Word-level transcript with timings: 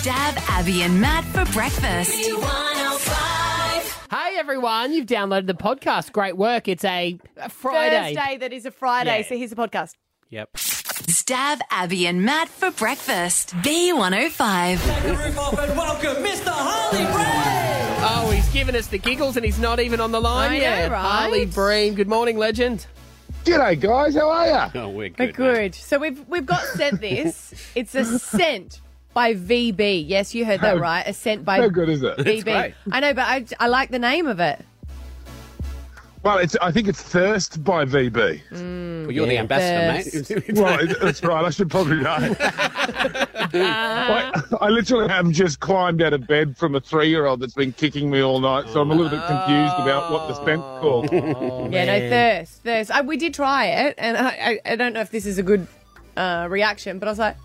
Stav 0.00 0.36
Abby 0.48 0.82
and 0.82 1.00
Matt 1.00 1.24
for 1.26 1.44
breakfast. 1.52 2.14
Hey 4.10 4.36
everyone, 4.38 4.92
you've 4.92 5.06
downloaded 5.06 5.46
the 5.46 5.54
podcast. 5.54 6.12
Great 6.12 6.36
work. 6.36 6.68
It's 6.68 6.84
a, 6.84 7.18
a 7.36 7.48
Friday. 7.48 8.14
Thursday 8.14 8.36
that 8.38 8.52
is 8.52 8.66
a 8.66 8.70
Friday. 8.70 9.18
Yeah. 9.18 9.26
So 9.28 9.36
here's 9.36 9.50
the 9.50 9.56
podcast. 9.56 9.94
Yep. 10.30 10.52
Stav 10.54 11.60
Abby 11.70 12.06
and 12.06 12.22
Matt 12.24 12.48
for 12.48 12.70
breakfast. 12.70 13.54
B105. 13.56 15.02
the 15.02 15.16
roof 15.16 15.38
off 15.38 15.58
and 15.58 15.76
welcome 15.76 16.22
Mr. 16.24 16.48
Harley 16.52 17.04
Breen. 17.04 18.00
Oh, 18.02 18.30
he's 18.30 18.48
given 18.52 18.76
us 18.76 18.86
the 18.86 18.98
giggles 18.98 19.36
and 19.36 19.44
he's 19.44 19.58
not 19.58 19.80
even 19.80 20.00
on 20.00 20.12
the 20.12 20.20
line 20.20 20.52
I 20.52 20.56
know, 20.58 20.62
yet. 20.62 20.90
right? 20.92 21.00
Harley 21.00 21.46
Breen. 21.46 21.94
Good 21.94 22.08
morning, 22.08 22.38
legend. 22.38 22.86
G'day, 23.44 23.78
guys. 23.80 24.14
How 24.14 24.30
are 24.30 24.46
ya? 24.46 24.70
Oh, 24.74 24.88
we're 24.90 25.10
But 25.10 25.34
good. 25.34 25.34
good. 25.34 25.74
So 25.74 25.98
we've 25.98 26.26
we've 26.28 26.46
got 26.46 26.62
sent 26.64 27.00
this. 27.00 27.52
it's 27.74 27.94
a 27.94 28.04
scent 28.18 28.80
by 29.14 29.34
VB. 29.34 30.04
Yes, 30.06 30.34
you 30.34 30.44
heard 30.44 30.60
that 30.60 30.76
How- 30.76 30.82
right. 30.82 31.02
A 31.06 31.12
scent 31.12 31.44
by 31.44 31.58
How 31.58 31.68
good 31.68 31.88
is 31.88 32.02
it? 32.02 32.16
VB. 32.18 32.44
great. 32.44 32.74
I 32.92 33.00
know, 33.00 33.14
but 33.14 33.26
I, 33.26 33.44
I 33.58 33.66
like 33.68 33.90
the 33.90 33.98
name 33.98 34.26
of 34.26 34.40
it. 34.40 34.64
Well, 36.22 36.36
it's, 36.36 36.54
I 36.60 36.70
think 36.70 36.86
it's 36.86 37.00
Thirst 37.00 37.64
by 37.64 37.86
VB. 37.86 38.42
Well, 38.52 39.10
you're 39.10 39.24
the 39.26 39.32
Yeah. 39.34 39.40
ambassador, 39.40 40.36
mate. 40.50 40.58
Right, 40.58 40.88
that's 41.00 41.22
right. 41.24 41.44
I 41.46 41.48
should 41.48 41.70
probably 41.70 41.96
know. 41.96 42.36
I, 43.52 44.32
I 44.60 44.68
literally 44.68 45.08
have 45.08 45.30
just 45.30 45.60
climbed 45.60 46.02
out 46.02 46.12
of 46.12 46.26
bed 46.26 46.58
from 46.58 46.74
a 46.74 46.80
three-year-old 46.80 47.40
that's 47.40 47.54
been 47.54 47.72
kicking 47.72 48.10
me 48.10 48.20
all 48.20 48.38
night, 48.38 48.68
so 48.68 48.82
I'm 48.82 48.90
a 48.90 48.94
little 48.94 49.08
bit 49.10 49.26
confused 49.26 49.74
about 49.78 50.12
what 50.12 50.28
the 50.28 50.34
scent's 50.44 50.62
called. 50.82 51.10
yeah, 51.72 51.84
no 51.86 52.08
thirst, 52.10 52.62
thirst. 52.64 52.90
I, 52.90 53.00
we 53.00 53.16
did 53.16 53.32
try 53.32 53.66
it, 53.66 53.94
and 53.96 54.18
I, 54.18 54.28
I, 54.28 54.72
I 54.72 54.76
don't 54.76 54.92
know 54.92 55.00
if 55.00 55.10
this 55.10 55.24
is 55.24 55.38
a 55.38 55.42
good 55.42 55.66
uh, 56.18 56.46
reaction, 56.50 56.98
but 56.98 57.08
I 57.08 57.12
was 57.12 57.18
like, 57.18 57.36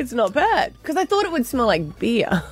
it's 0.00 0.12
not 0.12 0.32
bad 0.32 0.74
because 0.80 0.96
I 0.96 1.04
thought 1.04 1.24
it 1.24 1.32
would 1.32 1.46
smell 1.46 1.66
like 1.66 1.98
beer. 1.98 2.42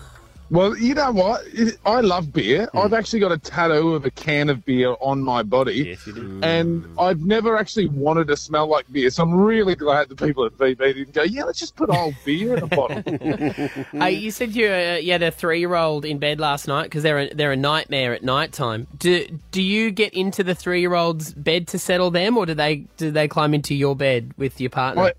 Well, 0.51 0.79
you 0.79 0.95
know 0.95 1.13
what? 1.13 1.43
I 1.85 2.01
love 2.01 2.33
beer. 2.33 2.69
Hmm. 2.73 2.79
I've 2.79 2.93
actually 2.95 3.21
got 3.21 3.33
a 3.33 3.39
tattoo 3.39 3.95
of 3.95 4.07
a 4.07 4.11
can 4.11 4.49
of 4.49 4.65
beer 4.65 4.95
on 5.01 5.21
my 5.21 5.43
body. 5.43 5.89
Yes, 5.91 6.07
you 6.07 6.15
do. 6.15 6.41
And 6.43 6.87
I've 6.99 7.21
never 7.21 7.59
actually 7.59 7.89
wanted 7.89 8.29
to 8.29 8.37
smell 8.37 8.67
like 8.67 8.91
beer, 8.91 9.11
so 9.11 9.25
I'm 9.25 9.35
really 9.35 9.75
glad 9.75 10.09
the 10.09 10.17
people 10.17 10.47
at 10.47 10.53
VB 10.53 10.79
didn't 10.79 11.13
go, 11.13 11.23
yeah, 11.23 11.45
let's 11.45 11.59
just 11.59 11.77
put 11.77 11.91
old 11.91 12.15
beer 12.25 12.57
in 12.57 12.63
a 12.63 12.67
bottle. 12.67 13.03
Hey, 13.99 14.13
you 14.13 14.31
said 14.31 14.55
you, 14.55 14.69
uh, 14.69 14.99
you 15.01 15.13
had 15.13 15.23
a 15.23 15.31
three-year-old 15.31 16.05
in 16.05 16.19
bed 16.19 16.41
last 16.41 16.67
night 16.67 16.85
because 16.85 17.03
they're 17.03 17.19
a, 17.19 17.35
they're 17.35 17.53
a 17.53 17.57
nightmare 17.57 18.15
at 18.15 18.23
night 18.23 18.53
time. 18.53 18.87
Do 18.97 19.27
do 19.51 19.61
you 19.61 19.91
get 19.91 20.15
into 20.15 20.43
the 20.43 20.55
three-year-old's 20.55 21.35
bed 21.35 21.69
to 21.69 21.79
settle 21.79 22.11
them, 22.11 22.37
or 22.37 22.47
do 22.47 22.55
they 22.55 22.77
do 22.97 23.11
they 23.11 23.29
climb 23.29 23.55
into 23.55 23.75
your 23.75 23.95
bed 23.95 24.33
with 24.37 24.61
your 24.61 24.71
partner? 24.71 25.03
I, 25.03 25.13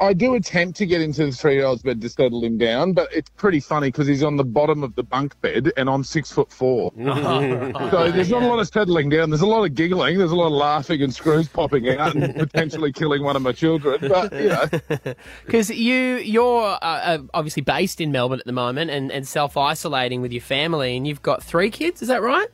I 0.00 0.12
do 0.12 0.34
attempt 0.34 0.78
to 0.78 0.86
get 0.86 1.00
into 1.00 1.26
the 1.26 1.32
three-year-old's 1.32 1.82
bed 1.82 2.00
to 2.02 2.08
settle 2.08 2.44
him 2.44 2.56
down, 2.56 2.92
but 2.92 3.12
it's 3.12 3.30
pretty 3.30 3.58
funny 3.58 3.88
because 3.88 4.06
he's 4.06 4.22
on 4.22 4.36
the 4.36 4.44
bottom 4.44 4.84
of 4.84 4.94
the 4.94 5.02
bunk 5.02 5.40
bed 5.40 5.72
and 5.76 5.90
I'm 5.90 6.04
six 6.04 6.30
foot 6.30 6.52
four. 6.52 6.92
so 6.98 8.10
there's 8.12 8.30
not 8.30 8.44
a 8.44 8.46
lot 8.46 8.60
of 8.60 8.68
settling 8.68 9.08
down. 9.08 9.30
There's 9.30 9.42
a 9.42 9.46
lot 9.46 9.64
of 9.64 9.74
giggling. 9.74 10.18
There's 10.18 10.30
a 10.30 10.36
lot 10.36 10.46
of 10.46 10.52
laughing 10.52 11.02
and 11.02 11.12
screws 11.12 11.48
popping 11.48 11.88
out 11.88 12.14
and 12.14 12.32
potentially 12.36 12.92
killing 12.92 13.24
one 13.24 13.34
of 13.34 13.42
my 13.42 13.52
children. 13.52 13.98
But 14.00 14.32
you 14.32 14.48
know, 14.50 15.14
Because 15.46 15.70
you 15.70 16.16
you're 16.16 16.62
uh, 16.62 16.78
uh, 16.80 17.18
obviously 17.34 17.62
based 17.62 18.00
in 18.00 18.12
Melbourne 18.12 18.38
at 18.38 18.46
the 18.46 18.52
moment 18.52 18.90
and, 18.92 19.10
and 19.10 19.26
self 19.26 19.56
isolating 19.56 20.20
with 20.20 20.30
your 20.30 20.42
family, 20.42 20.96
and 20.96 21.08
you've 21.08 21.22
got 21.22 21.42
three 21.42 21.70
kids. 21.70 22.02
Is 22.02 22.08
that 22.08 22.22
right? 22.22 22.48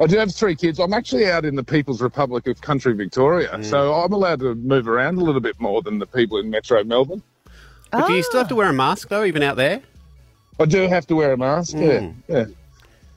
I 0.00 0.06
do 0.06 0.18
have 0.18 0.34
three 0.34 0.56
kids. 0.56 0.78
I'm 0.80 0.92
actually 0.92 1.30
out 1.30 1.44
in 1.44 1.54
the 1.54 1.62
People's 1.62 2.02
Republic 2.02 2.46
of 2.48 2.60
Country 2.60 2.94
Victoria, 2.94 3.62
so 3.62 3.94
I'm 3.94 4.12
allowed 4.12 4.40
to 4.40 4.54
move 4.56 4.88
around 4.88 5.18
a 5.18 5.24
little 5.24 5.40
bit 5.40 5.58
more 5.60 5.82
than 5.82 5.98
the 5.98 6.06
people 6.06 6.38
in 6.38 6.50
Metro 6.50 6.82
Melbourne. 6.82 7.22
But 7.92 8.08
do 8.08 8.14
you 8.14 8.22
still 8.24 8.40
have 8.40 8.48
to 8.48 8.56
wear 8.56 8.68
a 8.68 8.72
mask, 8.72 9.08
though, 9.08 9.24
even 9.24 9.42
out 9.42 9.56
there? 9.56 9.80
I 10.58 10.64
do 10.64 10.88
have 10.88 11.06
to 11.08 11.14
wear 11.14 11.32
a 11.32 11.36
mask. 11.36 11.74
Yeah, 11.76 12.10
yeah. 12.28 12.44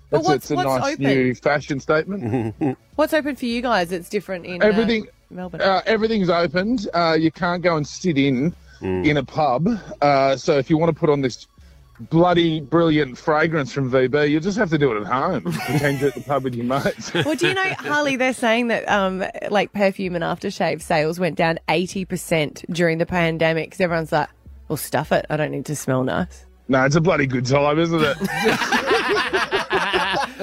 But 0.09 0.23
That's, 0.23 0.25
what's- 0.27 0.35
it's 0.35 0.51
a 0.51 0.55
what's 0.55 0.67
nice 0.83 0.93
open? 0.93 1.03
new 1.05 1.35
fashion 1.35 1.79
statement. 1.79 2.55
What's 2.95 3.13
open 3.13 3.35
for 3.35 3.45
you 3.45 3.61
guys? 3.61 3.91
It's 3.91 4.09
different 4.09 4.45
in 4.45 4.61
uh, 4.61 4.65
Everything- 4.65 5.07
Melbourne. 5.29 5.61
Uh, 5.61 5.81
everything's 5.85 6.29
opened. 6.29 6.87
Uh, 6.93 7.15
you 7.19 7.29
can't 7.31 7.61
go 7.61 7.75
and 7.77 7.85
sit 7.85 8.17
in 8.17 8.55
in 8.81 9.17
a 9.17 9.23
pub. 9.23 9.67
Uh, 10.01 10.35
so 10.37 10.57
if 10.57 10.69
you 10.69 10.77
want 10.77 10.93
to 10.93 10.99
put 10.99 11.09
on 11.09 11.21
this 11.21 11.47
bloody 11.99 12.61
brilliant 12.61 13.17
fragrance 13.17 13.71
from 13.71 13.91
VB, 13.91 14.29
you 14.29 14.39
just 14.39 14.57
have 14.57 14.69
to 14.69 14.77
do 14.77 14.95
it 14.95 15.01
at 15.01 15.07
home. 15.07 15.41
Pretend 15.65 15.99
you're 15.99 16.09
at 16.09 16.15
the 16.15 16.21
pub 16.21 16.43
with 16.43 16.55
your 16.55 16.65
mates. 16.65 17.13
Well, 17.13 17.35
do 17.35 17.47
you 17.47 17.53
know, 17.53 17.73
Harley, 17.79 18.15
they're 18.15 18.33
saying 18.33 18.67
that 18.67 18.87
um, 18.89 19.23
like 19.49 19.73
perfume 19.73 20.15
and 20.15 20.23
aftershave 20.23 20.81
sales 20.81 21.19
went 21.19 21.35
down 21.35 21.59
80% 21.67 22.65
during 22.73 22.97
the 22.97 23.05
pandemic 23.05 23.69
because 23.69 23.81
everyone's 23.81 24.11
like, 24.11 24.29
well, 24.67 24.77
stuff 24.77 25.11
it. 25.11 25.25
I 25.29 25.37
don't 25.37 25.51
need 25.51 25.65
to 25.65 25.75
smell 25.75 26.03
nice. 26.03 26.45
no, 26.67 26.83
it's 26.85 26.95
a 26.95 27.01
bloody 27.01 27.25
good 27.25 27.45
time, 27.45 27.79
isn't 27.79 28.01
it? 28.01 28.17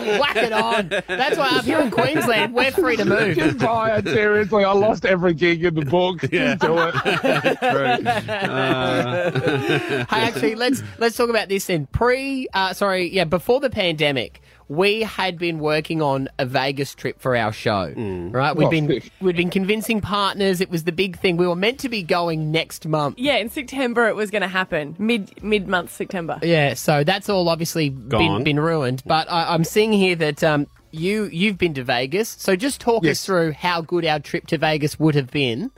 Whack 0.06 0.37
it 0.37 0.53
on. 0.53 0.88
That's 0.88 1.37
why 1.37 1.48
up 1.50 1.65
here 1.65 1.81
in 1.81 1.91
Queensland, 1.91 2.54
we're 2.54 2.70
free 2.70 2.97
to 2.97 3.04
move. 3.04 3.37
Just 3.37 3.59
buy 3.59 3.97
it, 3.97 4.06
seriously. 4.06 4.65
I 4.65 4.72
lost 4.72 5.04
every 5.04 5.34
gig 5.34 5.65
in 5.65 5.75
the 5.75 5.84
book. 5.84 6.20
Just 6.20 6.60
do 6.60 6.76
it. 6.78 6.94
Hey, 10.14 10.19
actually, 10.20 10.54
let's 10.54 10.82
let's 10.98 11.16
talk 11.16 11.31
about 11.31 11.48
this 11.48 11.66
then. 11.66 11.87
Pre, 11.87 12.47
uh, 12.54 12.72
sorry, 12.72 13.12
yeah, 13.12 13.25
before 13.25 13.60
the 13.60 13.70
pandemic, 13.70 14.41
we 14.69 15.02
had 15.02 15.38
been 15.38 15.58
working 15.58 16.00
on 16.00 16.28
a 16.38 16.47
Vegas 16.47 16.94
trip 16.94 17.20
for 17.20 17.36
our 17.36 17.52
show. 17.52 17.92
Right, 17.97 18.56
we'd 18.56 18.66
Oh, 18.66 18.70
been 18.70 18.88
sick. 18.88 19.12
we'd 19.20 19.36
been 19.36 19.50
convincing 19.50 20.00
partners. 20.00 20.60
It 20.60 20.70
was 20.70 20.84
the 20.84 20.92
big 20.92 21.19
thing. 21.19 21.36
We 21.36 21.47
were 21.47 21.56
meant 21.56 21.78
to 21.80 21.88
be 21.88 22.02
going 22.02 22.50
next 22.50 22.86
month. 22.86 23.19
Yeah, 23.19 23.36
in 23.36 23.50
September 23.50 24.08
it 24.08 24.16
was 24.16 24.30
going 24.30 24.42
to 24.42 24.48
happen, 24.48 24.97
mid 24.98 25.42
mid 25.42 25.69
month 25.69 25.91
September. 25.92 26.38
Yeah, 26.42 26.75
so 26.75 27.04
that's 27.04 27.28
all 27.28 27.48
obviously 27.48 27.91
been, 27.91 28.08
Gone. 28.08 28.44
been 28.44 28.60
ruined. 28.60 29.02
But 29.04 29.30
I, 29.30 29.52
I'm 29.54 29.64
seeing 29.64 29.92
here 29.92 30.16
that 30.16 30.42
um, 30.42 30.66
you 30.91 31.25
you've 31.25 31.58
been 31.58 31.75
to 31.75 31.84
Vegas. 31.84 32.28
So 32.31 32.56
just 32.56 32.81
talk 32.81 33.04
us 33.06 33.25
through 33.26 33.52
how 33.52 33.81
good 33.82 34.06
our 34.06 34.19
trip 34.20 34.46
to 34.48 34.58
Vegas 34.58 34.98
would 34.98 35.14
have 35.14 35.31
been 35.31 35.70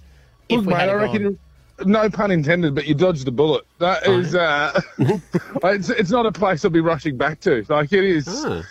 if 0.48 0.58
Look, 0.58 0.66
we 0.66 0.72
mate, 0.74 0.80
had 0.80 0.88
I 0.90 0.92
gone. 0.92 1.02
reckon, 1.02 1.38
no 1.84 2.08
pun 2.08 2.30
intended, 2.30 2.74
but 2.74 2.86
you 2.86 2.94
dodged 2.94 3.26
the 3.26 3.32
bullet. 3.32 3.64
That 3.80 4.06
is, 4.06 4.34
uh, 4.34 4.80
it's, 5.64 5.90
it's 5.90 6.10
not 6.10 6.24
a 6.24 6.32
place 6.32 6.64
I'll 6.64 6.70
be 6.70 6.80
rushing 6.80 7.16
back 7.16 7.40
to. 7.40 7.64
Like 7.68 7.92
it 7.92 8.04
is, 8.04 8.26
Ah. 8.28 8.62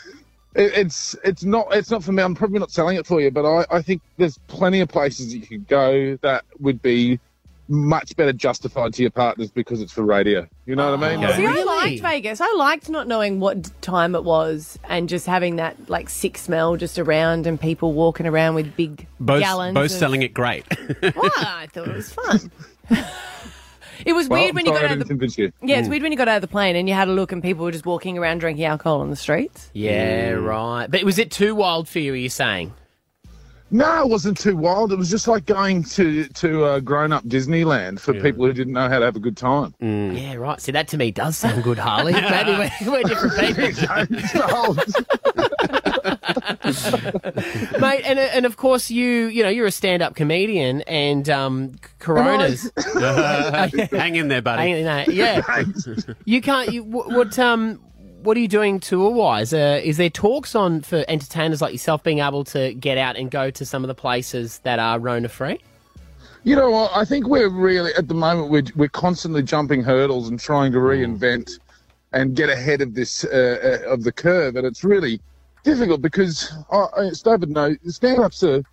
It, 0.56 0.74
it's 0.74 1.16
it's 1.24 1.44
not 1.44 1.68
it's 1.72 1.92
not 1.92 2.04
for 2.04 2.12
me. 2.12 2.24
I'm 2.24 2.36
probably 2.36 2.60
not 2.60 2.72
selling 2.72 2.98
it 2.98 3.06
for 3.06 3.22
you, 3.22 3.30
but 3.32 3.46
I, 3.46 3.66
I 3.70 3.82
think 3.82 4.02
there's 4.18 4.38
plenty 4.48 4.80
of 4.82 4.90
places 4.90 5.34
you 5.36 5.42
could 5.42 5.68
go 5.68 6.18
that 6.22 6.44
would 6.60 6.82
be 6.82 7.20
much 7.68 8.16
better 8.16 8.32
justified 8.32 8.94
to 8.94 9.02
your 9.02 9.10
partners 9.10 9.50
because 9.50 9.82
it's 9.82 9.92
for 9.92 10.04
radio. 10.04 10.48
You 10.68 10.76
know 10.76 10.92
what 10.92 11.04
I 11.04 11.16
mean? 11.16 11.24
Ah, 11.26 11.30
okay. 11.30 11.38
See, 11.38 11.46
I 11.48 11.50
Really? 11.52 11.64
liked 11.64 12.02
Vegas. 12.04 12.40
I 12.40 12.54
liked 12.58 12.90
not 12.90 13.08
knowing 13.08 13.40
what 13.40 13.72
time 13.82 14.14
it 14.14 14.24
was 14.24 14.78
and 14.88 15.10
just 15.10 15.26
having 15.26 15.56
that 15.56 15.90
like 15.90 16.08
sick 16.10 16.38
smell 16.38 16.76
just 16.78 17.00
around 17.00 17.48
and 17.48 17.60
people 17.60 17.94
walking 17.94 18.28
around 18.28 18.54
with 18.54 18.76
big 18.76 19.08
Both, 19.20 19.40
gallons. 19.42 19.74
both 19.74 19.86
of- 19.86 19.92
selling 19.98 20.22
it 20.22 20.34
great. 20.34 20.64
Well, 21.16 21.32
I 21.38 21.68
thought 21.74 21.88
it 21.88 21.96
was 21.96 22.12
fun. 22.14 22.52
it 24.06 24.14
was 24.14 24.28
Well, 24.28 24.40
weird 24.40 24.50
I'm 24.50 24.56
when 24.56 24.66
you 24.66 24.72
got 24.74 24.82
I 24.82 24.86
out 24.86 24.92
of 24.94 25.08
didn't 25.08 25.20
the 25.20 25.42
you. 25.42 25.52
yeah, 25.62 25.78
it's 25.78 25.88
mm. 25.88 25.92
weird 25.92 26.04
when 26.04 26.12
you 26.12 26.18
got 26.18 26.28
out 26.28 26.38
of 26.38 26.42
the 26.42 26.48
plane 26.48 26.76
and 26.76 26.90
you 26.90 26.96
had 26.96 27.08
a 27.08 27.14
look 27.14 27.32
and 27.32 27.42
people 27.42 27.64
were 27.64 27.72
just 27.72 27.86
walking 27.86 28.18
around 28.18 28.40
drinking 28.40 28.66
alcohol 28.66 29.02
on 29.02 29.10
the 29.10 29.16
streets. 29.16 29.70
Yeah, 29.74 30.32
mm. 30.32 30.46
right. 30.46 30.88
But 30.90 31.04
was 31.04 31.20
it 31.20 31.32
too 31.32 31.56
wild 31.56 31.88
for 31.88 32.00
you? 32.00 32.14
Are 32.14 32.18
you 32.18 32.30
saying? 32.30 32.74
No, 33.72 34.02
it 34.04 34.10
wasn't 34.10 34.38
too 34.38 34.56
wild. 34.56 34.92
It 34.92 34.98
was 34.98 35.10
just 35.10 35.28
like 35.28 35.46
going 35.46 35.84
to 35.84 36.28
to 36.28 36.64
uh, 36.66 36.80
grown 36.80 37.12
up 37.12 37.24
Disneyland 37.26 38.00
for 38.00 38.14
people 38.14 38.46
who 38.46 38.54
didn't 38.54 38.74
know 38.74 38.88
how 38.88 39.00
to 39.00 39.06
have 39.06 39.16
a 39.16 39.20
good 39.20 39.36
time. 39.36 39.74
Mm. 39.82 40.22
Yeah, 40.22 40.36
right. 40.36 40.62
See, 40.62 40.72
that 40.72 40.88
to 40.90 40.98
me 40.98 41.12
does 41.12 41.36
sound 41.36 41.64
good, 41.64 41.80
Harley. 41.80 42.14
Maybe 42.14 42.52
we're, 42.52 42.92
we're 42.92 43.04
different 43.04 43.36
people. 43.36 44.78
mate. 47.80 48.04
And 48.06 48.20
and 48.20 48.46
of 48.46 48.58
course 48.58 48.92
you 48.92 49.28
you 49.28 49.44
know 49.44 49.50
you're 49.50 49.66
a 49.66 49.72
stand 49.72 50.02
up 50.02 50.16
comedian 50.16 50.82
and 50.84 51.30
um, 51.30 51.76
Coronas. 52.00 52.72
Hang 53.92 54.16
in 54.16 54.28
there, 54.28 54.42
buddy. 54.42 54.72
Hang 54.72 54.88
on, 54.88 55.06
no, 55.06 55.12
yeah, 55.12 55.64
you 56.26 56.42
can't. 56.42 56.72
You, 56.72 56.84
what, 56.84 57.10
what 57.10 57.40
um 57.40 57.82
what 58.22 58.38
are 58.38 58.40
you 58.40 58.48
doing 58.48 58.80
tour 58.80 59.12
wise? 59.12 59.54
Uh, 59.54 59.80
is 59.84 59.98
there 59.98 60.10
talks 60.10 60.56
on 60.56 60.82
for 60.82 61.06
entertainers 61.08 61.62
like 61.62 61.72
yourself 61.72 62.04
being 62.04 62.20
able 62.20 62.44
to 62.46 62.74
get 62.74 62.98
out 62.98 63.16
and 63.16 63.30
go 63.30 63.52
to 63.52 63.66
some 63.66 63.84
of 63.84 63.88
the 63.88 63.96
places 63.96 64.60
that 64.60 64.80
are 64.80 65.00
Rona 65.00 65.30
free? 65.30 65.60
You 66.44 66.56
know 66.56 66.70
what? 66.70 66.92
I 66.96 67.06
think 67.06 67.28
we're 67.28 67.50
really 67.50 67.92
at 67.96 68.08
the 68.08 68.14
moment 68.14 68.50
we're 68.50 68.64
we're 68.76 68.90
constantly 68.90 69.42
jumping 69.42 69.84
hurdles 69.84 70.30
and 70.30 70.40
trying 70.40 70.72
to 70.74 70.78
reinvent 70.78 71.60
and 72.14 72.36
get 72.36 72.50
ahead 72.50 72.82
of 72.82 72.94
this 72.94 73.26
uh, 73.26 73.82
uh, 73.88 73.92
of 73.92 74.04
the 74.04 74.12
curve, 74.12 74.56
and 74.56 74.66
it's 74.66 74.84
really 74.84 75.20
difficult 75.66 76.02
because 76.02 76.54
uh, 76.72 76.86
uh, 76.86 77.12
David 77.24 77.50
knows 77.50 77.78
stand-ups 77.88 78.44
are 78.44 78.64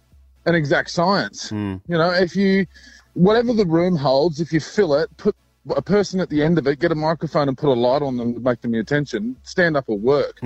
an 0.46 0.54
exact 0.54 0.90
science. 0.90 1.50
You 1.88 1.98
know, 1.98 2.10
if 2.12 2.36
you 2.36 2.66
whatever 3.14 3.52
the 3.52 3.66
room 3.66 3.96
holds, 3.96 4.40
if 4.40 4.52
you 4.52 4.60
fill 4.60 4.94
it, 4.94 5.14
put 5.16 5.34
a 5.70 5.82
person 5.82 6.20
at 6.20 6.28
the 6.28 6.42
end 6.42 6.58
of 6.58 6.66
it, 6.66 6.78
get 6.78 6.92
a 6.92 6.94
microphone 6.94 7.48
and 7.48 7.56
put 7.56 7.68
a 7.68 7.72
light 7.72 8.02
on 8.02 8.16
them 8.16 8.34
to 8.34 8.40
make 8.40 8.60
them 8.60 8.72
your 8.74 8.82
attention. 8.82 9.36
Stand 9.42 9.76
up 9.76 9.88
will 9.88 9.98
work. 9.98 10.38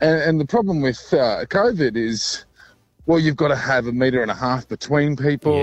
And, 0.00 0.22
and 0.22 0.40
the 0.40 0.44
problem 0.44 0.82
with 0.82 1.00
uh, 1.12 1.44
COVID 1.46 1.96
is 1.96 2.44
well, 3.06 3.18
you've 3.18 3.36
got 3.36 3.48
to 3.48 3.56
have 3.56 3.86
a 3.86 3.92
metre 3.92 4.22
and 4.22 4.30
a 4.30 4.34
half 4.34 4.66
between 4.68 5.16
people. 5.16 5.54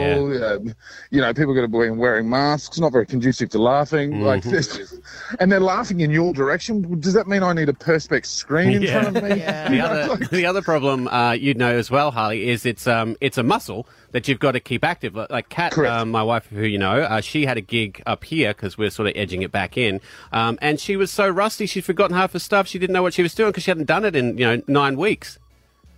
Um, 0.43 0.75
you 1.09 1.21
know, 1.21 1.33
people 1.33 1.53
got 1.55 1.61
to 1.61 1.67
be 1.67 1.89
wearing 1.89 2.29
masks. 2.29 2.79
Not 2.79 2.91
very 2.91 3.05
conducive 3.05 3.49
to 3.49 3.59
laughing. 3.59 4.21
Like 4.21 4.43
this, 4.43 4.99
and 5.39 5.51
they're 5.51 5.59
laughing 5.59 6.01
in 6.01 6.11
your 6.11 6.33
direction. 6.33 6.99
Does 6.99 7.13
that 7.13 7.27
mean 7.27 7.41
I 7.43 7.53
need 7.53 7.69
a 7.69 7.73
perspex 7.73 8.27
screen 8.27 8.73
in 8.73 8.81
Yeah. 8.83 9.01
front 9.01 9.17
of 9.17 9.23
me? 9.23 9.29
Yeah. 9.37 9.69
The 9.71 9.79
other, 9.81 10.25
the 10.27 10.45
other 10.45 10.61
problem 10.61 11.07
uh, 11.07 11.31
you'd 11.31 11.57
know 11.57 11.71
as 11.75 11.89
well, 11.89 12.11
Harley, 12.11 12.49
is 12.49 12.65
it's 12.65 12.85
um 12.87 13.15
it's 13.21 13.37
a 13.37 13.43
muscle 13.43 13.87
that 14.11 14.27
you've 14.27 14.39
got 14.39 14.51
to 14.51 14.59
keep 14.59 14.83
active. 14.83 15.15
Like- 15.15 15.29
Like 15.31 15.49
Kat, 15.49 15.71
Correct. 15.71 15.93
um, 15.93 16.11
my 16.11 16.21
wife, 16.23 16.45
who 16.47 16.61
you 16.63 16.77
know, 16.77 17.01
uh, 17.01 17.21
she 17.21 17.45
had 17.45 17.57
a 17.57 17.61
gig 17.61 18.01
up 18.05 18.23
here 18.25 18.53
because 18.53 18.77
we're 18.77 18.89
sort 18.89 19.07
of 19.07 19.13
edging 19.15 19.41
it 19.41 19.51
back 19.51 19.77
in, 19.77 20.01
um, 20.31 20.59
and 20.61 20.79
she 20.79 20.95
was 20.97 21.09
so 21.09 21.27
rusty 21.29 21.65
she'd 21.65 21.85
forgotten 21.85 22.15
half 22.15 22.33
her 22.33 22.39
stuff. 22.39 22.67
She 22.67 22.77
didn't 22.79 22.93
know 22.93 23.01
what 23.03 23.13
she 23.13 23.23
was 23.23 23.33
doing 23.33 23.49
because 23.51 23.63
she 23.63 23.71
hadn't 23.71 23.85
done 23.87 24.03
it 24.05 24.15
in 24.15 24.37
you 24.37 24.45
know 24.45 24.61
nine 24.67 24.97
weeks. 24.97 25.39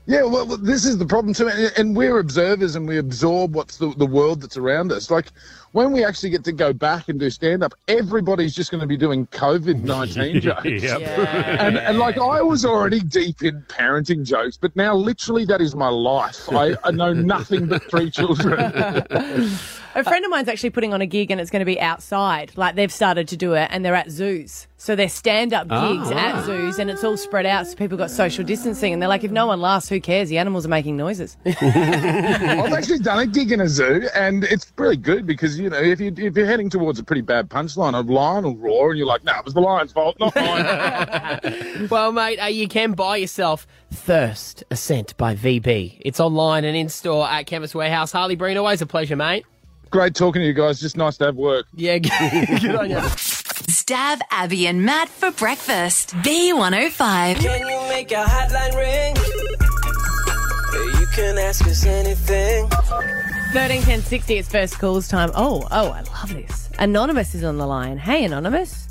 Yeah, 0.06 0.24
well, 0.24 0.46
this 0.46 0.86
is 0.86 0.98
the 0.98 1.06
problem 1.06 1.34
too, 1.34 1.48
and 1.78 1.96
we're 1.96 2.20
observers 2.20 2.76
and 2.76 2.88
we 2.88 2.98
absorb 2.98 3.56
what's 3.56 3.78
the, 3.78 3.94
the 3.98 4.06
world 4.06 4.42
that's 4.42 4.58
around 4.58 4.92
us. 4.92 5.10
Like 5.10 5.28
when 5.74 5.92
we 5.92 6.06
actually 6.06 6.30
get 6.30 6.44
to 6.46 6.52
go 6.52 6.72
back 6.72 7.10
and 7.10 7.20
do 7.20 7.30
stand 7.30 7.64
up, 7.64 7.74
everybody's 7.88 8.56
just 8.56 8.72
going 8.72 8.82
to 8.82 8.88
be 8.88 8.96
doing 8.96 9.28
COVID 9.28 9.84
nineteen 9.84 10.40
jokes. 10.42 10.64
And, 10.66 11.78
and 11.78 11.98
like 11.98 12.18
I 12.18 12.42
was 12.42 12.64
already 12.64 13.02
deep 13.02 13.42
in 13.44 13.62
parenting 13.68 14.24
jokes, 14.24 14.56
but 14.56 14.76
now 14.76 14.96
literally 14.96 15.46
that 15.46 15.62
is 15.62 15.76
my 15.76 15.90
life. 15.90 16.48
I, 16.52 16.76
I 16.84 16.92
know 16.92 17.12
nothing 17.12 17.66
but 17.68 17.84
three 17.90 18.10
children. 18.10 18.60
A 19.96 20.04
friend 20.04 20.26
of 20.26 20.32
mine's 20.32 20.48
actually 20.48 20.72
putting 20.72 20.92
on 20.94 21.02
a 21.02 21.06
gig 21.06 21.30
and 21.30 21.40
it's 21.40 21.52
going 21.52 21.60
to 21.60 21.66
be 21.66 21.80
outside. 21.80 22.52
Like 22.56 22.76
they've 22.76 22.92
started 22.92 23.28
to 23.28 23.38
do 23.38 23.54
it 23.54 23.68
and 23.72 23.86
they're 23.86 23.94
at 23.94 24.10
zoos. 24.10 24.68
So 24.78 24.96
they're 24.96 25.08
stand 25.08 25.54
up 25.54 25.68
ah, 25.70 25.94
gigs 25.94 26.10
at 26.12 26.46
zoos 26.46 26.80
and 26.80 26.90
it's 26.90 27.04
all 27.04 27.16
spread 27.16 27.46
out 27.46 27.68
so 27.68 27.76
people 27.76 27.98
got 27.98 28.10
social 28.10 28.44
distancing 28.44 28.92
and 28.92 29.02
they're 29.02 29.08
like, 29.08 29.24
if 29.24 29.32
no 29.32 29.46
one 29.46 29.62
laughs, 29.62 29.88
who 29.88 30.02
cares? 30.02 30.30
The 30.30 30.40
animals 30.40 30.66
are 30.66 30.70
making 30.70 30.98
noises. 30.98 31.38
I've 31.46 32.74
actually 32.74 33.00
done 33.00 33.20
a 33.20 33.28
gig 33.28 33.52
in 33.52 33.62
a 33.62 33.68
zoo, 33.70 34.08
and 34.16 34.44
it's 34.46 34.74
really 34.78 34.98
good 34.98 35.26
because 35.26 35.60
you 35.60 35.63
know 35.70 35.82
if 35.82 36.00
you 36.00 36.14
if 36.18 36.36
you're 36.36 36.46
heading 36.46 36.70
towards 36.70 37.00
a 37.00 37.04
pretty 37.04 37.22
bad 37.22 37.50
punchline, 37.50 37.94
a 37.94 38.02
lion 38.02 38.44
will 38.44 38.58
roar, 38.58 38.90
and 38.92 38.98
you're 38.98 39.08
like, 39.08 39.24
"No, 39.24 39.34
it 39.38 39.46
was 39.46 39.54
the 39.54 39.62
lion's 39.62 39.92
fault, 39.92 40.18
not 40.20 40.36
mine." 40.36 41.88
Well, 41.90 42.12
mate, 42.12 42.40
uh, 42.40 42.46
you 42.46 42.68
can 42.68 42.94
buy 42.94 43.18
yourself 43.18 43.68
Thirst, 43.92 44.64
a 44.72 44.76
scent 44.76 45.16
by 45.18 45.36
VB. 45.36 46.02
It's 46.02 46.20
online 46.20 46.66
and 46.66 46.76
in 46.76 46.90
store 46.90 47.28
at 47.28 47.46
Chemist 47.46 47.76
Warehouse. 47.76 48.12
Harley 48.12 48.36
Breen, 48.36 48.58
always 48.58 48.82
a 48.82 48.86
pleasure, 48.86 49.16
mate. 49.16 49.46
Great 49.92 50.16
talking 50.16 50.42
to 50.42 50.46
you 50.46 50.54
guys. 50.54 50.80
Just 50.80 50.98
nice 50.98 51.18
to 51.18 51.26
have 51.26 51.36
work. 51.36 51.68
Yeah, 51.76 51.98
good 52.60 52.76
on 52.76 52.90
you. 52.90 52.98
Stav 53.64 54.20
Abby 54.32 54.68
and 54.68 54.84
Matt 54.84 55.10
for 55.10 55.32
breakfast. 55.32 56.16
B105. 56.18 57.36
Can 57.36 57.68
you 57.68 57.80
make 57.90 58.12
a 58.12 58.24
hotline 58.24 58.76
ring? 58.76 59.16
You 61.00 61.08
can 61.14 61.38
ask 61.38 61.66
us 61.68 61.86
anything. 61.86 62.70
131060 63.54 64.38
is 64.40 64.50
first 64.50 64.80
calls 64.80 65.08
time. 65.08 65.30
Oh, 65.36 65.68
oh, 65.70 65.90
I 65.90 66.02
love 66.02 66.34
this. 66.34 66.72
Anonymous 66.80 67.36
is 67.36 67.44
on 67.44 67.60
the 67.60 67.68
line. 67.68 68.00
Hey, 68.00 68.26
Anonymous. 68.26 68.90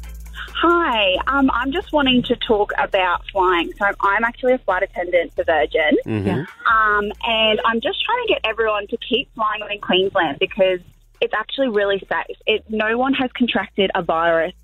Hi, 0.54 1.16
um, 1.26 1.50
I'm 1.52 1.72
just 1.72 1.92
wanting 1.92 2.22
to 2.22 2.36
talk 2.36 2.70
about 2.78 3.28
flying. 3.32 3.72
So 3.76 3.86
I'm 4.00 4.22
actually 4.22 4.52
a 4.52 4.58
flight 4.58 4.84
attendant 4.84 5.34
for 5.34 5.42
Virgin, 5.42 5.96
mm-hmm. 6.06 6.30
um, 6.72 7.12
and 7.24 7.60
I'm 7.64 7.80
just 7.80 8.04
trying 8.04 8.24
to 8.24 8.34
get 8.34 8.40
everyone 8.44 8.86
to 8.86 8.96
keep 8.98 9.34
flying 9.34 9.62
in 9.68 9.80
Queensland 9.80 10.38
because 10.38 10.78
it's 11.20 11.34
actually 11.34 11.70
really 11.70 11.98
safe. 11.98 12.36
It, 12.46 12.64
no 12.68 12.96
one 12.96 13.14
has 13.14 13.32
contracted 13.32 13.90
a 13.96 14.02
virus 14.02 14.54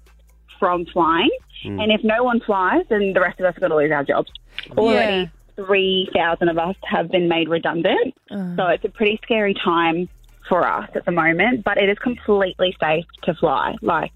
from 0.61 0.87
flying, 0.87 1.31
mm. 1.65 1.83
and 1.83 1.91
if 1.91 2.05
no 2.05 2.23
one 2.23 2.39
flies, 2.39 2.85
then 2.89 3.15
the 3.15 3.21
rest 3.21 3.41
of 3.41 3.47
us 3.47 3.57
are 3.57 3.61
going 3.61 3.71
to 3.71 3.77
lose 3.77 3.91
our 3.91 4.05
jobs. 4.05 4.31
Already, 4.77 5.23
yeah. 5.23 5.29
3,000 5.59 6.49
of 6.49 6.57
us 6.57 6.77
have 6.85 7.11
been 7.11 7.29
made 7.29 7.49
redundant. 7.49 8.15
Uh. 8.31 8.57
So 8.57 8.67
it's 8.69 8.85
a 8.85 8.89
pretty 8.89 9.19
scary 9.23 9.55
time 9.55 10.09
for 10.49 10.67
us 10.67 10.89
at 10.95 11.05
the 11.05 11.13
moment, 11.13 11.65
but 11.65 11.79
it 11.79 11.89
is 11.89 11.99
completely 11.99 12.77
safe 12.81 13.05
to 13.25 13.35
fly. 13.35 13.77
Like, 13.83 14.13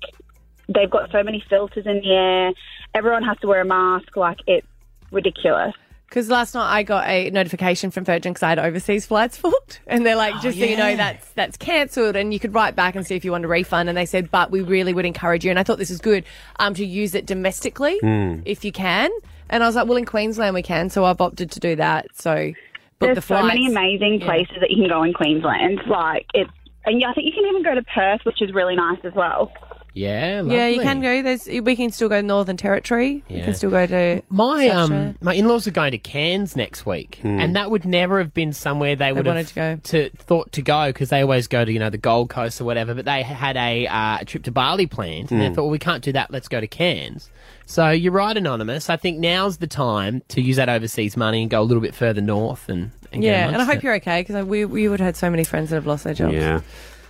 they've 0.68 0.90
got 0.90 1.10
so 1.10 1.22
many 1.22 1.44
filters 1.50 1.84
in 1.86 2.00
the 2.00 2.12
air. 2.12 2.52
Everyone 2.94 3.24
has 3.24 3.36
to 3.40 3.48
wear 3.48 3.60
a 3.60 3.64
mask. 3.64 4.16
Like, 4.16 4.38
it's 4.46 4.66
ridiculous. 5.10 5.74
Because 6.08 6.28
last 6.28 6.54
night 6.54 6.70
I 6.70 6.82
got 6.82 7.08
a 7.08 7.30
notification 7.30 7.90
from 7.90 8.04
Virgin 8.04 8.34
because 8.34 8.42
I 8.42 8.50
had 8.50 8.58
overseas 8.58 9.06
flights 9.06 9.38
booked, 9.42 9.80
and 9.86 10.04
they're 10.04 10.14
like, 10.14 10.34
oh, 10.34 10.40
just 10.42 10.58
oh, 10.58 10.60
yeah. 10.60 10.66
so 10.66 10.70
you 10.70 10.76
know, 10.76 10.96
that's 10.96 11.28
that's 11.30 11.56
cancelled, 11.56 12.16
and 12.16 12.34
you 12.34 12.38
could 12.38 12.52
write 12.52 12.76
back 12.76 12.94
and 12.94 13.06
see 13.06 13.16
if 13.16 13.24
you 13.24 13.32
want 13.32 13.46
a 13.46 13.48
refund. 13.48 13.88
And 13.88 13.96
they 13.96 14.04
said, 14.04 14.30
but 14.30 14.50
we 14.50 14.60
really 14.60 14.92
would 14.92 15.06
encourage 15.06 15.42
you, 15.42 15.50
and 15.50 15.58
I 15.58 15.62
thought 15.62 15.78
this 15.78 15.90
is 15.90 16.00
good, 16.00 16.24
um, 16.58 16.74
to 16.74 16.84
use 16.84 17.14
it 17.14 17.24
domestically 17.24 17.98
mm. 18.00 18.42
if 18.44 18.62
you 18.62 18.72
can. 18.72 19.10
And 19.52 19.62
I 19.62 19.66
was 19.66 19.76
like, 19.76 19.86
well, 19.86 19.98
in 19.98 20.06
Queensland 20.06 20.54
we 20.54 20.62
can, 20.62 20.88
so 20.88 21.04
I've 21.04 21.20
opted 21.20 21.50
to 21.52 21.60
do 21.60 21.76
that. 21.76 22.06
So 22.14 22.34
book 22.34 22.54
There's 23.00 23.16
the 23.16 23.22
so 23.22 23.26
flights. 23.36 23.46
many 23.48 23.66
amazing 23.66 24.20
places 24.20 24.56
that 24.60 24.70
you 24.70 24.76
can 24.76 24.88
go 24.88 25.02
in 25.02 25.12
Queensland. 25.12 25.82
Like 25.86 26.26
it's, 26.32 26.50
and 26.86 27.00
yeah, 27.00 27.10
I 27.10 27.12
think 27.12 27.26
you 27.26 27.32
can 27.32 27.44
even 27.44 27.62
go 27.62 27.74
to 27.74 27.82
Perth, 27.82 28.22
which 28.24 28.40
is 28.42 28.52
really 28.52 28.74
nice 28.74 28.98
as 29.04 29.12
well. 29.12 29.52
Yeah, 29.94 30.42
Yeah, 30.42 30.68
you 30.68 30.80
can 30.80 31.00
go. 31.00 31.22
There's 31.22 31.46
we 31.46 31.76
can 31.76 31.90
still 31.90 32.08
go 32.08 32.20
to 32.20 32.26
Northern 32.26 32.56
Territory. 32.56 33.22
You 33.28 33.42
can 33.42 33.54
still 33.54 33.70
go 33.70 33.86
to 33.86 34.22
My 34.30 34.68
South 34.68 34.90
um 34.90 35.14
my 35.20 35.34
in-laws 35.34 35.66
are 35.66 35.70
going 35.72 35.92
to 35.92 35.98
Cairns 35.98 36.56
next 36.56 36.86
week, 36.86 37.20
and 37.22 37.54
that 37.56 37.70
would 37.70 37.84
never 37.84 38.18
have 38.18 38.32
been 38.32 38.52
somewhere 38.52 38.96
they 38.96 39.12
would 39.12 39.26
wanted 39.26 39.40
have 39.40 39.48
to 39.48 39.54
go. 39.54 39.76
to 40.08 40.10
thought 40.16 40.52
to 40.52 40.62
go 40.62 40.86
because 40.88 41.10
they 41.10 41.20
always 41.20 41.46
go 41.46 41.64
to 41.64 41.72
you 41.72 41.78
know 41.78 41.90
the 41.90 41.98
Gold 41.98 42.30
Coast 42.30 42.60
or 42.60 42.64
whatever. 42.64 42.94
But 42.94 43.04
they 43.04 43.22
had 43.22 43.56
a, 43.56 43.86
uh, 43.86 44.18
trip 44.24 44.44
to 44.44 44.50
Bali 44.52 44.86
planned, 44.86 45.30
and 45.30 45.40
they 45.40 45.48
thought, 45.48 45.64
well, 45.64 45.70
we 45.70 45.78
can't 45.78 46.02
do 46.02 46.12
that. 46.12 46.30
Let's 46.30 46.48
go 46.48 46.60
to 46.60 46.66
Cairns. 46.66 47.30
So 47.66 47.90
you're 47.90 48.12
right, 48.12 48.36
anonymous. 48.36 48.90
I 48.90 48.96
think 48.96 49.18
now's 49.18 49.58
the 49.58 49.66
time 49.66 50.22
to 50.28 50.40
use 50.40 50.56
that 50.56 50.68
overseas 50.68 51.16
money 51.16 51.42
and 51.42 51.50
go 51.50 51.60
a 51.60 51.64
little 51.64 51.80
bit 51.80 51.94
further 51.94 52.20
north 52.20 52.68
and, 52.68 52.90
and 53.12 53.22
get 53.22 53.28
Yeah, 53.28 53.48
and 53.48 53.56
I 53.56 53.64
hope 53.64 53.76
it. 53.76 53.82
you're 53.84 53.94
okay 53.96 54.22
because 54.22 54.44
we 54.46 54.64
we 54.64 54.88
would 54.88 55.00
have 55.00 55.06
had 55.06 55.16
so 55.16 55.30
many 55.30 55.44
friends 55.44 55.70
that 55.70 55.76
have 55.76 55.86
lost 55.86 56.04
their 56.04 56.14
jobs. 56.14 56.34
Yeah. 56.34 56.60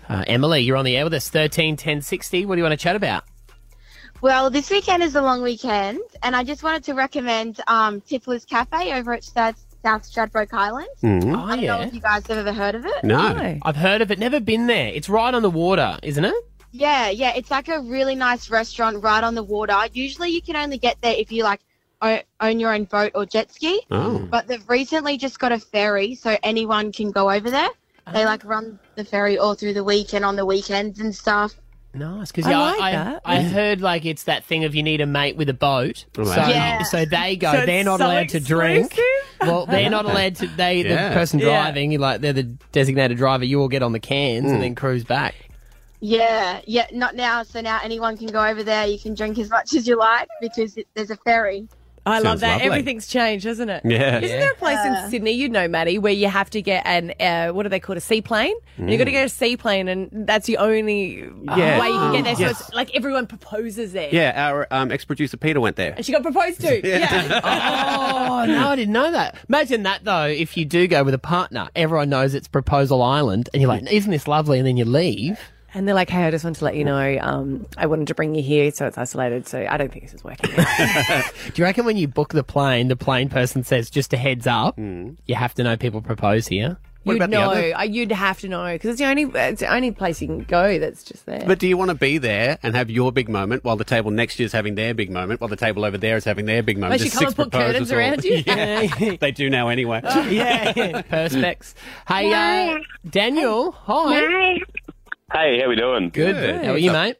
Uh, 0.09 0.25
Emily, 0.27 0.61
you're 0.61 0.77
on 0.77 0.85
the 0.85 0.97
air 0.97 1.05
with 1.05 1.15
us. 1.15 1.29
Thirteen 1.29 1.77
ten 1.77 2.03
sixty. 2.03 2.45
What 2.45 2.57
do 2.57 2.61
you 2.61 2.65
want 2.65 2.79
to 2.79 2.83
chat 2.83 2.97
about? 2.97 3.25
Well, 4.21 4.51
this 4.51 4.71
weekend 4.71 5.03
is 5.03 5.17
a 5.17 5.23
long 5.23 5.43
weekend, 5.43 6.01
and 6.23 6.37
I 6.37 6.45
just 6.45 6.63
wanted 6.63 6.85
to 6.85 6.95
recommend 6.95 7.61
um, 7.67 8.01
Tippler's 8.03 8.45
Cafe 8.45 8.93
over 8.93 9.15
at 9.15 9.25
South, 9.25 9.61
South 9.83 10.03
Stradbroke 10.03 10.53
Island. 10.53 10.87
Mm. 11.03 11.37
Oh 11.37 11.45
I 11.45 11.57
don't 11.57 11.65
know 11.67 11.81
if 11.81 11.95
you 11.95 12.01
guys 12.01 12.27
have 12.29 12.39
ever 12.39 12.53
heard 12.53 12.77
of 12.77 12.87
it. 12.87 13.03
No. 13.03 13.33
No. 13.33 13.59
I've 13.63 13.77
heard 13.77 14.01
of 14.01 14.11
it. 14.13 14.19
Never 14.19 14.39
been 14.39 14.69
there. 14.69 14.89
It's 14.89 15.09
right 15.09 15.35
on 15.35 15.43
the 15.43 15.51
water, 15.51 15.99
isn't 16.03 16.25
it? 16.25 16.35
Yeah, 16.71 17.11
yeah, 17.11 17.35
it's 17.35 17.51
like 17.51 17.69
a 17.69 17.81
really 17.81 18.15
nice 18.15 18.49
restaurant 18.49 19.03
right 19.03 19.23
on 19.23 19.35
the 19.35 19.43
water. 19.43 19.77
Usually, 19.93 20.31
you 20.31 20.41
can 20.41 20.57
only 20.57 20.79
get 20.79 20.97
there 21.03 21.15
if 21.17 21.33
you 21.33 21.43
like 21.43 21.61
own 22.41 22.59
your 22.61 22.73
own 22.73 22.85
boat 22.85 23.13
or 23.15 23.27
jet 23.27 23.53
ski. 23.53 23.81
Oh. 23.91 24.19
But 24.19 24.47
they've 24.47 24.69
recently 24.69 25.19
just 25.19 25.39
got 25.39 25.53
a 25.53 25.59
ferry, 25.59 26.15
so 26.15 26.37
anyone 26.43 26.93
can 26.93 27.11
go 27.11 27.31
over 27.31 27.51
there. 27.51 27.69
They 28.13 28.23
oh. 28.23 28.27
like 28.27 28.45
run 28.45 28.79
the 28.97 29.05
ferry 29.05 29.39
all 29.39 29.55
through 29.55 29.75
the 29.75 29.85
week 29.85 30.13
and 30.13 30.25
on 30.25 30.37
the 30.37 30.47
weekends 30.47 30.99
and 30.99 31.15
stuff. 31.15 31.55
Nice, 31.95 32.33
because 32.33 32.47
I 32.47 32.51
yeah, 32.53 32.59
like 32.59 32.81
I, 32.81 32.93
that. 32.93 33.23
I 33.25 33.43
heard 33.43 33.83
like 33.83 34.07
it's 34.07 34.25
that 34.25 34.45
thing 34.45 34.65
of 34.65 34.75
you 34.75 34.83
need 34.83 35.03
a 35.03 35.07
mate 35.07 35.37
with 35.37 35.51
a 35.51 35.55
boat, 35.55 36.07
so 36.15 36.23
Yeah. 36.23 36.83
so 36.85 37.05
they 37.05 37.37
go. 37.37 37.53
So 37.53 37.67
they're 37.67 37.85
not 37.85 38.01
so 38.01 38.07
allowed 38.07 38.31
to 38.31 38.41
drink. 38.41 38.99
Well, 39.43 39.67
they're 39.67 39.91
not 39.91 40.05
allowed 40.07 40.37
to. 40.37 40.47
They 40.47 40.83
Yeah. 40.83 41.09
the 41.11 41.15
person 41.15 41.39
Yeah. 41.39 41.47
driving, 41.47 41.93
you 41.93 41.99
like 41.99 42.23
they're 42.23 42.33
the 42.33 42.45
designated 42.73 43.19
driver. 43.19 43.45
You 43.45 43.61
all 43.61 43.69
get 43.69 43.83
on 43.83 43.93
the 43.93 44.01
cans 44.01 44.47
and 44.47 44.55
hmm. 44.55 44.61
then 44.63 44.75
cruise 44.75 45.05
back. 45.05 45.35
Yeah, 46.01 46.63
yeah, 46.67 46.87
not 46.93 47.15
now. 47.15 47.43
So 47.43 47.61
now 47.61 47.79
anyone 47.83 48.17
can 48.17 48.29
go 48.29 48.45
over 48.45 48.65
there. 48.65 48.87
You 48.87 48.99
can 48.99 49.15
drink 49.15 49.39
as 49.39 49.51
much 49.51 49.75
as 49.75 49.87
you 49.87 49.99
like 49.99 50.29
because 50.41 50.77
it, 50.79 50.89
there's 50.95 51.11
a 51.11 51.17
ferry. 51.17 51.69
I 52.05 52.19
love 52.19 52.41
that. 52.41 52.53
lovely. 52.55 52.67
Everything's 52.67 53.07
changed, 53.07 53.45
hasn't 53.45 53.71
it? 53.71 53.83
Yeah. 53.85 54.19
Isn't 54.19 54.39
there 54.41 54.51
a 54.51 54.55
place 54.57 54.79
in 54.85 55.11
Sydney, 55.11 55.33
you 55.33 55.49
know, 55.49 55.69
Matty, 55.69 55.99
where 55.99 56.13
you 56.13 56.27
have 56.29 56.51
to 56.51 56.61
get 56.61 56.85
an, 56.85 57.13
uh, 57.21 57.53
what 57.53 57.63
do 57.63 57.69
they 57.69 57.79
call 57.79 57.95
it, 57.95 57.99
a 57.99 58.01
seaplane? 58.01 58.55
And 58.77 58.91
you've 58.91 58.99
got 58.99 59.05
to 59.05 59.13
get 59.13 59.25
a 59.27 59.29
seaplane, 59.29 59.87
and 59.87 60.09
that's 60.27 60.47
the 60.47 60.57
only 60.57 61.31
Yeah. 61.45 61.81
way 61.81 61.87
you 61.89 61.93
can 61.99 62.13
get 62.15 62.25
there. 62.25 62.35
So 62.35 62.41
Yes. 62.43 62.61
it's 62.63 62.73
like 62.75 62.93
everyone 62.97 63.27
proposes 63.29 63.93
there. 63.93 64.09
Yeah, 64.11 64.33
our 64.35 64.67
um, 64.73 64.91
ex-producer 64.91 65.37
Peter 65.37 65.61
went 65.61 65.77
there. 65.77 65.93
And 65.97 66.05
she 66.05 66.11
got 66.13 66.23
proposed 66.23 66.61
to. 66.63 66.81
Yeah. 66.89 67.41
Oh 68.33 68.45
no, 68.47 68.69
I 68.71 68.77
didn't 68.77 68.93
know 68.93 69.11
that. 69.13 69.37
Imagine 69.49 69.85
that 69.85 70.05
though. 70.05 70.25
If 70.27 70.57
you 70.57 70.65
do 70.65 70.87
go 70.89 71.05
with 71.05 71.15
a 71.15 71.19
partner, 71.19 71.69
everyone 71.77 72.09
knows 72.09 72.35
it's 72.35 72.49
Proposal 72.49 73.03
Island, 73.03 73.49
and 73.53 73.61
you're 73.63 73.69
like, 73.69 73.91
"Isn't 73.93 74.11
this 74.11 74.27
lovely?" 74.27 74.59
And 74.59 74.67
then 74.67 74.77
you 74.77 74.85
leave. 74.85 75.39
And 75.75 75.89
they're 75.89 75.95
like, 75.95 76.11
hey, 76.11 76.25
I 76.25 76.31
just 76.31 76.45
want 76.45 76.57
to 76.57 76.65
let 76.65 76.77
you 76.77 76.85
know, 76.85 77.19
um, 77.21 77.67
I 77.79 77.87
wanted 77.87 78.09
to 78.09 78.15
bring 78.15 78.35
you 78.35 78.43
here, 78.43 78.71
so 78.71 78.87
it's 78.87 78.99
isolated. 78.99 79.47
So 79.49 79.67
I 79.69 79.77
don't 79.77 79.91
think 79.91 80.05
this 80.05 80.15
is 80.15 80.23
working. 80.25 80.51
Do 80.55 81.53
you 81.55 81.65
reckon 81.65 81.85
when 81.87 81.97
you 81.97 82.09
book 82.09 82.33
the 82.35 82.45
plane, 82.45 82.89
the 82.89 82.97
plane 82.97 83.29
person 83.29 83.65
says, 83.65 83.89
"Just 83.91 84.13
a 84.13 84.17
heads 84.17 84.47
up, 84.47 84.79
you 84.79 85.35
have 85.35 85.55
to 85.55 85.63
know 85.63 85.77
people 85.77 86.03
propose 86.03 86.47
here." 86.47 86.77
What 87.05 87.15
you'd 87.15 87.23
about 87.23 87.31
the 87.31 87.37
know. 87.37 87.51
other- 87.51 87.75
uh, 87.79 87.83
You'd 87.83 88.13
have 88.13 88.39
to 88.43 88.49
know 88.49 88.75
because 88.75 88.91
it's 88.91 88.99
the 89.01 89.07
only 89.07 89.25
it's 89.25 89.59
the 89.61 89.75
only 89.75 89.91
place 89.91 90.23
you 90.23 90.29
can 90.29 90.45
go 90.45 90.79
that's 90.79 91.03
just 91.03 91.27
there. 91.27 91.43
But 91.45 91.59
do 91.59 91.67
you 91.67 91.77
want 91.77 91.89
to 91.89 91.97
be 91.97 92.19
there 92.19 92.59
and 92.63 92.77
have 92.77 92.91
your 92.91 93.11
big 93.11 93.29
moment 93.29 93.65
while 93.65 93.75
the 93.75 93.83
table 93.85 94.13
next 94.13 94.39
year 94.39 94.47
is 94.47 94.53
having 94.53 94.77
their 94.77 94.95
big 94.95 95.11
moment, 95.11 95.41
while 95.41 95.49
the 95.49 95.57
table 95.57 95.85
over 95.85 95.99
there 95.99 96.17
is 96.17 96.25
having 96.25 96.47
their 96.47 96.63
big 96.63 96.79
moment? 96.79 97.01
Unless 97.03 97.13
you 97.17 97.19
Just 97.19 97.19
come 97.19 97.31
six 97.31 97.39
and 97.41 97.51
put 97.51 97.59
curtains 97.59 97.89
proposals 97.89 97.93
around 97.93 98.25
you. 98.25 98.45
Yeah, 99.07 99.17
they 99.19 99.33
do 99.33 99.51
now 99.51 99.67
anyway. 99.67 100.01
yeah, 100.05 100.73
perspex. 101.03 101.75
Hey, 102.07 102.33
uh, 102.33 102.79
Daniel. 103.11 103.73
Hi. 103.73 104.59
Hey, 105.33 105.61
how 105.61 105.69
we 105.69 105.77
doing? 105.77 106.11
Good. 106.11 106.35
Good. 106.37 106.65
How 106.65 106.73
are 106.73 106.79
you, 106.79 106.93
mate? 106.93 107.17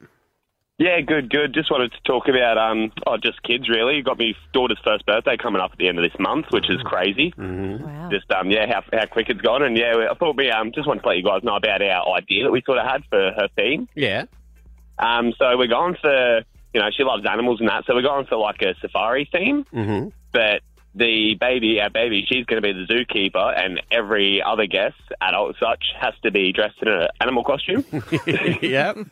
Yeah, 0.79 1.01
good, 1.01 1.31
good. 1.31 1.55
Just 1.55 1.71
wanted 1.71 1.93
to 1.93 2.01
talk 2.05 2.27
about 2.29 2.59
um, 2.59 2.91
oh, 3.07 3.17
just 3.17 3.43
kids 3.43 3.69
really. 3.69 4.03
Got 4.03 4.19
my 4.19 4.33
daughter's 4.53 4.81
first 4.85 5.07
birthday 5.07 5.37
coming 5.37 5.63
up 5.63 5.73
at 5.73 5.79
the 5.79 5.87
end 5.89 5.99
of 5.99 6.03
this 6.11 6.19
month, 6.19 6.47
which 6.51 6.69
is 6.69 6.81
crazy. 6.83 7.33
Wow. 7.39 8.09
Just 8.11 8.31
um, 8.33 8.51
yeah, 8.51 8.67
how 8.67 8.83
how 8.93 9.07
quick 9.07 9.29
it's 9.29 9.41
gone, 9.41 9.63
and 9.63 9.77
yeah, 9.79 10.09
I 10.11 10.15
thought 10.15 10.37
we 10.37 10.51
um 10.51 10.73
just 10.75 10.89
wanted 10.89 11.03
to 11.03 11.09
let 11.09 11.17
you 11.19 11.23
guys 11.25 11.43
know 11.45 11.57
about 11.57 11.83
our 11.83 12.17
idea 12.17 12.45
that 12.45 12.51
we 12.51 12.63
sort 12.67 12.79
of 12.79 12.87
had 12.87 13.03
for 13.09 13.19
her 13.37 13.49
theme. 13.55 13.89
Yeah. 13.95 14.25
Um, 14.99 15.33
so 15.39 15.57
we're 15.57 15.69
going 15.69 15.95
for 16.01 16.41
you 16.75 16.81
know 16.81 16.89
she 16.97 17.05
loves 17.05 17.25
animals 17.31 17.61
and 17.61 17.69
that, 17.69 17.85
so 17.87 17.95
we're 17.95 18.03
going 18.03 18.27
for 18.27 18.37
like 18.37 18.61
a 18.63 18.75
safari 18.81 19.29
theme, 19.33 19.65
Mm-hmm. 19.73 20.09
but. 20.33 20.63
The 20.95 21.37
baby, 21.41 21.81
our 21.81 21.89
baby, 21.89 22.27
she's 22.29 22.45
going 22.45 22.61
to 22.63 22.67
be 22.67 22.75
the 22.75 22.87
zookeeper, 22.93 23.59
and 23.59 23.81
every 23.91 24.43
other 24.43 24.67
guest, 24.67 24.97
adult 25.23 25.57
such, 25.59 25.83
has 25.99 26.13
to 26.23 26.31
be 26.31 26.53
dressed 26.53 26.77
in 26.83 26.89
an 26.89 27.09
animal 27.19 27.45
costume. 27.45 27.85
yep. 28.63 28.97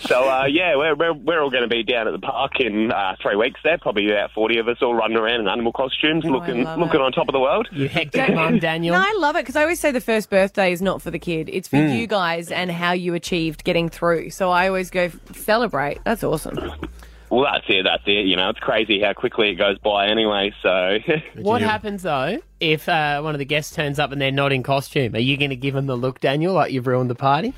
So 0.00 0.28
uh, 0.28 0.46
yeah, 0.46 0.74
we're, 0.76 0.96
we're 0.96 1.12
we're 1.12 1.40
all 1.40 1.48
going 1.50 1.62
to 1.62 1.68
be 1.68 1.84
down 1.84 2.08
at 2.08 2.10
the 2.10 2.18
park 2.18 2.58
in 2.58 2.90
uh, 2.90 3.14
three 3.22 3.36
weeks. 3.36 3.60
There, 3.62 3.78
probably 3.78 4.10
about 4.10 4.32
forty 4.32 4.58
of 4.58 4.66
us 4.66 4.78
all 4.82 4.94
running 4.94 5.16
around 5.16 5.40
in 5.42 5.48
animal 5.48 5.72
costumes, 5.72 6.24
looking 6.24 6.64
love 6.64 6.78
looking 6.80 7.00
it. 7.00 7.04
on 7.04 7.12
top 7.12 7.28
of 7.28 7.32
the 7.32 7.38
world. 7.38 7.68
You 7.70 7.88
hectic 7.88 8.34
mum, 8.34 8.58
Daniel. 8.58 8.96
No, 8.96 9.00
I 9.00 9.14
love 9.18 9.36
it 9.36 9.42
because 9.42 9.54
I 9.54 9.62
always 9.62 9.78
say 9.78 9.92
the 9.92 10.00
first 10.00 10.28
birthday 10.28 10.72
is 10.72 10.82
not 10.82 11.00
for 11.02 11.12
the 11.12 11.20
kid. 11.20 11.48
It's 11.52 11.68
for 11.68 11.76
Mm. 11.76 11.96
you 11.98 12.06
guys 12.08 12.50
and 12.50 12.70
how 12.70 12.92
you 12.92 13.14
achieved 13.14 13.62
getting 13.64 13.88
through. 13.88 14.30
So 14.30 14.50
I 14.50 14.66
always 14.66 14.90
go 14.90 15.10
celebrate. 15.34 16.00
That's 16.04 16.24
awesome. 16.24 16.58
Well, 17.32 17.44
that's 17.50 17.64
it. 17.66 17.84
That's 17.84 18.02
it. 18.04 18.26
You 18.26 18.36
know, 18.36 18.50
it's 18.50 18.58
crazy 18.58 19.00
how 19.00 19.14
quickly 19.14 19.48
it 19.48 19.54
goes 19.54 19.78
by. 19.78 20.08
Anyway, 20.08 20.52
so 20.62 20.98
What 21.40 21.62
happens 21.62 22.02
though 22.02 22.42
if 22.60 22.86
uh, 22.90 23.22
one 23.22 23.34
of 23.34 23.38
the 23.38 23.46
guests 23.46 23.74
turns 23.74 23.98
up 23.98 24.12
and 24.12 24.20
they're 24.20 24.30
not 24.30 24.52
in 24.52 24.62
costume? 24.62 25.14
Are 25.14 25.18
you 25.18 25.38
going 25.38 25.48
to 25.48 25.56
give 25.56 25.72
them 25.72 25.86
the 25.86 25.96
look, 25.96 26.20
Daniel, 26.20 26.52
like 26.52 26.72
you've 26.72 26.86
ruined 26.86 27.08
the 27.08 27.14
party? 27.14 27.54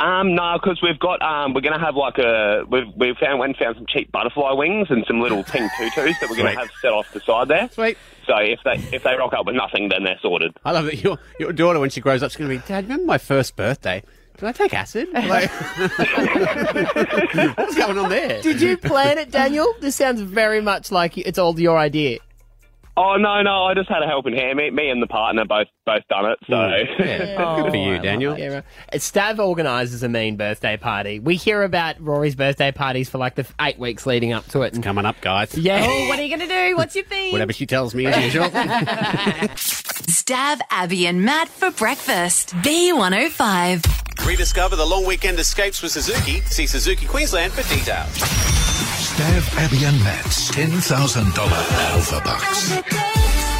Um, 0.00 0.34
no, 0.34 0.58
because 0.60 0.82
we've 0.82 0.98
got 0.98 1.22
um, 1.22 1.54
we're 1.54 1.60
going 1.60 1.78
to 1.78 1.84
have 1.84 1.94
like 1.94 2.18
a 2.18 2.64
we've 2.68 2.92
we 2.96 3.14
found 3.20 3.38
went 3.38 3.50
and 3.50 3.56
found 3.56 3.76
some 3.76 3.86
cheap 3.88 4.10
butterfly 4.10 4.50
wings 4.52 4.88
and 4.90 5.04
some 5.06 5.20
little 5.20 5.44
pink 5.44 5.70
tutus 5.78 6.18
that 6.18 6.28
we're 6.28 6.36
going 6.36 6.52
to 6.52 6.58
have 6.58 6.68
set 6.82 6.92
off 6.92 7.06
the 7.12 7.20
side 7.20 7.46
there. 7.46 7.70
Sweet. 7.70 7.96
So 8.26 8.34
if 8.38 8.58
they 8.64 8.74
if 8.94 9.04
they 9.04 9.14
rock 9.14 9.32
up 9.32 9.46
with 9.46 9.54
nothing, 9.54 9.90
then 9.90 10.02
they're 10.02 10.18
sorted. 10.20 10.56
I 10.64 10.72
love 10.72 10.86
that 10.86 10.96
your 11.04 11.18
your 11.38 11.52
daughter 11.52 11.78
when 11.78 11.90
she 11.90 12.00
grows 12.00 12.24
up, 12.24 12.32
she's 12.32 12.36
going 12.36 12.50
to 12.50 12.56
be, 12.58 12.66
Dad, 12.66 12.84
remember 12.84 13.06
my 13.06 13.18
first 13.18 13.54
birthday? 13.54 14.02
Did 14.36 14.48
I 14.48 14.52
take 14.52 14.74
acid? 14.74 15.08
Like, 15.12 15.50
what's 17.56 17.74
going 17.74 17.98
on 17.98 18.10
there? 18.10 18.42
Did 18.42 18.60
you 18.60 18.76
plan 18.76 19.18
it, 19.18 19.30
Daniel? 19.30 19.66
This 19.80 19.96
sounds 19.96 20.20
very 20.20 20.60
much 20.60 20.92
like 20.92 21.16
it's 21.16 21.38
all 21.38 21.58
your 21.58 21.78
idea. 21.78 22.18
Oh 22.98 23.16
no, 23.16 23.42
no, 23.42 23.64
I 23.64 23.74
just 23.74 23.90
had 23.90 24.02
a 24.02 24.06
helping 24.06 24.34
hand. 24.34 24.56
Me, 24.56 24.70
me 24.70 24.88
and 24.88 25.02
the 25.02 25.06
partner 25.06 25.44
both 25.44 25.66
both 25.84 26.02
done 26.08 26.24
it. 26.30 26.38
So 26.46 26.54
mm, 26.54 26.98
Yeah. 26.98 27.18
Good 27.62 27.70
for 27.70 27.76
oh, 27.76 27.90
you, 27.92 27.98
Daniel. 27.98 28.38
Yeah, 28.38 28.46
uh, 28.46 28.54
right. 28.54 28.64
Stav 28.94 29.38
organises 29.38 30.02
a 30.02 30.08
mean 30.08 30.36
birthday 30.36 30.78
party. 30.78 31.18
We 31.18 31.36
hear 31.36 31.62
about 31.62 32.00
Rory's 32.00 32.34
birthday 32.34 32.72
parties 32.72 33.10
for 33.10 33.18
like 33.18 33.34
the 33.34 33.46
eight 33.60 33.78
weeks 33.78 34.06
leading 34.06 34.32
up 34.32 34.46
to 34.48 34.62
it. 34.62 34.72
And 34.74 34.82
Coming 34.82 35.04
up, 35.04 35.20
guys. 35.20 35.56
yeah, 35.58 35.84
Oh, 35.90 36.08
what 36.08 36.18
are 36.18 36.22
you 36.22 36.34
going 36.34 36.48
to 36.48 36.54
do? 36.54 36.76
What's 36.76 36.96
your 36.96 37.04
theme? 37.04 37.32
Whatever 37.32 37.52
she 37.52 37.66
tells 37.66 37.94
me, 37.94 38.06
as 38.06 38.16
usual. 38.24 38.48
Stav 38.48 40.60
Abby 40.70 41.06
and 41.06 41.22
Matt 41.22 41.48
for 41.48 41.70
breakfast. 41.72 42.54
B105. 42.56 44.26
Rediscover 44.26 44.76
the 44.76 44.86
long 44.86 45.06
weekend 45.06 45.38
escapes 45.38 45.82
with 45.82 45.92
Suzuki. 45.92 46.40
See 46.42 46.66
Suzuki 46.66 47.06
Queensland 47.06 47.52
for 47.52 47.62
details. 47.74 48.95
Stav, 49.16 49.48
Abby 49.64 49.82
and 49.86 49.96
Matt's 50.04 50.50
$10,000 50.50 51.38
Alpha 51.38 52.20
Bucks. 52.22 52.68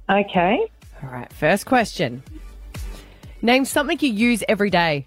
Okay. 0.09 0.59
All 1.01 1.09
right, 1.09 1.31
first 1.31 1.65
question. 1.65 2.21
Name 3.41 3.63
something 3.63 3.97
you 4.01 4.09
use 4.11 4.43
every 4.49 4.69
day. 4.69 5.05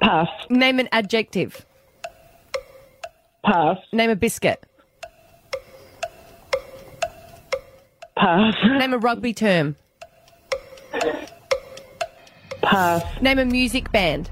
Pass. 0.00 0.28
Name 0.48 0.78
an 0.78 0.88
adjective. 0.92 1.66
Pass. 3.44 3.78
Name 3.92 4.10
a 4.10 4.16
biscuit. 4.16 4.64
Pass. 8.16 8.54
Name 8.64 8.92
a 8.92 8.98
rugby 8.98 9.32
term. 9.32 9.76
Pass. 12.62 13.02
Name 13.22 13.38
a 13.38 13.44
music 13.44 13.90
band. 13.92 14.30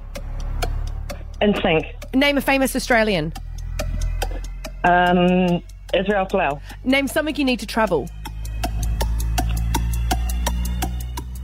In 1.41 1.55
sync. 1.63 1.87
Name 2.15 2.37
a 2.37 2.41
famous 2.41 2.77
Australian. 2.77 3.33
Um, 4.85 5.63
Israel 5.95 6.27
Folau. 6.27 6.61
Name 6.85 7.09
something 7.09 7.35
you 7.37 7.45
need 7.45 7.61
to 7.61 7.67
travel. 7.67 8.09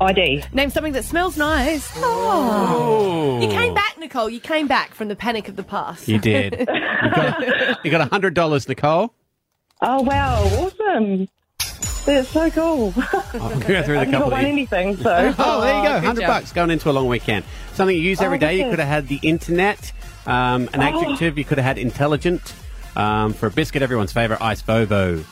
ID. 0.04 0.44
Name 0.52 0.70
something 0.70 0.92
that 0.92 1.04
smells 1.04 1.36
nice. 1.36 1.90
Oh. 1.96 3.40
You 3.42 3.48
came 3.48 3.74
back, 3.74 3.98
Nicole. 3.98 4.28
You 4.30 4.40
came 4.40 4.66
back 4.66 4.94
from 4.94 5.08
the 5.08 5.16
panic 5.16 5.48
of 5.48 5.56
the 5.56 5.62
past. 5.62 6.06
You 6.08 6.18
did. 6.18 6.54
you 6.60 6.66
got 6.66 7.84
you 7.84 7.90
got 7.90 8.08
hundred 8.10 8.34
dollars, 8.34 8.68
Nicole. 8.68 9.12
Oh 9.80 10.02
wow. 10.02 10.42
Awesome. 10.44 11.28
That's 12.06 12.28
so 12.28 12.50
cool. 12.50 12.92
I'll 13.32 13.60
go 13.60 13.60
through 13.60 13.72
I 13.72 13.82
the 13.82 13.94
haven't 14.00 14.12
couple. 14.12 14.30
won 14.32 14.44
anything, 14.44 14.96
so. 14.98 15.34
Oh, 15.38 15.60
there 15.62 15.76
you 15.82 15.88
go. 15.88 16.00
Hundred 16.06 16.20
job. 16.22 16.28
bucks 16.28 16.52
going 16.52 16.70
into 16.70 16.90
a 16.90 16.92
long 16.92 17.08
weekend. 17.08 17.44
Something 17.72 17.96
you 17.96 18.02
use 18.02 18.20
every 18.20 18.36
Oh, 18.36 18.40
day. 18.40 18.58
You 18.58 18.68
could 18.70 18.78
have 18.78 18.88
had 18.88 19.08
the 19.08 19.18
internet. 19.22 19.92
Um, 20.26 20.68
an 20.74 20.80
Oh. 20.82 20.82
adjective. 21.02 21.38
You 21.38 21.44
could 21.44 21.56
have 21.58 21.64
had 21.66 21.78
intelligent. 21.78 22.54
Um, 22.94 23.32
for 23.32 23.46
a 23.46 23.50
biscuit, 23.50 23.82
everyone's 23.82 24.12
favourite, 24.12 24.40
Iced 24.42 24.66
VoVo. 24.66 25.24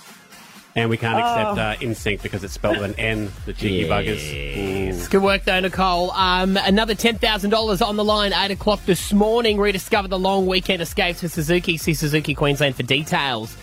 And 0.75 0.89
we 0.89 0.97
can't 0.97 1.19
accept 1.19 1.59
Oh. 1.59 1.63
uh, 1.63 1.75
insync 1.77 2.23
because 2.23 2.43
it's 2.45 2.55
spelled 2.55 2.79
with 2.79 2.91
an 2.93 2.99
N. 2.99 3.31
The 3.45 3.53
cheeky 3.53 3.87
buggers. 3.89 5.05
Ooh. 5.05 5.09
Good 5.09 5.23
work, 5.23 5.45
though, 5.45 5.61
Nicole. 5.61 6.11
Um, 6.13 6.57
another 6.57 6.95
$10,000 6.95 7.87
on 7.87 7.97
the 7.97 8.05
line, 8.05 8.33
8 8.33 8.53
o'clock 8.53 8.81
this 8.87 9.13
morning. 9.13 9.59
Rediscover 9.59 10.09
the 10.09 10.19
long 10.19 10.47
weekend 10.47 10.81
escapes 10.81 11.21
for 11.21 11.29
Suzuki. 11.29 11.77
See 11.77 11.93
Suzuki 11.93 12.35
Queensland 12.35 12.75
for 12.77 12.85
details. 12.85 13.55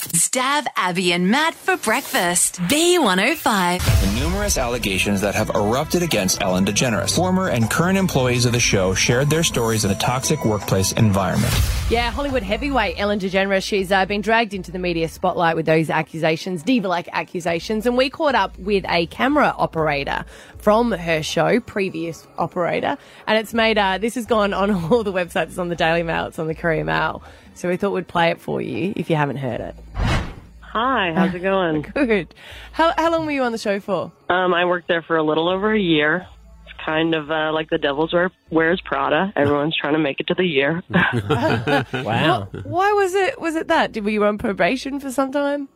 Stav 0.00 0.66
Abby 0.76 1.12
and 1.12 1.30
Matt 1.30 1.54
for 1.54 1.76
breakfast. 1.76 2.56
B105. 2.62 4.18
Numerous 4.18 4.56
allegations 4.56 5.20
that 5.20 5.34
have 5.34 5.50
erupted 5.50 6.02
against 6.02 6.40
Ellen 6.40 6.64
DeGeneres. 6.64 7.14
Former 7.14 7.48
and 7.48 7.70
current 7.70 7.98
employees 7.98 8.46
of 8.46 8.52
the 8.52 8.60
show 8.60 8.94
shared 8.94 9.28
their 9.28 9.42
stories 9.42 9.84
in 9.84 9.90
a 9.90 9.94
toxic 9.96 10.42
workplace 10.44 10.92
environment. 10.92 11.52
Yeah, 11.90 12.10
Hollywood 12.10 12.42
heavyweight 12.42 12.98
Ellen 12.98 13.18
DeGeneres. 13.18 13.62
She's 13.62 13.92
uh, 13.92 14.06
been 14.06 14.22
dragged 14.22 14.54
into 14.54 14.70
the 14.72 14.78
media 14.78 15.06
spotlight 15.06 15.54
with 15.54 15.66
those 15.66 15.90
accusations, 15.90 16.62
diva-like 16.62 17.08
accusations, 17.12 17.84
and 17.84 17.96
we 17.96 18.08
caught 18.08 18.34
up 18.34 18.58
with 18.58 18.84
a 18.88 19.06
camera 19.06 19.54
operator 19.58 20.24
from 20.58 20.92
her 20.92 21.22
show, 21.22 21.60
previous 21.60 22.26
operator, 22.38 22.96
and 23.26 23.38
it's 23.38 23.52
made. 23.52 23.76
Uh, 23.76 23.98
this 23.98 24.14
has 24.14 24.24
gone 24.24 24.54
on 24.54 24.70
all 24.90 25.04
the 25.04 25.12
websites. 25.12 25.48
It's 25.48 25.58
on 25.58 25.68
the 25.68 25.76
Daily 25.76 26.02
Mail. 26.02 26.26
It's 26.26 26.38
on 26.38 26.46
the 26.46 26.54
Courier 26.54 26.84
Mail. 26.84 27.22
So 27.60 27.68
we 27.68 27.76
thought 27.76 27.92
we'd 27.92 28.08
play 28.08 28.30
it 28.30 28.40
for 28.40 28.62
you 28.62 28.94
if 28.96 29.10
you 29.10 29.16
haven't 29.16 29.36
heard 29.36 29.60
it. 29.60 29.76
Hi, 29.94 31.12
how's 31.14 31.34
it 31.34 31.40
going? 31.40 31.82
Good. 31.94 32.34
How 32.72 32.94
how 32.96 33.12
long 33.12 33.26
were 33.26 33.32
you 33.32 33.42
on 33.42 33.52
the 33.52 33.58
show 33.58 33.80
for? 33.80 34.10
Um, 34.30 34.54
I 34.54 34.64
worked 34.64 34.88
there 34.88 35.02
for 35.02 35.18
a 35.18 35.22
little 35.22 35.46
over 35.46 35.70
a 35.70 35.78
year. 35.78 36.26
It's 36.64 36.72
kind 36.82 37.14
of 37.14 37.30
uh, 37.30 37.52
like 37.52 37.68
the 37.68 37.76
Devil's 37.76 38.14
wear, 38.14 38.30
wears 38.50 38.80
Prada. 38.82 39.34
Everyone's 39.36 39.76
trying 39.76 39.92
to 39.92 39.98
make 39.98 40.20
it 40.20 40.28
to 40.28 40.34
the 40.34 40.46
year. 40.46 40.82
Wow. 42.02 42.48
Why 42.62 42.92
was 42.92 43.12
it? 43.12 43.38
Was 43.38 43.56
it 43.56 43.68
that? 43.68 43.92
Did 43.92 44.04
were 44.04 44.10
you 44.10 44.24
on 44.24 44.38
probation 44.38 44.98
for 44.98 45.10
some 45.12 45.30
time? 45.30 45.68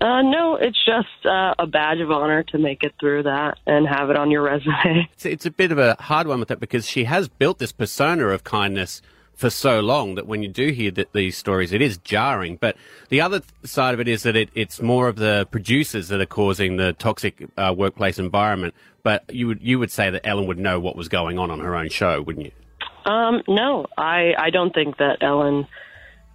Uh, 0.00 0.22
no, 0.22 0.54
it's 0.54 0.78
just 0.84 1.26
uh, 1.26 1.54
a 1.58 1.66
badge 1.66 1.98
of 1.98 2.12
honor 2.12 2.44
to 2.44 2.58
make 2.58 2.84
it 2.84 2.92
through 3.00 3.24
that 3.24 3.58
and 3.66 3.88
have 3.88 4.10
it 4.10 4.16
on 4.16 4.30
your 4.30 4.42
resume. 4.42 5.08
It's, 5.12 5.26
it's 5.26 5.46
a 5.46 5.50
bit 5.50 5.72
of 5.72 5.78
a 5.78 5.96
hard 5.98 6.28
one 6.28 6.38
with 6.38 6.48
that 6.50 6.60
because 6.60 6.88
she 6.88 7.04
has 7.04 7.26
built 7.28 7.58
this 7.58 7.72
persona 7.72 8.28
of 8.28 8.44
kindness 8.44 9.02
for 9.42 9.50
so 9.50 9.80
long 9.80 10.14
that 10.14 10.28
when 10.28 10.44
you 10.44 10.48
do 10.48 10.70
hear 10.70 10.92
th- 10.92 11.08
these 11.12 11.36
stories, 11.36 11.72
it 11.72 11.82
is 11.82 11.98
jarring. 11.98 12.58
But 12.60 12.76
the 13.08 13.20
other 13.20 13.42
side 13.64 13.92
of 13.92 13.98
it 13.98 14.06
is 14.06 14.22
that 14.22 14.36
it, 14.36 14.50
it's 14.54 14.80
more 14.80 15.08
of 15.08 15.16
the 15.16 15.48
producers 15.50 16.06
that 16.08 16.20
are 16.20 16.26
causing 16.26 16.76
the 16.76 16.92
toxic 16.92 17.48
uh, 17.56 17.74
workplace 17.76 18.20
environment. 18.20 18.72
But 19.02 19.24
you 19.34 19.48
would 19.48 19.60
you 19.60 19.80
would 19.80 19.90
say 19.90 20.10
that 20.10 20.24
Ellen 20.24 20.46
would 20.46 20.60
know 20.60 20.78
what 20.78 20.94
was 20.94 21.08
going 21.08 21.40
on 21.40 21.50
on 21.50 21.58
her 21.58 21.74
own 21.74 21.88
show, 21.88 22.22
wouldn't 22.22 22.46
you? 22.46 23.10
Um, 23.10 23.42
no, 23.48 23.86
I, 23.98 24.32
I 24.38 24.50
don't 24.50 24.72
think 24.72 24.98
that 24.98 25.18
Ellen 25.22 25.66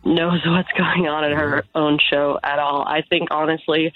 knows 0.04 0.42
what's 0.46 0.72
going 0.78 1.08
on 1.08 1.24
in 1.24 1.32
her 1.32 1.64
own 1.74 2.00
show 2.12 2.38
at 2.44 2.60
all. 2.60 2.84
I 2.86 3.04
think, 3.10 3.30
honestly, 3.32 3.94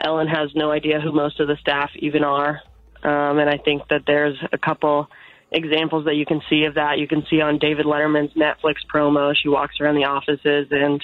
Ellen 0.00 0.28
has 0.28 0.54
no 0.54 0.70
idea 0.70 1.00
who 1.00 1.12
most 1.12 1.38
of 1.38 1.48
the 1.48 1.58
staff 1.60 1.90
even 1.96 2.24
are. 2.24 2.62
Um, 3.02 3.38
and 3.38 3.50
I 3.50 3.58
think 3.58 3.82
that 3.88 4.04
there's 4.06 4.38
a 4.50 4.56
couple 4.56 5.10
examples 5.54 6.04
that 6.04 6.16
you 6.16 6.26
can 6.26 6.42
see 6.50 6.64
of 6.64 6.74
that. 6.74 6.98
You 6.98 7.08
can 7.08 7.24
see 7.30 7.40
on 7.40 7.58
David 7.58 7.86
Letterman's 7.86 8.34
Netflix 8.34 8.76
promo. 8.92 9.34
She 9.40 9.48
walks 9.48 9.80
around 9.80 9.94
the 9.94 10.04
offices 10.04 10.66
and, 10.70 11.02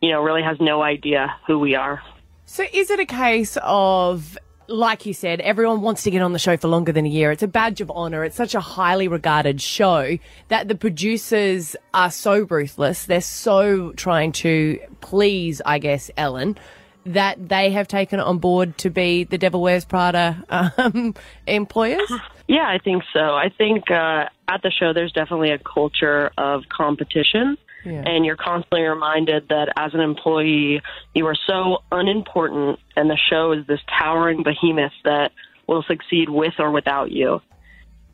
you 0.00 0.10
know, 0.10 0.22
really 0.22 0.42
has 0.42 0.58
no 0.60 0.82
idea 0.82 1.34
who 1.46 1.58
we 1.58 1.74
are. 1.74 2.02
So 2.44 2.64
is 2.72 2.90
it 2.90 3.00
a 3.00 3.06
case 3.06 3.56
of, 3.62 4.36
like 4.66 5.06
you 5.06 5.14
said, 5.14 5.40
everyone 5.40 5.80
wants 5.80 6.02
to 6.02 6.10
get 6.10 6.20
on 6.20 6.32
the 6.32 6.38
show 6.38 6.56
for 6.56 6.68
longer 6.68 6.92
than 6.92 7.06
a 7.06 7.08
year? 7.08 7.30
It's 7.30 7.42
a 7.42 7.48
badge 7.48 7.80
of 7.80 7.90
honor. 7.90 8.24
It's 8.24 8.36
such 8.36 8.54
a 8.54 8.60
highly 8.60 9.08
regarded 9.08 9.60
show 9.60 10.18
that 10.48 10.68
the 10.68 10.74
producers 10.74 11.76
are 11.94 12.10
so 12.10 12.46
ruthless. 12.50 13.06
They're 13.06 13.20
so 13.20 13.92
trying 13.92 14.32
to 14.32 14.80
please, 15.00 15.62
I 15.64 15.78
guess, 15.78 16.10
Ellen. 16.16 16.58
That 17.04 17.48
they 17.48 17.70
have 17.70 17.88
taken 17.88 18.20
on 18.20 18.38
board 18.38 18.78
to 18.78 18.90
be 18.90 19.24
the 19.24 19.36
Devil 19.36 19.60
Wears 19.60 19.84
Prada 19.84 20.44
um, 20.76 21.14
employers? 21.46 22.12
Yeah, 22.52 22.68
I 22.68 22.76
think 22.76 23.02
so. 23.14 23.18
I 23.18 23.48
think 23.56 23.90
uh, 23.90 24.26
at 24.46 24.60
the 24.62 24.70
show, 24.70 24.92
there's 24.92 25.12
definitely 25.12 25.52
a 25.52 25.58
culture 25.58 26.30
of 26.36 26.64
competition. 26.68 27.56
Yeah. 27.82 28.02
And 28.04 28.26
you're 28.26 28.36
constantly 28.36 28.82
reminded 28.82 29.48
that 29.48 29.72
as 29.74 29.94
an 29.94 30.00
employee, 30.00 30.82
you 31.14 31.26
are 31.26 31.36
so 31.46 31.78
unimportant, 31.90 32.78
and 32.94 33.08
the 33.08 33.16
show 33.30 33.52
is 33.52 33.66
this 33.66 33.80
towering 33.98 34.42
behemoth 34.42 34.92
that 35.04 35.32
will 35.66 35.82
succeed 35.88 36.28
with 36.28 36.52
or 36.58 36.70
without 36.70 37.10
you. 37.10 37.40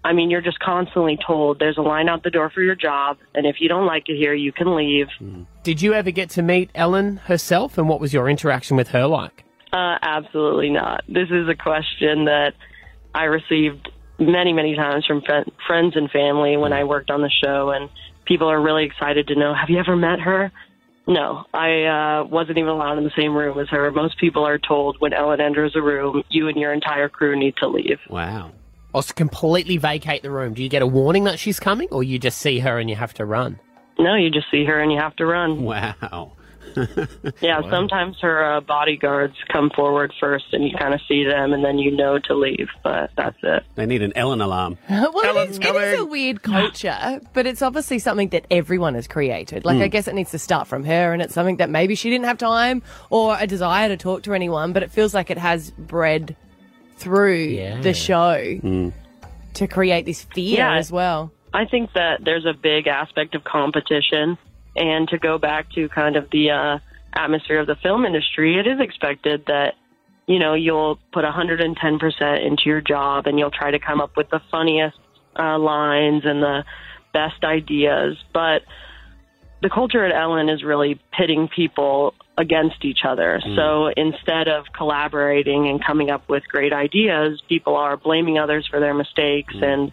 I 0.05 0.13
mean, 0.13 0.31
you're 0.31 0.41
just 0.41 0.61
constantly 0.61 1.19
told 1.27 1.59
there's 1.59 1.77
a 1.77 1.83
line 1.83 2.09
out 2.09 2.23
the 2.23 2.31
door 2.31 2.49
for 2.49 2.63
your 2.63 2.77
job, 2.77 3.19
and 3.35 3.45
if 3.45 3.57
you 3.59 3.69
don't 3.69 3.87
like 3.87 4.09
it 4.09 4.17
here, 4.17 4.35
you 4.35 4.53
can 4.53 4.77
leave. 4.77 5.09
Did 5.65 5.83
you 5.83 5.95
ever 5.95 6.13
get 6.13 6.31
to 6.31 6.43
meet 6.43 6.71
Ellen 6.77 7.17
herself, 7.17 7.77
and 7.77 7.89
what 7.89 7.99
was 7.99 8.15
your 8.15 8.31
interaction 8.31 8.77
with 8.77 8.91
her 8.91 9.07
like? 9.07 9.45
Uh, 9.73 9.99
absolutely 10.01 10.71
not. 10.71 11.03
This 11.09 11.29
is 11.29 11.49
a 11.49 11.57
question 11.57 12.27
that 12.27 12.55
I 13.13 13.25
received 13.25 13.91
many, 14.19 14.53
many 14.53 14.75
times 14.75 15.07
from 15.07 15.23
fri- 15.23 15.53
friends 15.67 15.97
and 15.97 16.11
family 16.11 16.57
when 16.57 16.73
I 16.73 16.85
worked 16.85 17.11
on 17.11 17.23
the 17.23 17.31
show, 17.31 17.71
and 17.71 17.89
people 18.25 18.49
are 18.49 18.61
really 18.61 18.85
excited 18.85 19.29
to 19.29 19.35
know, 19.35 19.55
have 19.55 19.71
you 19.71 19.79
ever 19.79 19.97
met 19.97 20.21
her? 20.21 20.53
No, 21.07 21.45
I 21.55 21.85
uh, 21.85 22.25
wasn't 22.25 22.59
even 22.59 22.69
allowed 22.69 22.99
in 22.99 23.05
the 23.05 23.13
same 23.17 23.35
room 23.35 23.59
as 23.59 23.69
her. 23.71 23.91
Most 23.91 24.19
people 24.19 24.47
are 24.47 24.59
told 24.59 24.97
when 24.99 25.15
Ellen 25.15 25.41
enters 25.41 25.75
a 25.75 25.81
room, 25.81 26.23
you 26.29 26.49
and 26.49 26.59
your 26.59 26.73
entire 26.73 27.09
crew 27.09 27.39
need 27.39 27.55
to 27.57 27.69
leave. 27.69 27.99
Wow. 28.11 28.53
Or 28.93 29.03
to 29.03 29.15
completely 29.15 29.79
vacate 29.79 30.23
the 30.23 30.31
room. 30.31 30.53
Do 30.53 30.63
you 30.63 30.69
get 30.69 30.83
a 30.83 30.87
warning 30.87 31.25
that 31.25 31.39
she's 31.39 31.59
coming, 31.59 31.89
or 31.91 32.03
you 32.03 32.19
just 32.19 32.39
see 32.39 32.59
her 32.59 32.79
and 32.79 32.91
you 32.91 32.97
have 32.97 33.15
to 33.15 33.25
run? 33.25 33.59
No, 33.99 34.15
you 34.17 34.31
just 34.31 34.51
see 34.51 34.65
her 34.65 34.81
and 34.81 34.93
you 34.93 34.99
have 34.99 35.17
to 35.17 35.27
run. 35.27 35.63
Wow. 35.63 36.33
Yeah, 37.41 37.61
sometimes 37.71 38.17
her 38.21 38.57
uh, 38.57 38.61
bodyguards 38.61 39.35
come 39.53 39.71
forward 39.75 40.13
first 40.21 40.47
and 40.53 40.65
you 40.65 40.71
kind 40.77 40.93
of 40.95 41.01
see 41.09 41.25
them 41.25 41.53
and 41.53 41.65
then 41.65 41.79
you 41.79 41.91
know 41.97 42.19
to 42.19 42.35
leave, 42.35 42.69
but 42.83 43.11
that's 43.17 43.37
it. 43.43 43.65
They 43.77 43.87
need 43.87 44.03
an 44.03 44.13
Ellen 44.17 44.41
alarm. 44.41 44.79
well, 44.91 45.11
it 45.19 45.27
Ellen's 45.27 45.51
is, 45.53 45.59
it 45.59 45.75
is 45.77 46.01
a 46.01 46.05
weird 46.05 46.43
culture, 46.43 47.21
but 47.33 47.47
it's 47.47 47.63
obviously 47.63 47.99
something 47.99 48.29
that 48.31 48.47
everyone 48.51 48.95
has 48.95 49.07
created. 49.07 49.65
Like, 49.65 49.79
Mm. 49.79 49.83
I 49.83 49.89
guess 49.89 50.09
it 50.09 50.15
needs 50.15 50.31
to 50.33 50.39
start 50.39 50.67
from 50.67 50.85
her, 50.85 51.13
and 51.13 51.23
it's 51.23 51.35
something 51.35 51.57
that 51.59 51.71
maybe 51.71 51.95
she 51.95 52.11
didn't 52.11 52.25
have 52.27 52.39
time 52.39 52.83
or 53.11 53.37
a 53.39 53.47
desire 53.47 53.89
to 53.89 53.97
talk 53.97 54.23
to 54.25 54.35
anyone, 54.35 54.73
but 54.73 54.83
it 54.83 54.91
feels 54.91 55.15
like 55.15 55.31
it 55.31 55.39
has 55.39 55.71
bred 55.73 56.35
through 56.97 57.81
the 57.83 57.95
show 57.95 58.93
to 59.55 59.67
create 59.69 60.05
this 60.07 60.25
fear 60.35 60.59
Yeah. 60.59 60.75
as 60.77 60.91
well. 60.91 61.31
I 61.55 61.65
think 61.65 61.93
that 61.95 62.25
there's 62.25 62.45
a 62.45 62.53
big 62.53 62.87
aspect 62.87 63.35
of 63.35 63.45
competition, 63.45 64.37
and 64.79 65.09
to 65.09 65.19
go 65.19 65.39
back 65.39 65.71
to 65.73 65.89
kind 65.89 66.17
of 66.17 66.31
the 66.31 66.51
uh, 66.51 66.79
atmosphere 67.13 67.61
of 67.61 67.67
the 67.67 67.77
film 67.77 68.05
industry, 68.05 68.59
it 68.59 68.67
is 68.67 68.81
expected 68.81 69.45
that 69.47 69.75
you 70.27 70.39
know 70.39 70.55
you'll 70.55 70.99
put 71.13 71.25
110% 71.25 72.47
into 72.47 72.63
your 72.67 72.81
job, 72.81 73.27
and 73.27 73.39
you'll 73.39 73.51
try 73.51 73.71
to 73.71 73.79
come 73.79 74.01
up 74.01 74.17
with 74.17 74.31
the 74.31 74.41
funniest 74.51 74.99
uh, 75.39 75.59
lines 75.59 76.23
and 76.25 76.43
the 76.43 76.65
best 77.13 77.43
ideas. 77.45 78.17
But 78.33 78.63
the 79.61 79.71
culture 79.71 80.05
at 80.05 80.15
Ellen 80.15 80.49
is 80.49 80.63
really 80.63 81.01
pitting 81.13 81.49
people 81.49 82.15
against 82.37 82.85
each 82.85 83.01
other. 83.05 83.41
So 83.57 83.89
instead 83.89 84.47
of 84.47 84.67
collaborating 84.73 85.69
and 85.69 85.85
coming 85.85 86.09
up 86.11 86.29
with 86.29 86.47
great 86.47 86.73
ideas, 86.73 87.43
people 87.49 87.75
are 87.75 87.97
blaming 87.97 88.39
others 88.39 88.69
for 88.71 88.79
their 88.79 88.95
mistakes 88.95 89.55
and 89.61 89.91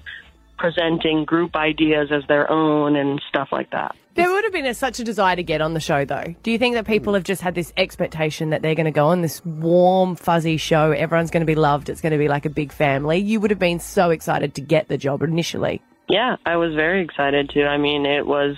presenting 0.58 1.26
group 1.26 1.56
ideas 1.56 2.10
as 2.12 2.24
their 2.28 2.50
own 2.50 2.96
and 2.96 3.22
stuff 3.30 3.50
like 3.52 3.72
that. 3.72 3.96
There 4.16 4.32
would 4.32 4.46
have 4.46 4.54
been 4.54 4.66
a, 4.66 4.74
such 4.74 5.00
a 5.00 5.04
desire 5.04 5.36
to 5.36 5.44
get 5.44 5.60
on 5.60 5.74
the 5.74 5.82
show, 5.82 6.06
though. 6.06 6.36
Do 6.42 6.50
you 6.50 6.58
think 6.58 6.76
that 6.76 6.88
people 6.88 7.14
have 7.16 7.26
just 7.26 7.42
had 7.42 7.54
this 7.54 7.74
expectation 7.76 8.52
that 8.52 8.62
they're 8.62 8.76
going 8.76 8.86
to 8.86 8.92
go 8.92 9.08
on 9.08 9.22
this 9.22 9.44
warm, 9.46 10.16
fuzzy 10.16 10.56
show? 10.56 10.92
Everyone's 10.92 11.32
going 11.32 11.42
to 11.42 11.46
be 11.46 11.56
loved. 11.56 11.90
It's 11.90 12.00
going 12.00 12.14
to 12.14 12.18
be 12.18 12.30
like 12.30 12.46
a 12.46 12.50
big 12.50 12.72
family. 12.72 13.18
You 13.18 13.42
would 13.42 13.52
have 13.52 13.60
been 13.60 13.82
so 13.82 14.12
excited 14.12 14.56
to 14.56 14.62
get 14.62 14.88
the 14.88 14.98
job 14.98 15.22
initially. 15.22 15.82
Yeah, 16.08 16.38
I 16.46 16.56
was 16.56 16.74
very 16.76 17.04
excited 17.04 17.50
to. 17.50 17.66
I 17.66 17.78
mean, 17.78 18.06
it 18.06 18.26
was 18.26 18.56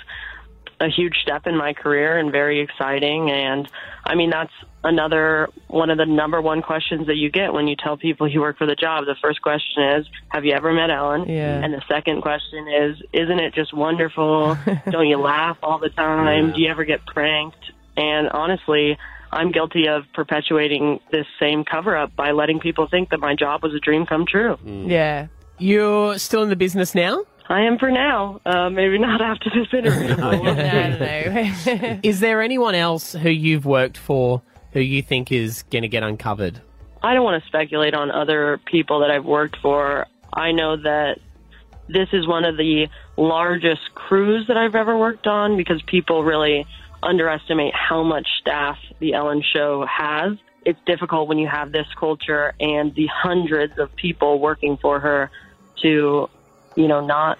a 0.79 0.89
huge 0.89 1.15
step 1.23 1.47
in 1.47 1.57
my 1.57 1.73
career 1.73 2.19
and 2.19 2.31
very 2.31 2.61
exciting. 2.61 3.31
And 3.31 3.67
I 4.05 4.13
mean, 4.13 4.29
that's 4.29 4.53
another 4.83 5.49
one 5.67 5.89
of 5.89 5.97
the 5.97 6.05
number 6.05 6.41
one 6.41 6.61
questions 6.61 7.07
that 7.07 7.15
you 7.15 7.29
get 7.29 7.53
when 7.53 7.67
you 7.67 7.75
tell 7.75 7.97
people 7.97 8.27
you 8.27 8.41
work 8.41 8.57
for 8.57 8.65
the 8.65 8.75
job. 8.75 9.05
The 9.05 9.15
first 9.21 9.41
question 9.41 9.83
is, 9.97 10.07
Have 10.29 10.45
you 10.45 10.53
ever 10.53 10.71
met 10.73 10.89
Ellen? 10.89 11.27
Yeah. 11.27 11.63
And 11.63 11.73
the 11.73 11.81
second 11.87 12.21
question 12.21 12.67
is, 12.67 12.97
Isn't 13.13 13.39
it 13.39 13.53
just 13.53 13.73
wonderful? 13.73 14.57
Don't 14.89 15.07
you 15.07 15.17
laugh 15.17 15.57
all 15.63 15.79
the 15.79 15.89
time? 15.89 16.53
Do 16.53 16.61
you 16.61 16.69
ever 16.69 16.85
get 16.85 17.05
pranked? 17.05 17.71
And 17.95 18.29
honestly, 18.29 18.97
I'm 19.31 19.51
guilty 19.51 19.87
of 19.87 20.03
perpetuating 20.13 20.99
this 21.11 21.25
same 21.39 21.65
cover 21.65 21.97
up 21.97 22.15
by 22.15 22.31
letting 22.31 22.59
people 22.59 22.87
think 22.89 23.09
that 23.09 23.19
my 23.19 23.35
job 23.35 23.63
was 23.63 23.73
a 23.73 23.79
dream 23.79 24.05
come 24.05 24.25
true. 24.25 24.57
Yeah. 24.63 25.27
You're 25.57 26.19
still 26.19 26.43
in 26.43 26.49
the 26.49 26.55
business 26.55 26.93
now? 26.93 27.23
I 27.49 27.61
am 27.61 27.77
for 27.77 27.89
now. 27.89 28.41
Uh, 28.45 28.69
maybe 28.69 28.99
not 28.99 29.21
after 29.21 29.49
this 29.49 29.67
interview. 29.73 30.15
is 32.03 32.19
there 32.19 32.41
anyone 32.41 32.75
else 32.75 33.13
who 33.13 33.29
you've 33.29 33.65
worked 33.65 33.97
for 33.97 34.41
who 34.77 34.83
you 34.83 35.01
think 35.01 35.31
is 35.31 35.63
going 35.71 35.81
to 35.81 35.87
get 35.87 36.03
uncovered? 36.03 36.61
I 37.01 37.15
don't 37.15 37.23
want 37.23 37.41
to 37.41 37.47
speculate 37.47 37.95
on 37.95 38.11
other 38.11 38.59
people 38.63 38.99
that 38.99 39.09
I've 39.09 39.25
worked 39.25 39.57
for. 39.59 40.05
I 40.31 40.51
know 40.51 40.77
that 40.77 41.17
this 41.89 42.09
is 42.13 42.27
one 42.27 42.45
of 42.45 42.57
the 42.57 42.87
largest 43.17 43.95
crews 43.95 44.45
that 44.47 44.57
I've 44.57 44.75
ever 44.75 44.95
worked 44.95 45.25
on 45.25 45.57
because 45.57 45.81
people 45.81 46.23
really 46.23 46.67
underestimate 47.01 47.73
how 47.73 48.03
much 48.03 48.27
staff 48.39 48.77
the 48.99 49.15
Ellen 49.15 49.41
Show 49.41 49.83
has. 49.85 50.37
It's 50.63 50.79
difficult 50.85 51.27
when 51.27 51.39
you 51.39 51.47
have 51.47 51.71
this 51.71 51.87
culture 51.97 52.53
and 52.59 52.93
the 52.93 53.07
hundreds 53.07 53.79
of 53.79 53.95
people 53.95 54.39
working 54.39 54.77
for 54.77 54.99
her 54.99 55.31
to, 55.81 56.29
you 56.75 56.87
know, 56.87 57.03
not 57.03 57.39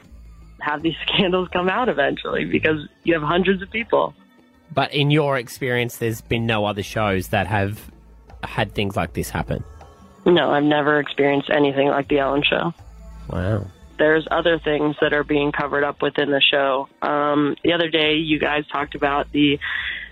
have 0.59 0.81
these 0.81 0.95
scandals 1.07 1.49
come 1.49 1.69
out 1.69 1.87
eventually 1.87 2.45
because 2.45 2.87
you 3.03 3.13
have 3.13 3.21
hundreds 3.21 3.61
of 3.61 3.69
people. 3.69 4.15
But 4.73 4.93
in 4.93 5.11
your 5.11 5.37
experience, 5.37 5.97
there's 5.97 6.21
been 6.21 6.45
no 6.45 6.65
other 6.65 6.83
shows 6.83 7.29
that 7.29 7.47
have 7.47 7.91
had 8.43 8.73
things 8.73 8.95
like 8.95 9.13
this 9.13 9.29
happen. 9.29 9.63
No, 10.25 10.51
I've 10.51 10.63
never 10.63 10.99
experienced 10.99 11.49
anything 11.49 11.87
like 11.87 12.07
the 12.09 12.19
Ellen 12.19 12.43
Show. 12.43 12.73
Wow. 13.29 13.65
there's 13.97 14.25
other 14.31 14.57
things 14.59 14.95
that 15.01 15.11
are 15.13 15.23
being 15.23 15.51
covered 15.51 15.83
up 15.83 16.01
within 16.01 16.31
the 16.31 16.41
show. 16.41 16.87
Um, 17.01 17.55
the 17.63 17.73
other 17.73 17.89
day, 17.89 18.15
you 18.15 18.39
guys 18.39 18.63
talked 18.71 18.95
about 18.95 19.31
the 19.31 19.59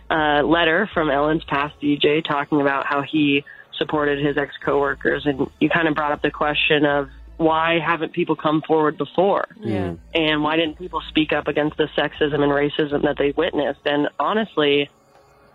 uh, 0.10 0.42
letter 0.44 0.90
from 0.94 1.10
Ellen's 1.10 1.44
past 1.46 1.80
DJ 1.82 2.26
talking 2.26 2.62
about 2.62 2.86
how 2.86 3.04
he 3.04 3.44
supported 3.78 4.26
his 4.26 4.38
ex 4.38 4.54
coworkers, 4.64 5.26
and 5.26 5.50
you 5.60 5.70
kind 5.70 5.88
of 5.88 5.96
brought 5.96 6.12
up 6.12 6.22
the 6.22 6.32
question 6.32 6.86
of 6.86 7.10
why 7.38 7.80
haven't 7.80 8.14
people 8.14 8.36
come 8.36 8.62
forward 8.62 8.98
before? 8.98 9.48
Yeah. 9.60 9.96
And 10.14 10.44
why 10.44 10.56
didn't 10.56 10.78
people 10.78 11.02
speak 11.10 11.34
up 11.34 11.48
against 11.48 11.78
the 11.78 11.88
sexism 11.98 12.42
and 12.42 12.52
racism 12.52 13.04
that 13.04 13.18
they 13.18 13.32
witnessed? 13.36 13.82
And 13.86 14.10
honestly, 14.20 14.90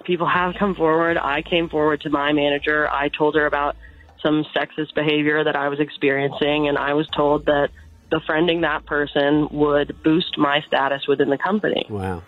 people 0.05 0.27
have 0.27 0.55
come 0.59 0.75
forward. 0.75 1.17
I 1.17 1.43
came 1.43 1.69
forward 1.69 2.03
to 2.03 2.11
my 2.11 2.33
manager. 2.33 2.91
I 2.91 3.09
told 3.09 3.35
her 3.35 3.47
about 3.47 3.77
some 4.23 4.45
sexist 4.55 4.95
behavior 4.95 5.45
that 5.45 5.57
I 5.57 5.69
was 5.69 5.81
experiencing, 5.81 6.69
and 6.69 6.77
I 6.77 6.93
was 6.93 7.09
told 7.09 7.47
that 7.47 7.71
befriending 8.11 8.63
that 8.63 8.85
person 8.87 9.49
would 9.51 10.03
boost 10.03 10.37
my 10.37 10.61
status 10.67 11.07
within 11.07 11.31
the 11.31 11.39
company. 11.39 11.87
Wow. 11.89 12.23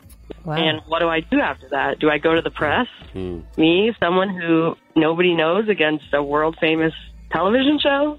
Wow. 0.44 0.54
And 0.54 0.80
what 0.86 1.00
do 1.00 1.08
I 1.08 1.20
do 1.20 1.40
after 1.40 1.68
that? 1.70 1.98
Do 1.98 2.08
I 2.08 2.18
go 2.18 2.34
to 2.34 2.40
the 2.40 2.50
press? 2.50 2.86
Hmm. 3.12 3.40
Me, 3.56 3.92
someone 4.00 4.30
who 4.30 4.76
nobody 4.96 5.34
knows 5.34 5.68
against 5.68 6.06
a 6.12 6.22
world 6.22 6.56
famous 6.60 6.94
television 7.30 7.78
show? 7.78 8.18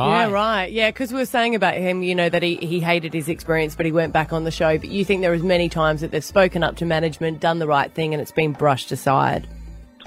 Yeah, 0.00 0.30
right. 0.30 0.70
Yeah, 0.70 0.90
because 0.90 1.12
we 1.12 1.18
were 1.18 1.26
saying 1.26 1.54
about 1.54 1.74
him, 1.74 2.02
you 2.02 2.14
know, 2.14 2.28
that 2.28 2.42
he, 2.42 2.56
he 2.56 2.80
hated 2.80 3.12
his 3.12 3.28
experience, 3.28 3.74
but 3.74 3.86
he 3.86 3.92
went 3.92 4.12
back 4.12 4.32
on 4.32 4.44
the 4.44 4.50
show. 4.50 4.78
But 4.78 4.88
you 4.88 5.04
think 5.04 5.20
there 5.20 5.30
was 5.30 5.42
many 5.42 5.68
times 5.68 6.00
that 6.00 6.10
they've 6.10 6.24
spoken 6.24 6.62
up 6.62 6.76
to 6.76 6.84
management, 6.84 7.40
done 7.40 7.58
the 7.58 7.66
right 7.66 7.92
thing, 7.92 8.14
and 8.14 8.20
it's 8.20 8.32
been 8.32 8.52
brushed 8.52 8.92
aside. 8.92 9.48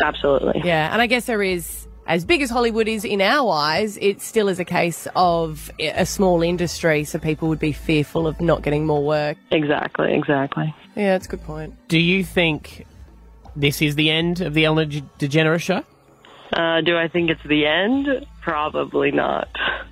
Absolutely. 0.02 0.62
Yeah, 0.64 0.92
and 0.92 1.02
I 1.02 1.08
guess 1.08 1.26
there 1.26 1.44
is, 1.44 1.88
as 2.08 2.26
big 2.26 2.42
as 2.42 2.50
Hollywood 2.50 2.88
is 2.88 3.06
in 3.06 3.22
our 3.22 3.52
eyes, 3.52 3.98
it 4.02 4.22
still 4.22 4.50
is 4.50 4.60
a 4.60 4.66
case 4.66 5.08
of 5.16 5.72
a 5.80 6.06
small 6.06 6.42
industry, 6.42 7.04
so 7.04 7.18
people 7.20 7.48
would 7.50 7.60
be 7.60 7.72
fearful 7.72 8.28
of 8.28 8.40
not 8.42 8.62
getting 8.62 8.86
more 8.86 9.04
work. 9.04 9.38
Exactly, 9.52 10.14
exactly. 10.14 10.74
Yeah, 10.96 11.14
that's 11.14 11.28
a 11.28 11.30
good 11.30 11.44
point. 11.44 11.76
Do 11.88 12.00
you 12.00 12.24
think 12.24 12.86
this 13.56 13.82
is 13.82 13.96
the 13.96 14.12
end 14.12 14.42
of 14.42 14.54
the 14.54 14.66
Ellen 14.66 14.90
DeGeneres 15.20 15.62
show? 15.62 15.84
Uh, 16.56 16.80
do 16.82 16.98
I 16.98 17.10
think 17.10 17.30
it's 17.30 17.44
the 17.44 17.66
end? 17.66 18.26
Probably 18.42 19.12
not. 19.12 19.50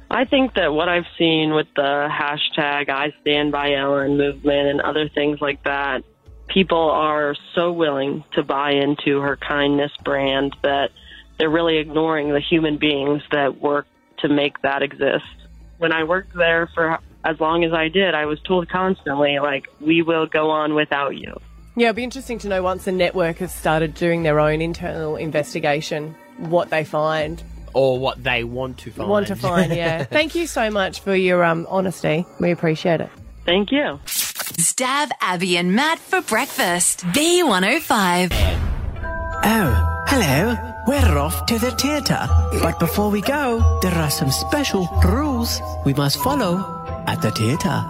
I 0.09 0.23
think 0.23 0.53
that 0.53 0.73
what 0.73 0.87
I've 0.87 1.07
seen 1.17 1.53
with 1.53 1.67
the 1.75 2.07
hashtag 2.09 2.89
I 2.89 3.13
Stand 3.21 3.51
By 3.51 3.73
Ellen 3.73 4.17
movement 4.17 4.69
and 4.69 4.79
other 4.79 5.09
things 5.09 5.41
like 5.41 5.63
that, 5.65 6.03
people 6.47 6.89
are 6.89 7.35
so 7.53 7.73
willing 7.73 8.23
to 8.33 8.43
buy 8.43 8.71
into 8.71 9.19
her 9.19 9.35
kindness 9.35 9.91
brand 10.05 10.55
that 10.63 10.91
they're 11.37 11.49
really 11.49 11.79
ignoring 11.79 12.31
the 12.31 12.39
human 12.39 12.77
beings 12.77 13.21
that 13.31 13.59
work 13.59 13.87
to 14.19 14.29
make 14.29 14.61
that 14.61 14.83
exist. 14.83 15.25
When 15.79 15.91
I 15.91 16.05
worked 16.05 16.33
there 16.33 16.69
for 16.73 16.99
as 17.25 17.39
long 17.39 17.65
as 17.65 17.73
I 17.73 17.89
did, 17.89 18.13
I 18.13 18.25
was 18.25 18.39
told 18.41 18.69
constantly, 18.69 19.39
like, 19.39 19.65
we 19.81 20.01
will 20.01 20.27
go 20.27 20.49
on 20.49 20.75
without 20.75 21.17
you. 21.17 21.33
Yeah, 21.75 21.87
it'd 21.87 21.95
be 21.95 22.03
interesting 22.03 22.37
to 22.39 22.47
know 22.47 22.61
once 22.61 22.85
the 22.85 22.91
network 22.91 23.37
has 23.37 23.53
started 23.53 23.95
doing 23.95 24.23
their 24.23 24.39
own 24.39 24.61
internal 24.61 25.15
investigation, 25.15 26.15
what 26.37 26.69
they 26.69 26.83
find. 26.83 27.41
Or 27.73 27.97
what 27.97 28.23
they 28.23 28.43
want 28.43 28.77
to 28.79 28.91
find? 28.91 29.09
Want 29.09 29.27
to 29.27 29.35
find, 29.35 29.73
yeah. 29.73 30.03
Thank 30.11 30.35
you 30.35 30.45
so 30.45 30.69
much 30.69 30.99
for 30.99 31.15
your 31.15 31.43
um, 31.43 31.65
honesty. 31.69 32.25
We 32.39 32.51
appreciate 32.51 33.01
it. 33.01 33.09
Thank 33.45 33.71
you. 33.71 33.99
Stav 34.05 35.09
Abby 35.21 35.57
and 35.57 35.75
Matt 35.75 35.97
for 35.99 36.21
breakfast. 36.21 37.03
B105. 37.07 38.31
Oh, 39.45 40.03
hello. 40.07 40.55
We're 40.87 41.17
off 41.17 41.45
to 41.47 41.57
the 41.57 41.71
theatre. 41.71 42.27
But 42.61 42.79
before 42.79 43.09
we 43.09 43.21
go, 43.21 43.79
there 43.81 43.93
are 43.95 44.09
some 44.11 44.29
special 44.31 44.87
rules 45.03 45.59
we 45.85 45.93
must 45.93 46.21
follow 46.21 46.57
at 47.07 47.21
the 47.21 47.31
theatre. 47.31 47.83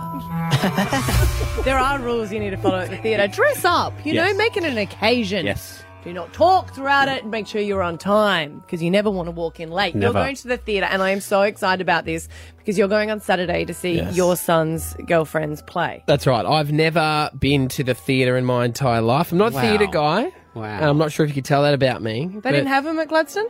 There 1.64 1.78
are 1.80 1.98
rules 2.00 2.32
you 2.32 2.40
need 2.40 2.50
to 2.50 2.58
follow 2.58 2.80
at 2.80 2.90
the 2.90 2.98
theatre. 2.98 3.28
Dress 3.28 3.64
up, 3.64 3.94
you 4.06 4.14
know, 4.14 4.26
Yes. 4.26 4.38
make 4.38 4.58
it 4.58 4.64
an 4.66 4.78
occasion. 4.78 5.46
Yes. 5.46 5.83
Do 6.04 6.12
not 6.12 6.34
talk 6.34 6.74
throughout 6.76 7.08
it 7.08 7.22
and 7.24 7.32
make 7.32 7.48
sure 7.48 7.62
you're 7.62 7.82
on 7.82 7.98
time 7.98 8.60
because 8.60 8.84
you 8.84 8.92
never 8.92 9.10
want 9.10 9.28
to 9.28 9.32
walk 9.32 9.62
in 9.62 9.72
late. 9.72 9.96
You're 9.96 10.12
going 10.12 10.36
to 10.36 10.48
the 10.50 10.58
theatre, 10.58 10.86
and 10.86 11.02
I 11.02 11.12
am 11.12 11.22
so 11.22 11.44
excited 11.44 11.82
about 11.82 12.04
this 12.04 12.28
because 12.58 12.78
you're 12.78 12.90
going 12.90 13.10
on 13.10 13.22
Saturday 13.22 13.64
to 13.64 13.74
see 13.74 13.94
Yes. 13.96 14.16
your 14.18 14.36
son's 14.36 14.96
girlfriend's 15.06 15.62
play. 15.62 16.04
That's 16.06 16.28
right. 16.28 16.46
I've 16.46 16.74
never 16.74 17.30
been 17.40 17.70
to 17.70 17.84
the 17.86 17.94
theatre 17.94 18.36
in 18.36 18.44
my 18.44 18.66
entire 18.66 19.02
life. 19.02 19.32
I'm 19.32 19.38
not 19.38 19.54
a 19.56 19.62
theatre 19.62 19.88
guy. 19.88 20.32
Wow. 20.56 20.64
And 20.66 20.86
I'm 20.86 20.98
not 20.98 21.12
sure 21.14 21.26
if 21.26 21.30
you 21.32 21.36
could 21.36 21.46
tell 21.46 21.64
that 21.64 21.74
about 21.74 22.02
me. 22.02 22.28
They 22.44 22.52
didn't 22.52 22.68
have 22.68 22.84
them 22.84 23.00
at 23.00 23.08
Gladstone? 23.08 23.48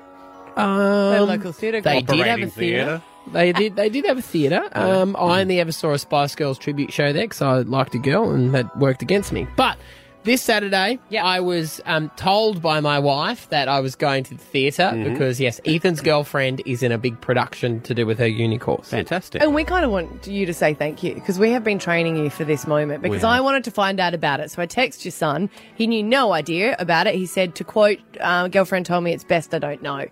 Um, 0.55 0.77
They're 0.77 1.19
a 1.19 1.23
local 1.23 1.51
theatre 1.53 1.81
They 1.81 2.01
did 2.01 2.19
have 2.27 2.39
a 2.39 2.45
theatre. 2.47 2.51
theatre. 2.51 3.01
They 3.31 3.51
did. 3.53 3.75
They 3.77 3.89
did 3.89 4.05
have 4.05 4.17
a 4.19 4.21
theatre. 4.21 4.69
Um, 4.73 5.15
I 5.17 5.41
only 5.41 5.59
ever 5.59 5.71
saw 5.71 5.91
a 5.93 5.97
Spice 5.97 6.35
Girls 6.35 6.59
tribute 6.59 6.93
show 6.93 7.11
there 7.13 7.23
because 7.23 7.41
I 7.41 7.57
liked 7.61 7.95
a 7.95 7.97
girl, 7.97 8.29
and 8.31 8.53
that 8.53 8.77
worked 8.77 9.01
against 9.01 9.31
me. 9.31 9.47
But 9.55 9.77
this 10.23 10.41
Saturday, 10.41 10.99
I 11.21 11.39
was 11.39 11.81
um, 11.86 12.09
told 12.15 12.62
by 12.62 12.79
my 12.79 12.99
wife 12.99 13.49
that 13.49 13.67
I 13.67 13.79
was 13.79 13.95
going 13.95 14.23
to 14.25 14.36
the 14.36 14.43
theater 14.43 14.91
Mhm. 14.93 15.12
because 15.12 15.39
yes, 15.39 15.59
Ethan's 15.65 16.01
girlfriend 16.01 16.62
is 16.65 16.81
in 16.83 16.91
a 16.91 16.97
big 16.97 17.19
production 17.21 17.81
to 17.81 17.93
do 17.93 18.05
with 18.05 18.19
her 18.19 18.27
uni 18.27 18.57
course. 18.57 18.89
Fantastic. 18.89 19.41
And 19.41 19.53
we 19.53 19.63
kind 19.63 19.83
of 19.86 19.91
want 19.91 20.27
you 20.27 20.45
to 20.45 20.53
say 20.53 20.73
thank 20.73 21.03
you 21.03 21.13
because 21.13 21.39
we 21.39 21.51
have 21.51 21.63
been 21.63 21.79
training 21.79 22.17
you 22.17 22.29
for 22.29 22.43
this 22.45 22.65
moment 22.67 23.01
because. 23.03 23.23
I 23.23 23.39
wanted 23.41 23.63
to 23.63 23.71
find 23.71 23.99
out 23.99 24.13
about 24.13 24.39
it. 24.41 24.51
So 24.51 24.62
I 24.62 24.65
text 24.65 25.05
your 25.05 25.12
son. 25.12 25.49
He 25.75 25.88
knew 25.88 26.03
no 26.03 26.33
idea 26.33 26.75
about 26.77 27.07
it. 27.07 27.15
He 27.15 27.25
said, 27.25 27.55
to 27.55 27.63
quote, 27.63 27.99
uh, 28.19 28.47
girlfriend 28.49 28.86
told 28.86 29.03
me 29.03 29.12
it's 29.13 29.23
best 29.23 29.53
I 29.53 29.59
don't 29.59 29.81
know. 29.81 30.05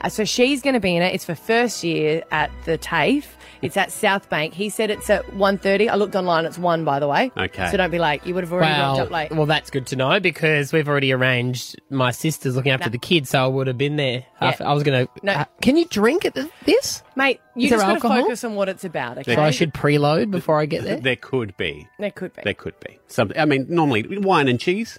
Uh, 0.00 0.08
so 0.08 0.24
she's 0.24 0.62
going 0.62 0.74
to 0.74 0.80
be 0.80 0.94
in 0.94 1.02
it. 1.02 1.14
It's 1.14 1.24
for 1.24 1.34
first 1.34 1.82
year 1.82 2.22
at 2.30 2.50
the 2.66 2.78
TAFE. 2.78 3.26
It's 3.62 3.76
at 3.76 3.90
South 3.90 4.28
Bank. 4.28 4.54
He 4.54 4.68
said 4.68 4.90
it's 4.90 5.10
at 5.10 5.24
1.30. 5.28 5.88
I 5.88 5.96
looked 5.96 6.14
online. 6.14 6.44
It's 6.44 6.58
1, 6.58 6.84
by 6.84 6.98
the 7.00 7.08
way. 7.08 7.32
Okay. 7.36 7.70
So 7.70 7.76
don't 7.76 7.90
be 7.90 7.98
like, 7.98 8.24
you 8.26 8.34
would 8.34 8.44
have 8.44 8.52
already 8.52 8.72
rocked 8.80 9.00
up 9.00 9.10
late. 9.10 9.30
well, 9.32 9.46
that's 9.46 9.70
good 9.70 9.86
to 9.88 9.96
know 9.96 10.20
because 10.20 10.72
we've 10.72 10.88
already 10.88 11.12
arranged. 11.12 11.80
My 11.90 12.10
sister's 12.12 12.54
looking 12.56 12.72
after 12.72 12.86
No. 12.88 12.92
the 12.92 12.98
kids, 12.98 13.30
so 13.30 13.42
I 13.44 13.46
would 13.46 13.66
have 13.66 13.78
been 13.78 13.96
there. 13.96 14.24
Yeah. 14.40 14.54
I 14.60 14.72
was 14.72 14.82
going 14.84 15.06
to. 15.06 15.12
No. 15.22 15.44
can 15.60 15.76
you 15.76 15.86
drink 15.86 16.24
at 16.24 16.34
this, 16.64 17.02
Mate, 17.16 17.40
you 17.56 17.64
Is 17.64 17.70
there 17.70 17.78
just 17.78 17.86
got 17.86 17.86
to 17.88 17.94
alcohol? 17.94 18.22
focus 18.22 18.44
on 18.44 18.54
what 18.54 18.68
it's 18.68 18.84
about, 18.84 19.18
okay? 19.18 19.34
So 19.34 19.42
I 19.42 19.50
should 19.50 19.74
preload 19.74 20.30
before 20.30 20.60
I 20.60 20.66
get 20.66 20.84
there. 20.84 21.00
There 21.00 21.16
could 21.16 21.56
be. 21.56 21.88
There 21.98 22.10
could 22.12 22.34
be. 22.36 22.42
There 22.44 22.54
could 22.54 22.78
be. 22.80 22.98
Some, 23.08 23.32
I 23.36 23.44
mean, 23.44 23.66
normally 23.68 24.18
wine 24.18 24.46
and 24.46 24.60
cheese. 24.60 24.98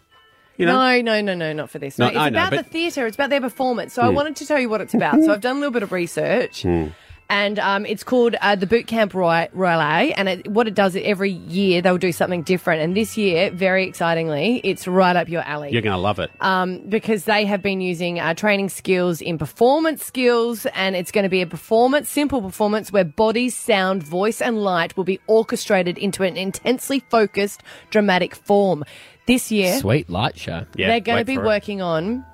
You 0.57 0.65
know? 0.65 0.73
No, 0.73 1.01
no, 1.01 1.21
no, 1.21 1.33
no, 1.35 1.53
not 1.53 1.69
for 1.69 1.79
this. 1.79 1.97
No, 1.97 2.05
No, 2.07 2.09
it's 2.09 2.17
I 2.17 2.29
know, 2.29 2.39
about 2.39 2.49
but- 2.51 2.65
the 2.65 2.69
theatre. 2.71 3.07
It's 3.07 3.15
about 3.15 3.29
their 3.29 3.39
performance. 3.39 3.93
So 3.93 4.01
I 4.01 4.09
Hmm. 4.09 4.15
wanted 4.15 4.35
to 4.35 4.45
tell 4.45 4.59
you 4.59 4.67
what 4.67 4.81
it's 4.81 4.93
about. 4.93 5.23
So 5.23 5.31
I've 5.31 5.39
done 5.39 5.55
a 5.55 5.59
little 5.59 5.71
bit 5.71 5.83
of 5.83 5.93
research. 5.93 6.65
And 7.31 7.59
um, 7.59 7.85
it's 7.85 8.03
called 8.03 8.35
uh, 8.41 8.55
the 8.55 8.65
Boot 8.65 8.87
Camp 8.87 9.13
Roy- 9.13 9.49
Relay. 9.53 10.13
And 10.17 10.27
it, 10.27 10.47
what 10.47 10.67
it 10.67 10.73
does, 10.73 10.95
every 10.95 11.29
year 11.29 11.79
they'll 11.79 11.99
do 11.99 12.11
something 12.11 12.41
different. 12.41 12.81
And 12.81 12.97
this 12.97 13.17
year, 13.17 13.51
very 13.51 13.87
excitingly, 13.87 14.61
it's 14.63 14.87
right 14.87 15.15
up 15.15 15.29
your 15.29 15.43
alley. 15.43 15.71
You're 15.71 15.83
going 15.83 15.93
to 15.95 15.99
love 15.99 16.17
it. 16.17 16.31
Um, 16.41 16.79
because 16.89 17.25
they 17.25 17.45
have 17.45 17.61
been 17.61 17.81
using 17.81 18.19
uh, 18.19 18.33
training 18.33 18.69
skills 18.69 19.21
in 19.21 19.37
performance 19.37 20.03
skills, 20.03 20.65
and 20.73 20.95
it's 20.95 21.11
going 21.11 21.23
to 21.23 21.29
be 21.29 21.41
a 21.41 21.47
performance, 21.47 22.09
simple 22.09 22.41
performance, 22.41 22.91
where 22.91 23.05
body, 23.05 23.49
sound, 23.49 24.01
voice, 24.01 24.41
and 24.41 24.63
light 24.63 24.97
will 24.97 25.03
be 25.03 25.19
orchestrated 25.27 25.99
into 25.99 26.23
an 26.23 26.35
intensely 26.35 26.99
focused, 27.11 27.61
dramatic 27.91 28.33
form. 28.33 28.83
This 29.27 29.51
year, 29.51 29.77
Sweet 29.77 30.09
light 30.09 30.35
show. 30.35 30.65
Yeah, 30.75 30.87
they're 30.87 30.99
going 30.99 31.19
to 31.19 31.25
be 31.25 31.37
working 31.37 31.83
on 31.83 32.25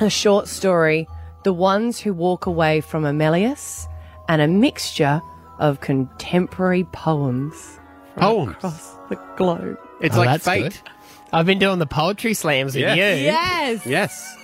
a 0.00 0.10
short 0.10 0.48
story, 0.48 1.06
The 1.44 1.52
Ones 1.52 2.00
Who 2.00 2.12
Walk 2.12 2.46
Away 2.46 2.80
from 2.80 3.04
Omelas, 3.04 3.86
and 4.28 4.40
a 4.42 4.48
mixture 4.48 5.20
of 5.58 5.80
contemporary 5.80 6.84
poems. 6.84 7.78
from 8.14 8.22
Poems? 8.22 8.50
Across 8.56 8.96
the 9.08 9.16
globe. 9.36 9.78
It's 10.00 10.14
Oh, 10.14 10.20
like 10.20 10.28
that's 10.28 10.44
fate. 10.44 10.62
good. 10.62 10.90
I've 11.32 11.46
been 11.46 11.58
doing 11.58 11.78
the 11.80 11.86
poetry 11.86 12.34
slams 12.34 12.74
with 12.74 12.82
Yeah. 12.82 12.94
you. 12.94 13.24
Yes. 13.24 13.84
Yes. 13.86 14.36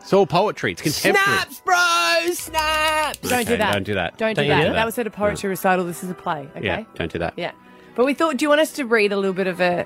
It's 0.00 0.12
all 0.12 0.26
poetry. 0.26 0.72
It's 0.72 0.80
contemporary. 0.82 1.26
Snaps, 1.26 1.60
bro, 1.60 2.32
snaps. 2.32 3.18
Don't 3.28 3.46
do 3.46 3.56
that. 3.56 3.72
don't 3.72 3.82
do 3.84 3.94
that. 3.94 4.16
Don't 4.16 4.34
do 4.34 4.42
Don't 4.42 4.48
that. 4.48 4.60
do 4.62 4.68
that. 4.68 4.72
that. 4.74 4.86
was 4.86 4.98
at 4.98 5.06
a 5.06 5.10
poetry 5.10 5.50
recital. 5.50 5.84
This 5.84 6.02
is 6.04 6.10
a 6.10 6.14
play. 6.14 6.48
Okay. 6.56 6.64
Yeah, 6.64 6.84
don't 6.94 7.12
do 7.12 7.18
that. 7.18 7.34
Yeah. 7.36 7.50
But 7.96 8.06
we 8.06 8.14
thought, 8.14 8.36
do 8.36 8.44
you 8.44 8.48
want 8.48 8.60
us 8.60 8.72
to 8.72 8.84
read 8.84 9.12
a 9.12 9.16
little 9.16 9.34
bit 9.34 9.46
of 9.46 9.60
a 9.60 9.84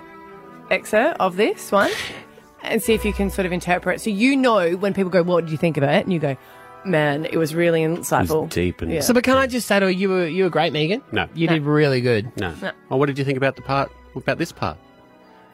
excerpt 0.70 1.18
of 1.20 1.36
this 1.36 1.72
one 1.72 1.90
and 2.62 2.82
see 2.82 2.92
if 2.92 3.04
you 3.04 3.12
can 3.12 3.30
sort 3.30 3.46
of 3.46 3.52
interpret? 3.52 4.00
So 4.00 4.10
you 4.10 4.36
know 4.36 4.72
when 4.76 4.94
people 4.94 5.10
go, 5.10 5.22
"What 5.22 5.46
did 5.46 5.50
you 5.52 5.58
think 5.58 5.76
of 5.76 5.82
it?" 5.82 6.04
and 6.04 6.12
you 6.12 6.18
go, 6.18 6.36
"Man, 6.84 7.24
it 7.26 7.36
was 7.36 7.54
really 7.54 7.82
insightful." 7.82 8.48
deep 8.50 8.82
and- 8.82 8.92
yeah. 8.92 9.00
So, 9.00 9.12
but 9.14 9.24
can 9.24 9.36
I 9.36 9.46
just 9.46 9.66
say 9.66 9.78
to 9.80 9.86
her, 9.86 9.90
you 9.90 10.08
were 10.08 10.26
you 10.26 10.44
were 10.44 10.50
great, 10.50 10.72
Megan. 10.72 11.02
No. 11.12 11.28
you 11.34 11.46
No. 11.46 11.54
did 11.54 11.62
really 11.64 12.00
good. 12.00 12.30
No. 12.36 12.52
No. 12.62 12.72
Well, 12.88 12.98
what 12.98 13.06
did 13.06 13.18
you 13.18 13.24
think 13.24 13.36
about 13.36 13.56
the 13.56 13.62
part, 13.62 13.90
about 14.14 14.38
this 14.38 14.52
part? 14.52 14.76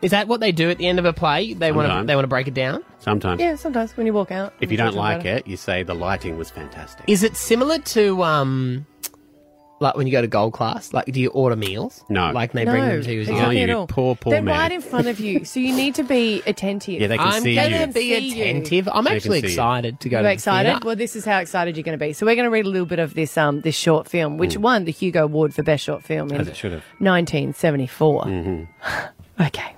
Is 0.02 0.10
that 0.10 0.28
what 0.28 0.40
they 0.40 0.52
do 0.52 0.68
at 0.70 0.76
the 0.78 0.86
end 0.86 0.98
of 0.98 1.04
a 1.06 1.12
play? 1.12 1.54
They 1.54 1.72
want 1.72 1.88
to 1.90 2.06
they 2.06 2.14
want 2.14 2.24
to 2.24 2.28
break 2.28 2.46
it 2.48 2.54
down. 2.54 2.84
Sometimes. 2.98 3.40
yeah, 3.40 3.56
sometimes 3.56 3.96
when 3.96 4.06
you 4.06 4.12
walk 4.12 4.30
out. 4.30 4.52
If 4.60 4.70
you 4.70 4.76
don't 4.76 4.94
like 4.94 5.24
it, 5.24 5.46
you 5.46 5.56
say 5.56 5.82
the 5.82 5.94
lighting 5.94 6.36
was 6.36 6.50
fantastic. 6.50 7.04
Is 7.08 7.22
it 7.22 7.34
similar 7.36 7.78
to 7.78 8.22
um, 8.22 8.86
like 9.78 9.94
when 9.96 10.06
you 10.06 10.12
go 10.12 10.20
to 10.22 10.26
gold 10.26 10.52
class? 10.54 10.92
Like, 10.92 11.06
do 11.06 11.20
you 11.20 11.28
order 11.30 11.56
meals? 11.56 12.02
No. 12.08 12.30
like 12.30 12.52
they 12.52 12.64
No, 12.64 12.72
bring 12.72 12.84
them 12.86 13.02
to 13.02 13.12
you. 13.14 13.20
as 13.20 13.26
you 13.28 13.32
go? 13.34 13.38
exactly 13.38 13.56
you 13.58 13.64
at 13.64 13.70
all. 13.70 13.86
poor, 13.86 14.16
poor 14.16 14.30
They're 14.32 14.42
man. 14.42 14.58
right 14.58 14.72
in 14.72 14.80
front 14.80 15.06
of 15.06 15.20
you, 15.20 15.44
so 15.44 15.60
you 15.60 15.74
need 15.76 15.94
to 15.96 16.02
be 16.02 16.42
attentive. 16.46 17.00
Yeah, 17.00 17.08
they 17.08 17.18
can 17.18 17.28
I'm 17.28 17.42
see 17.42 17.54
gonna 17.54 17.80
you. 17.80 17.86
be 17.88 17.92
See 18.00 18.28
you. 18.38 18.42
attentive. 18.44 18.88
I'm 18.92 19.04
They 19.04 19.10
can 19.10 19.16
actually 19.16 19.40
see 19.42 19.46
you. 19.48 19.52
excited 19.52 20.00
to 20.00 20.08
go. 20.08 20.16
Are 20.16 20.20
to 20.20 20.24
you 20.24 20.28
the 20.28 20.32
excited? 20.32 20.70
theatre. 20.70 20.86
Well, 20.86 20.96
this 20.96 21.14
is 21.16 21.24
how 21.24 21.38
excited 21.40 21.76
you're 21.76 21.84
going 21.84 21.98
to 21.98 22.04
be. 22.04 22.12
So 22.14 22.24
we're 22.26 22.34
going 22.36 22.44
to 22.46 22.50
read 22.50 22.64
a 22.66 22.68
little 22.70 22.86
bit 22.86 22.98
of 22.98 23.14
this 23.14 23.36
um 23.36 23.60
this 23.60 23.74
short 23.76 24.08
film, 24.08 24.38
which 24.38 24.56
won 24.56 24.84
the 24.84 24.92
Hugo 24.92 25.24
Award 25.24 25.54
for 25.54 25.62
Best 25.62 25.84
Short 25.84 26.02
Film 26.02 26.30
in 26.30 26.40
As 26.40 26.48
it 26.48 26.56
should 26.56 26.72
have. 26.72 26.82
1974. 27.00 28.66
Okay. 29.38 29.75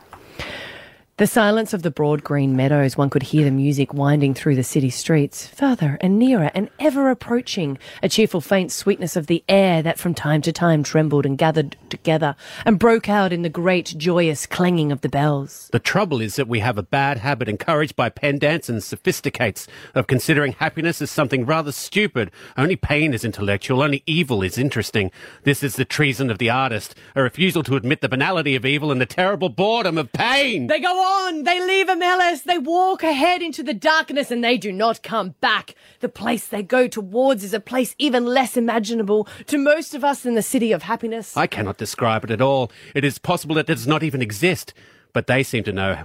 The 1.18 1.26
silence 1.26 1.74
of 1.74 1.82
the 1.82 1.90
broad 1.90 2.22
green 2.22 2.54
meadows, 2.54 2.96
one 2.96 3.10
could 3.10 3.24
hear 3.24 3.44
the 3.44 3.50
music 3.50 3.92
winding 3.92 4.34
through 4.34 4.54
the 4.54 4.62
city 4.62 4.88
streets, 4.88 5.48
further 5.48 5.98
and 6.00 6.16
nearer 6.16 6.52
and 6.54 6.70
ever 6.78 7.10
approaching, 7.10 7.76
a 8.04 8.08
cheerful 8.08 8.40
faint 8.40 8.70
sweetness 8.70 9.16
of 9.16 9.26
the 9.26 9.42
air 9.48 9.82
that 9.82 9.98
from 9.98 10.14
time 10.14 10.42
to 10.42 10.52
time 10.52 10.84
trembled 10.84 11.26
and 11.26 11.36
gathered 11.36 11.76
together 11.90 12.36
and 12.64 12.78
broke 12.78 13.08
out 13.08 13.32
in 13.32 13.42
the 13.42 13.48
great 13.48 13.94
joyous 13.96 14.46
clanging 14.46 14.92
of 14.92 15.00
the 15.00 15.08
bells. 15.08 15.68
The 15.72 15.80
trouble 15.80 16.20
is 16.20 16.36
that 16.36 16.46
we 16.46 16.60
have 16.60 16.78
a 16.78 16.84
bad 16.84 17.18
habit 17.18 17.48
encouraged 17.48 17.96
by 17.96 18.10
pedants 18.10 18.68
and 18.68 18.80
sophisticates 18.80 19.66
of 19.96 20.06
considering 20.06 20.52
happiness 20.52 21.02
as 21.02 21.10
something 21.10 21.44
rather 21.44 21.72
stupid. 21.72 22.30
Only 22.56 22.76
pain 22.76 23.12
is 23.12 23.24
intellectual, 23.24 23.82
only 23.82 24.04
evil 24.06 24.44
is 24.44 24.56
interesting. 24.56 25.10
This 25.42 25.64
is 25.64 25.74
the 25.74 25.84
treason 25.84 26.30
of 26.30 26.38
the 26.38 26.50
artist, 26.50 26.94
a 27.16 27.24
refusal 27.24 27.64
to 27.64 27.74
admit 27.74 28.02
the 28.02 28.08
banality 28.08 28.54
of 28.54 28.64
evil 28.64 28.92
and 28.92 29.00
the 29.00 29.06
terrible 29.06 29.48
boredom 29.48 29.98
of 29.98 30.12
pain. 30.12 30.68
They 30.68 30.78
go 30.78 30.96
on. 30.96 31.07
They 31.44 31.64
leave 31.64 31.86
Omelas. 31.88 32.44
They 32.44 32.58
walk 32.58 33.02
ahead 33.02 33.42
into 33.42 33.62
the 33.62 33.74
darkness 33.74 34.30
and 34.30 34.42
they 34.42 34.56
do 34.56 34.72
not 34.72 35.02
come 35.02 35.34
back. 35.40 35.74
The 36.00 36.08
place 36.08 36.46
they 36.46 36.62
go 36.62 36.88
towards 36.88 37.44
is 37.44 37.54
a 37.54 37.60
place 37.60 37.94
even 37.98 38.26
less 38.26 38.56
imaginable 38.56 39.28
to 39.46 39.58
most 39.58 39.94
of 39.94 40.04
us 40.04 40.22
than 40.22 40.34
the 40.34 40.42
city 40.42 40.72
of 40.72 40.82
happiness. 40.84 41.36
I 41.36 41.46
cannot 41.46 41.76
describe 41.78 42.24
it 42.24 42.30
at 42.30 42.40
all. 42.40 42.70
It 42.94 43.04
is 43.04 43.18
possible 43.18 43.54
that 43.56 43.68
it 43.68 43.74
does 43.74 43.86
not 43.86 44.02
even 44.02 44.22
exist, 44.22 44.74
but 45.12 45.26
they 45.26 45.42
seem 45.42 45.64
to 45.64 45.72
know 45.72 46.04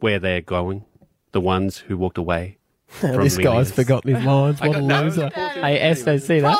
where 0.00 0.18
they're 0.18 0.40
going. 0.40 0.84
The 1.32 1.40
ones 1.40 1.78
who 1.78 1.96
walked 1.96 2.18
away. 2.18 2.58
from 2.88 3.22
this 3.22 3.36
guy's 3.36 3.72
Omelas. 3.72 3.74
forgotten 3.74 4.14
his 4.14 4.24
lines. 4.26 4.60
What 4.60 4.76
a 4.76 4.80
loser. 4.80 5.28
Hey, 5.30 5.78
Esther, 5.80 6.18
see 6.18 6.40
that? 6.40 6.58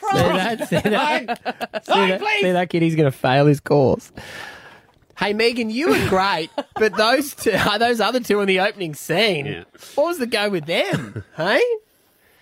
See 0.00 0.12
that? 0.12 0.68
See 0.68 0.76
that? 0.76 1.40
See 1.46 1.92
that? 1.92 2.22
See 2.40 2.52
that 2.52 2.70
kid? 2.70 2.82
He's 2.82 2.96
going 2.96 3.10
to 3.10 3.16
fail 3.16 3.46
his 3.46 3.60
course. 3.60 4.10
Hey, 5.18 5.32
Megan, 5.32 5.68
you 5.68 5.88
were 5.88 6.08
great, 6.08 6.48
but 6.76 6.96
those 6.96 7.34
two, 7.34 7.50
those 7.78 8.00
other 8.00 8.20
two 8.20 8.40
in 8.40 8.46
the 8.46 8.60
opening 8.60 8.94
scene, 8.94 9.64
what 9.96 10.06
was 10.06 10.18
the 10.18 10.26
go 10.26 10.48
with 10.48 10.66
them? 10.66 11.24
hey? 11.36 11.60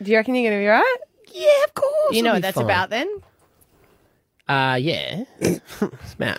Do 0.02 0.10
you 0.10 0.16
reckon 0.18 0.34
you're 0.34 0.50
going 0.50 0.60
to 0.60 0.62
be 0.62 0.68
right? 0.68 0.96
Yeah, 1.32 1.64
of 1.64 1.72
course. 1.74 2.14
You 2.14 2.22
know 2.22 2.34
what 2.34 2.42
that's 2.42 2.54
fine. 2.56 2.64
about 2.64 2.90
then? 2.90 3.08
Uh, 4.46 4.78
yeah. 4.80 5.24
it's 5.40 6.12
about 6.12 6.38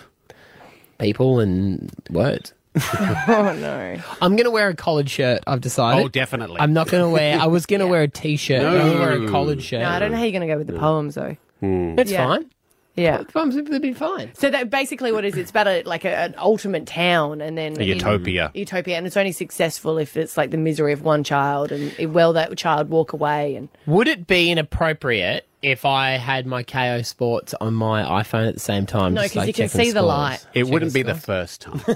people 0.99 1.39
and 1.39 1.91
words. 2.11 2.53
oh, 2.75 3.57
no. 3.59 3.99
I'm 4.21 4.35
going 4.35 4.45
to 4.45 4.51
wear 4.51 4.69
a 4.69 4.75
collared 4.75 5.09
shirt, 5.09 5.41
I've 5.47 5.61
decided. 5.61 6.03
Oh, 6.03 6.07
definitely. 6.07 6.59
I'm 6.59 6.73
not 6.73 6.87
going 6.87 7.03
to 7.03 7.09
wear, 7.09 7.39
I 7.39 7.47
was 7.47 7.65
going 7.65 7.79
to 7.79 7.87
wear 7.87 8.03
a 8.03 8.07
t-shirt, 8.07 8.61
but 8.61 8.67
I'm 8.67 8.77
going 8.79 8.93
to 8.93 8.99
wear 8.99 9.23
a 9.23 9.29
collared 9.29 9.63
shirt. 9.63 9.81
No, 9.81 9.89
I 9.89 9.97
don't 9.97 10.11
know 10.11 10.17
how 10.17 10.23
you're 10.23 10.31
going 10.39 10.47
to 10.47 10.53
go 10.53 10.57
with 10.59 10.67
the 10.67 10.77
poems, 10.77 11.15
though. 11.15 11.35
It's 11.63 12.11
Yeah. 12.11 12.27
fine. 12.27 12.51
Yeah. 12.97 13.21
Poems 13.31 13.55
would 13.55 13.81
be 13.81 13.93
fine. 13.93 14.31
So 14.33 14.49
that 14.49 14.69
basically 14.71 15.11
what 15.11 15.23
it 15.23 15.29
is, 15.29 15.37
it's 15.37 15.51
about 15.51 15.67
a, 15.67 15.83
like 15.83 16.03
a, 16.03 16.09
an 16.15 16.33
ultimate 16.37 16.87
town 16.87 17.41
and 17.41 17.55
then 17.57 17.77
A 17.77 17.81
in- 17.83 17.87
utopia. 17.89 18.51
utopia, 18.55 18.97
and 18.97 19.05
it's 19.05 19.15
only 19.15 19.31
successful 19.31 19.99
if 19.99 20.17
it's 20.17 20.35
like 20.35 20.49
the 20.49 20.57
misery 20.57 20.93
of 20.93 21.03
one 21.03 21.23
child 21.23 21.71
and 21.71 21.93
it, 21.99 22.07
will 22.07 22.33
that 22.33 22.57
child 22.57 22.89
walk 22.89 23.13
away 23.13 23.55
and 23.55 23.69
Would 23.85 24.07
it 24.07 24.25
be 24.25 24.49
inappropriate 24.51 25.45
if 25.61 25.85
I 25.85 26.11
had 26.17 26.47
my 26.47 26.63
Kayo 26.63 27.05
Sports 27.05 27.53
on 27.61 27.75
my 27.75 28.01
iPhone 28.23 28.47
at 28.47 28.55
the 28.55 28.59
same 28.59 28.87
time? 28.87 29.13
No, 29.13 29.21
because 29.21 29.35
like, 29.35 29.47
you 29.47 29.53
can 29.53 29.69
checking 29.69 29.85
see 29.85 29.91
the 29.91 30.01
light. 30.01 30.43
It 30.55 30.67
wouldn't 30.67 30.93
be 30.93 31.03
the 31.03 31.13
first 31.15 31.61
time. 31.61 31.77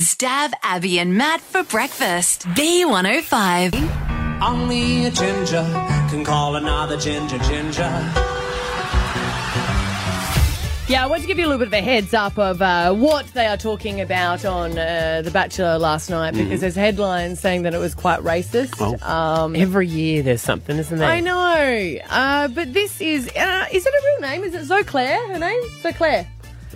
Stav 0.00 0.52
Abby 0.64 0.98
and 0.98 1.16
Matt 1.16 1.40
for 1.40 1.62
breakfast. 1.62 2.42
B105. 2.48 4.42
Only 4.42 5.06
a 5.06 5.10
ginger 5.10 5.62
can 6.10 6.24
call 6.24 6.56
another 6.56 6.96
ginger 6.96 7.38
ginger. 7.38 8.37
Yeah, 10.88 11.04
I 11.04 11.06
want 11.06 11.20
to 11.20 11.28
give 11.28 11.38
you 11.38 11.44
a 11.44 11.48
little 11.48 11.58
bit 11.58 11.68
of 11.68 11.74
a 11.74 11.82
heads 11.82 12.14
up 12.14 12.38
of 12.38 12.62
uh, 12.62 12.94
what 12.94 13.26
they 13.34 13.44
are 13.46 13.58
talking 13.58 14.00
about 14.00 14.46
on 14.46 14.78
uh, 14.78 15.20
The 15.22 15.30
Bachelor 15.30 15.76
last 15.78 16.08
night 16.08 16.32
Mm-hmm. 16.32 16.44
because 16.44 16.62
there's 16.62 16.74
headlines 16.76 17.40
saying 17.40 17.62
that 17.64 17.74
it 17.74 17.78
was 17.78 17.94
quite 17.94 18.20
racist. 18.20 18.80
Um, 19.02 19.54
Every 19.54 19.86
year 19.86 20.22
there's 20.22 20.40
something, 20.40 20.78
isn't 20.78 20.96
there? 20.98 21.06
I 21.08 21.20
know, 21.20 21.98
uh, 22.08 22.48
but 22.48 22.72
this 22.72 23.02
is 23.02 23.28
uh, 23.36 23.66
is 23.70 23.84
it 23.86 23.92
a 23.92 24.02
real 24.06 24.30
name? 24.30 24.44
Is 24.44 24.54
it 24.54 24.64
Zoe-Clare? 24.64 25.28
Her 25.28 25.38
name? 25.38 25.60
Zoe-Clare. 25.82 26.26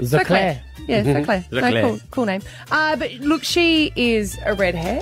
Zoe-Clare. 0.02 0.60
Yeah, 0.86 1.02
Mhm. 1.02 1.12
Zoe-Clare. 1.14 1.44
No, 1.50 1.60
Zoe-Clare. 1.60 1.82
cool, 1.82 2.00
cool 2.10 2.24
name. 2.26 2.42
Uh, 2.70 2.96
but 2.96 3.12
look, 3.14 3.44
she 3.44 3.92
is 3.96 4.38
a 4.44 4.52
red 4.52 4.74
hair, 4.74 5.00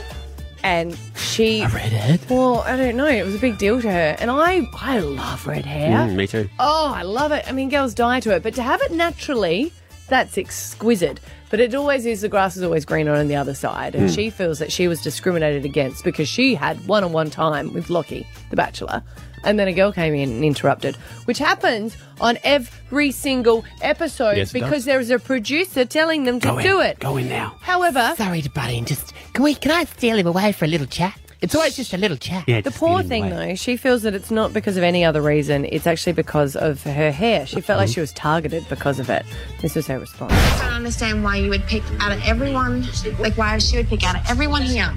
and 0.63 0.97
she 1.17 1.63
a 1.63 1.69
redhead. 1.69 2.21
Well, 2.31 2.61
I 2.61 2.77
don't 2.77 2.97
know. 2.97 3.07
It 3.07 3.25
was 3.25 3.35
a 3.35 3.39
big 3.39 3.59
deal 3.59 3.81
to 3.81 3.91
her, 3.91 4.17
and 4.19 4.31
I 4.31 4.69
I 4.75 4.99
love 5.01 5.47
red 5.47 5.65
hair. 5.65 5.91
Mm, 5.99 6.15
me 6.17 6.27
too. 6.27 6.49
Oh, 6.59 6.93
I 6.95 7.03
love 7.03 7.33
it. 7.33 7.45
I 7.49 7.53
mean, 7.53 7.69
girls 7.69 7.95
die 7.95 8.21
to 8.21 8.35
it, 8.35 8.43
but 8.43 8.55
to 8.55 8.63
have 8.63 8.81
it 8.83 8.93
naturally, 8.93 9.73
that's 10.09 10.37
exquisite. 10.39 11.21
But 11.51 11.59
it 11.59 11.75
always 11.75 12.07
is 12.07 12.21
the 12.21 12.29
grass 12.29 12.57
is 12.57 12.63
always 12.63 12.85
greener 12.85 13.13
on 13.15 13.27
the 13.27 13.35
other 13.37 13.55
side. 13.55 13.95
And 13.97 14.09
Mm. 14.09 14.15
she 14.15 14.31
feels 14.31 14.61
that 14.61 14.71
she 14.71 14.87
was 14.87 15.01
discriminated 15.03 15.65
against 15.65 16.05
because 16.05 16.29
she 16.29 16.55
had 16.55 16.87
one 16.87 17.03
on 17.03 17.13
one 17.13 17.29
time 17.31 17.73
with 17.73 17.91
Locky, 17.91 18.25
the 18.51 18.57
bachelor. 18.57 19.03
And 19.45 19.59
then 19.59 19.69
a 19.69 19.73
girl 19.73 19.93
came 19.93 20.15
in 20.15 20.31
and 20.31 20.45
interrupted, 20.45 20.97
which 21.25 21.39
happens 21.39 21.97
on 22.21 22.39
every 22.45 23.11
single 23.11 23.65
episode 23.81 24.37
Yes, 24.37 24.51
it 24.51 24.53
because 24.55 24.71
does. 24.73 24.85
there 24.85 25.01
is 25.01 25.11
a 25.11 25.19
producer 25.19 25.85
telling 25.85 26.25
them 26.25 26.41
to 26.41 26.49
Go 26.49 26.59
in. 26.59 26.65
do 26.65 26.81
it. 26.81 26.99
Go 27.01 27.17
in 27.17 27.29
now. 27.29 27.57
However, 27.61 28.13
Sorry 28.17 28.43
to 28.43 28.51
butt 28.51 28.71
in. 28.71 28.85
Just 28.85 29.13
can 29.33 29.43
we? 29.45 29.55
Can 29.55 29.71
I 29.73 29.85
steal 29.85 30.17
him 30.19 30.27
away 30.27 30.53
for 30.53 30.67
a 30.67 30.69
little 30.69 30.87
chat? 30.87 31.19
It's 31.41 31.55
always 31.55 31.75
just 31.75 31.95
a 31.95 31.97
little 31.97 32.19
chat. 32.19 32.45
Yeah, 32.47 32.61
the 32.61 32.71
poor 32.71 33.03
thing, 33.03 33.31
though, 33.31 33.55
she 33.55 33.79
feels 33.79 34.03
that 34.03 34.13
it's 34.15 34.31
not 34.31 34.53
because 34.53 34.77
of 34.77 34.83
any 34.83 35.07
other 35.07 35.23
reason. 35.23 35.65
It's 35.65 35.87
actually 35.87 36.13
because 36.13 36.55
of 36.55 36.83
her 36.83 37.11
hair. 37.11 37.47
She 37.47 37.63
felt 37.63 37.79
like 37.81 37.89
she 37.89 38.01
was 38.01 38.13
targeted 38.13 38.69
because 38.69 38.99
of 39.01 39.09
it. 39.09 39.25
This 39.63 39.75
was 39.75 39.87
her 39.87 39.99
response. 39.99 40.35
I 40.35 40.67
don't 40.67 40.75
understand 40.75 41.25
why 41.25 41.37
you 41.37 41.49
would 41.49 41.63
pick 41.67 41.83
out 42.01 42.13
of 42.13 42.23
everyone, 42.27 42.87
like 43.21 43.39
why 43.39 43.57
she 43.57 43.79
would 43.79 43.89
pick 43.89 44.05
out 44.07 44.17
of 44.17 44.23
everyone 44.29 44.61
here. 44.61 44.93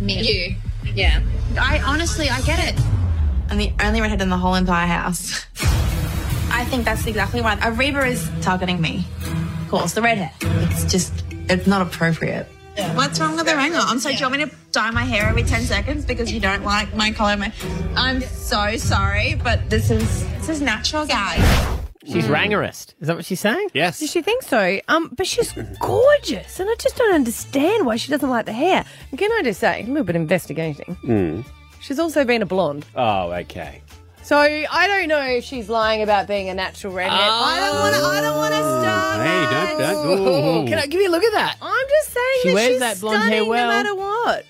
Me. 0.00 0.20
You. 0.22 0.54
Yeah. 0.94 1.20
I 1.60 1.80
honestly, 1.80 2.28
I 2.30 2.42
get 2.42 2.60
it. 2.72 2.80
I'm 3.50 3.58
the 3.58 3.72
only 3.80 4.00
redhead 4.00 4.20
in 4.20 4.28
the 4.28 4.36
whole 4.36 4.54
entire 4.54 4.86
house. 4.86 5.46
I 6.50 6.64
think 6.66 6.84
that's 6.84 7.06
exactly 7.06 7.40
why. 7.40 7.56
Ariba 7.56 8.06
is 8.06 8.30
targeting 8.40 8.80
me. 8.80 9.06
Of 9.62 9.68
course, 9.70 9.92
the 9.94 10.02
redhead. 10.02 10.32
It's 10.70 10.90
just, 10.90 11.24
it's 11.48 11.66
not 11.66 11.82
appropriate. 11.82 12.46
What's 12.94 13.18
wrong 13.18 13.36
with 13.36 13.48
her 13.48 13.58
angle? 13.58 13.80
I'm 13.82 13.98
sorry, 13.98 14.14
do 14.14 14.20
you 14.20 14.30
want 14.30 14.40
me 14.40 14.44
to 14.46 14.56
dye 14.70 14.90
my 14.90 15.04
hair 15.04 15.28
every 15.28 15.42
10 15.42 15.62
seconds 15.62 16.04
because 16.04 16.30
you 16.30 16.40
don't 16.40 16.64
like 16.64 16.94
my 16.94 17.10
color? 17.10 17.36
My... 17.36 17.52
I'm 17.96 18.20
so 18.20 18.76
sorry, 18.76 19.34
but 19.34 19.68
this 19.68 19.90
is, 19.90 20.26
this 20.38 20.48
is 20.48 20.60
natural, 20.60 21.04
guys. 21.04 21.40
She's 22.06 22.26
rangerist. 22.26 22.94
Is 23.00 23.08
that 23.08 23.16
what 23.16 23.24
she's 23.24 23.40
saying? 23.40 23.68
Yes. 23.74 23.98
Does 23.98 24.10
she 24.10 24.22
think 24.22 24.42
so? 24.42 24.80
Um, 24.88 25.12
but 25.14 25.26
she's 25.26 25.52
gorgeous, 25.80 26.58
and 26.60 26.70
I 26.70 26.74
just 26.76 26.96
don't 26.96 27.14
understand 27.14 27.84
why 27.84 27.96
she 27.96 28.10
doesn't 28.10 28.30
like 28.30 28.46
the 28.46 28.52
hair. 28.52 28.84
And 29.10 29.18
can 29.18 29.30
I 29.32 29.42
just 29.42 29.60
say, 29.60 29.82
a 29.82 29.86
little 29.86 30.04
bit 30.04 30.16
of 30.16 30.22
investigating. 30.22 30.96
Mm. 31.02 31.44
She's 31.80 31.98
also 31.98 32.24
been 32.24 32.42
a 32.42 32.46
blonde. 32.46 32.86
Oh, 32.94 33.32
okay. 33.32 33.82
So 34.22 34.36
I 34.36 34.86
don't 34.86 35.08
know 35.08 35.22
if 35.22 35.42
she's 35.44 35.70
lying 35.70 36.02
about 36.02 36.28
being 36.28 36.50
a 36.50 36.54
natural 36.54 36.92
redhead. 36.92 37.18
I 37.18 37.60
don't 37.60 37.80
want 37.80 37.94
to. 37.94 38.02
I 38.02 38.20
don't 38.20 38.36
want 38.36 38.52
to 38.52 38.60
oh. 38.62 38.82
start. 38.82 39.26
Hey, 39.26 39.46
don't, 39.50 39.78
don't. 39.78 40.28
Oh. 40.28 40.64
Can 40.68 40.78
I 40.78 40.86
give 40.86 41.00
you 41.00 41.08
a 41.08 41.12
look 41.12 41.24
at 41.24 41.32
that? 41.32 41.56
I'm 41.62 41.88
just 41.88 42.10
saying 42.12 42.38
She 42.42 42.48
that 42.48 42.54
wears 42.54 42.68
she's 42.68 42.80
that 42.80 43.00
blonde 43.00 43.22
hair 43.22 43.26
stunning 43.28 43.48
well. 43.48 43.66
no 43.66 43.72
matter 43.72 43.94
what. 43.94 44.44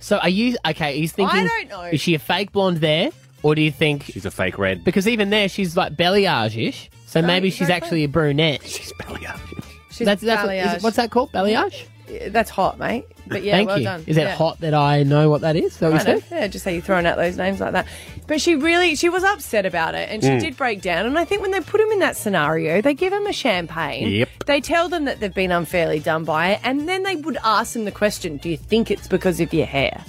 So 0.00 0.18
are 0.18 0.28
you 0.28 0.58
okay? 0.66 0.92
Are 0.92 0.96
you 0.96 1.08
thinking? 1.08 1.40
I 1.40 1.46
don't 1.46 1.68
know. 1.70 1.82
Is 1.84 2.00
she 2.02 2.14
a 2.14 2.18
fake 2.18 2.52
blonde 2.52 2.78
there, 2.78 3.10
or 3.42 3.54
do 3.54 3.62
you 3.62 3.70
think 3.70 4.04
she's 4.04 4.26
a 4.26 4.30
fake 4.30 4.58
red? 4.58 4.84
Because 4.84 5.08
even 5.08 5.30
there, 5.30 5.48
she's 5.48 5.76
like 5.78 5.94
balayage-ish. 5.94 6.90
So 7.06 7.20
Don't- 7.20 7.28
maybe 7.28 7.50
she's 7.50 7.68
don't 7.68 7.76
actually 7.76 8.04
a 8.04 8.08
brunette. 8.08 8.62
She's 8.64 8.92
balayage. 8.94 9.64
She's 9.92 10.04
that's 10.04 10.22
that's 10.22 10.44
what, 10.46 10.54
is 10.54 10.66
balayage. 10.66 10.82
what's 10.82 10.96
that 10.96 11.10
called? 11.10 11.32
Balayage. 11.32 11.86
Yeah, 12.08 12.28
That's 12.30 12.50
hot, 12.50 12.78
mate. 12.78 13.06
But 13.26 13.42
yeah, 13.44 13.52
Thank 13.56 13.68
well 13.68 13.78
you. 13.78 13.84
done. 13.84 14.04
Is 14.06 14.16
it 14.16 14.22
Yeah. 14.22 14.34
hot 14.34 14.60
that 14.60 14.74
I 14.74 15.04
know 15.04 15.30
what 15.30 15.42
that 15.42 15.54
is? 15.56 15.72
Is 15.74 15.78
that 15.78 15.92
what 15.92 16.00
you 16.00 16.04
Kind 16.12 16.24
said? 16.28 16.38
Yeah, 16.40 16.46
just 16.48 16.64
how 16.64 16.70
you're 16.72 16.82
throwing 16.82 17.06
out 17.06 17.16
those 17.16 17.36
names 17.36 17.60
like 17.60 17.72
that. 17.72 17.86
But 18.26 18.40
she 18.40 18.56
really, 18.56 18.96
she 18.96 19.08
was 19.08 19.22
upset 19.24 19.64
about 19.64 19.94
it, 19.94 20.08
and 20.10 20.22
she 20.22 20.28
Mm. 20.30 20.40
did 20.40 20.56
break 20.56 20.82
down. 20.82 21.06
And 21.06 21.16
I 21.18 21.24
think 21.24 21.40
when 21.42 21.50
they 21.52 21.60
put 21.60 21.80
him 21.80 21.88
in 21.92 22.00
that 22.00 22.16
scenario, 22.16 22.80
they 22.82 22.94
give 22.94 23.12
him 23.12 23.26
a 23.26 23.32
champagne. 23.32 24.08
Yep. 24.08 24.28
They 24.46 24.60
tell 24.60 24.88
them 24.88 25.04
that 25.04 25.20
they've 25.20 25.32
been 25.32 25.52
unfairly 25.52 26.00
done 26.00 26.24
by 26.24 26.50
it, 26.50 26.60
and 26.64 26.88
then 26.88 27.04
they 27.04 27.14
would 27.16 27.38
ask 27.44 27.74
them 27.74 27.84
the 27.84 27.92
question: 27.92 28.36
Do 28.38 28.48
you 28.48 28.56
think 28.56 28.90
it's 28.90 29.06
because 29.08 29.38
of 29.40 29.54
your 29.54 29.66
hair? 29.66 30.02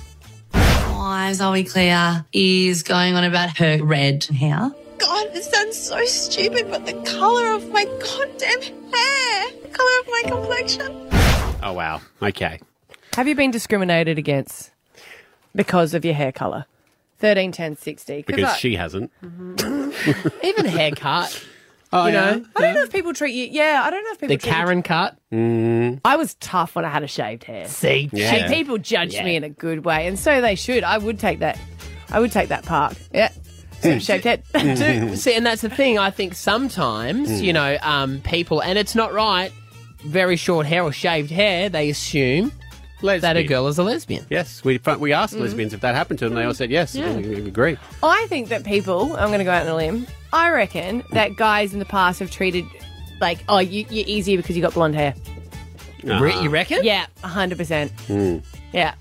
Why 0.52 1.32
Zoe-Clare 1.34 2.26
is 2.34 2.82
going 2.84 3.16
on 3.16 3.24
about 3.24 3.58
her 3.58 3.78
red 3.84 4.24
hair. 4.26 4.72
God, 4.98 5.28
this 5.34 5.50
sounds 5.50 5.78
so 5.78 6.04
stupid, 6.06 6.68
but 6.72 6.86
the 6.86 6.94
color 7.18 7.54
of 7.54 7.70
my 7.72 7.84
goddamn 7.86 8.62
hair, 8.62 9.46
the 9.62 9.70
color 9.70 10.00
of 10.02 10.08
my 10.08 10.22
complexion. 10.26 11.13
Oh, 11.64 11.74
wow. 11.74 12.02
Okay. 12.22 12.60
Have 13.16 13.28
you 13.28 13.36
been 13.36 13.52
discriminated 13.52 14.18
against 14.18 14.72
because 15.56 15.94
of 15.94 16.04
your 16.04 16.14
hair 16.14 16.32
color? 16.32 16.66
13, 17.20 17.52
10, 17.52 17.78
60. 17.78 18.24
Because 18.28 18.44
I- 18.44 18.58
she 18.58 18.76
hasn't. 18.76 19.12
Even 20.44 20.66
haircut. 20.66 21.46
Oh, 21.96 22.08
you 22.08 22.14
yeah? 22.14 22.32
know, 22.38 22.46
I 22.56 22.62
don't 22.62 22.74
know 22.74 22.82
if 22.84 22.92
people 22.92 23.14
treat 23.14 23.34
you. 23.36 23.46
Yeah, 23.52 23.84
I 23.86 23.92
don't 23.92 24.04
know 24.04 24.12
if 24.12 24.20
people 24.20 24.36
The 24.36 24.42
treat 24.42 24.50
you- 24.50 24.56
Karen 24.56 24.84
cut. 24.84 25.16
Mm. 25.32 26.02
I 26.04 26.16
was 26.16 26.34
tough 26.36 26.76
when 26.76 26.86
I 26.86 26.90
had 26.90 27.04
a 27.04 27.08
shaved 27.08 27.44
hair. 27.44 27.68
See, 27.68 28.10
See, 28.12 28.44
people 28.48 28.80
judged 28.80 29.14
Yeah. 29.14 29.24
me 29.26 29.36
in 29.36 29.44
a 29.44 29.50
good 29.50 29.86
way, 29.86 30.08
and 30.08 30.18
so 30.18 30.42
they 30.42 30.56
should. 30.56 30.84
I 30.84 30.98
would 30.98 31.20
take 31.20 31.40
that. 31.40 31.58
I 32.10 32.20
would 32.20 32.32
take 32.32 32.50
that 32.50 32.66
park. 32.66 32.96
Yeah, 33.14 33.30
Some 33.82 34.00
shaved 34.00 34.24
head. 34.24 34.44
Do- 34.54 35.16
see, 35.16 35.36
and 35.36 35.46
that's 35.46 35.62
the 35.62 35.70
thing. 35.70 36.00
I 36.00 36.10
think 36.10 36.34
sometimes, 36.34 37.30
Mm. 37.30 37.44
you 37.44 37.54
know, 37.54 37.78
um, 37.84 38.22
people, 38.22 38.60
and 38.62 38.80
it's 38.80 38.96
not 38.96 39.14
right. 39.14 39.52
Very 40.06 40.36
short 40.36 40.66
hair 40.66 40.84
or 40.84 40.92
shaved 40.92 41.32
hair, 41.32 41.70
they 41.70 41.90
assume 41.90 42.52
that 43.02 43.36
a 43.36 43.44
girl 43.44 43.68
is 43.68 43.78
a 43.78 43.84
lesbian. 43.84 44.26
Yes, 44.30 44.64
we 44.64 44.80
we 45.00 45.12
asked 45.14 45.36
Mm. 45.36 45.42
lesbians 45.42 45.74
if 45.74 45.82
that 45.82 45.96
happened 45.96 46.20
to 46.20 46.26
them. 46.26 46.36
They 46.36 46.44
all 46.44 46.54
said 46.54 46.72
yes. 46.72 46.96
Yeah. 46.96 47.14
We, 47.16 47.28
we 47.42 47.48
agree. 47.48 47.78
I 48.02 48.26
think 48.30 48.50
that 48.50 48.64
people. 48.64 49.14
I'm 49.18 49.28
going 49.28 49.40
to 49.40 49.46
go 49.46 49.52
out 49.52 49.64
on 49.64 49.68
a 49.70 49.76
limb. 49.76 50.08
I 50.32 50.50
reckon 50.52 51.04
that 51.12 51.36
guys 51.36 51.74
in 51.74 51.80
the 51.80 51.86
past 51.86 52.20
have 52.20 52.32
treated 52.32 52.66
like, 53.22 53.40
oh, 53.48 53.60
you, 53.60 53.86
you're 53.90 54.06
easier 54.08 54.38
because 54.38 54.56
you 54.56 54.62
got 54.62 54.74
blonde 54.74 54.96
hair. 54.96 55.14
Uh-huh. 56.04 56.22
Re- 56.22 56.40
you 56.42 56.50
reckon? 56.50 56.80
Yeah, 56.84 57.06
hundred 57.24 57.58
percent. 57.58 57.96
Mm. 58.08 58.44
Yeah. 58.74 58.96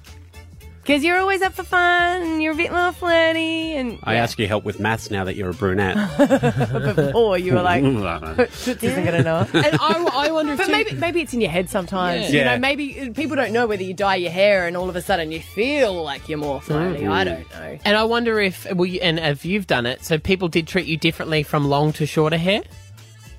Because 0.83 1.05
you're 1.05 1.16
always 1.18 1.42
up 1.42 1.53
for 1.53 1.62
fun, 1.62 2.23
and 2.23 2.42
you're 2.42 2.55
a 2.55 2.57
bit 2.57 2.73
more 2.73 2.90
flirty, 2.90 3.73
and 3.75 4.01
I 4.03 4.16
ask 4.16 4.37
you 4.40 4.49
help 4.49 4.64
with 4.64 4.81
maths 4.81 5.12
now 5.12 5.23
that 5.25 5.37
you're 5.37 5.51
a 5.51 5.55
brunette. 5.55 5.97
before 6.97 7.38
you 7.38 7.55
were 7.55 7.62
like, 7.62 7.83
Toots 8.64 8.66
isn't 8.83 9.05
going 9.05 9.16
to 9.16 9.23
know. 9.23 9.47
And 9.55 9.77
I, 9.81 10.11
I 10.27 10.31
wonder 10.33 10.53
if 10.55 10.59
But 10.59 10.66
too- 10.66 10.73
maybe 10.73 10.92
maybe 10.95 11.21
it's 11.21 11.33
in 11.35 11.40
your 11.40 11.51
head 11.53 11.71
sometimes. 11.71 12.23
Yeah. 12.23 12.29
You 12.29 12.38
Yeah. 12.38 12.55
know, 12.55 12.59
maybe 12.59 13.01
uh, 13.01 13.12
people 13.12 13.37
don't 13.37 13.53
know 13.53 13.66
whether 13.68 13.85
you 13.85 13.95
dye 13.95 14.16
your 14.16 14.33
hair 14.33 14.66
and 14.66 14.77
all 14.77 14.88
of 14.88 14.97
a 14.97 15.03
sudden 15.03 15.31
you 15.31 15.38
feel 15.40 16.03
like 16.03 16.29
you're 16.29 16.38
more 16.38 16.61
flirty. 16.61 17.07
I 17.07 17.23
don't 17.25 17.49
know. 17.53 17.79
And 17.85 17.97
I 17.97 18.03
wonder 18.03 18.40
if, 18.40 18.66
well, 18.75 18.87
you, 18.87 19.01
and 19.03 19.21
if 19.21 19.45
you've 19.45 19.68
done 19.68 19.87
it, 19.87 20.05
so 20.05 20.18
people 20.18 20.49
did 20.49 20.66
treat 20.66 20.87
you 20.87 20.97
differently 20.97 21.45
from 21.45 21.68
long 21.68 21.92
to 21.95 22.07
shorter 22.07 22.38
hair? 22.38 22.61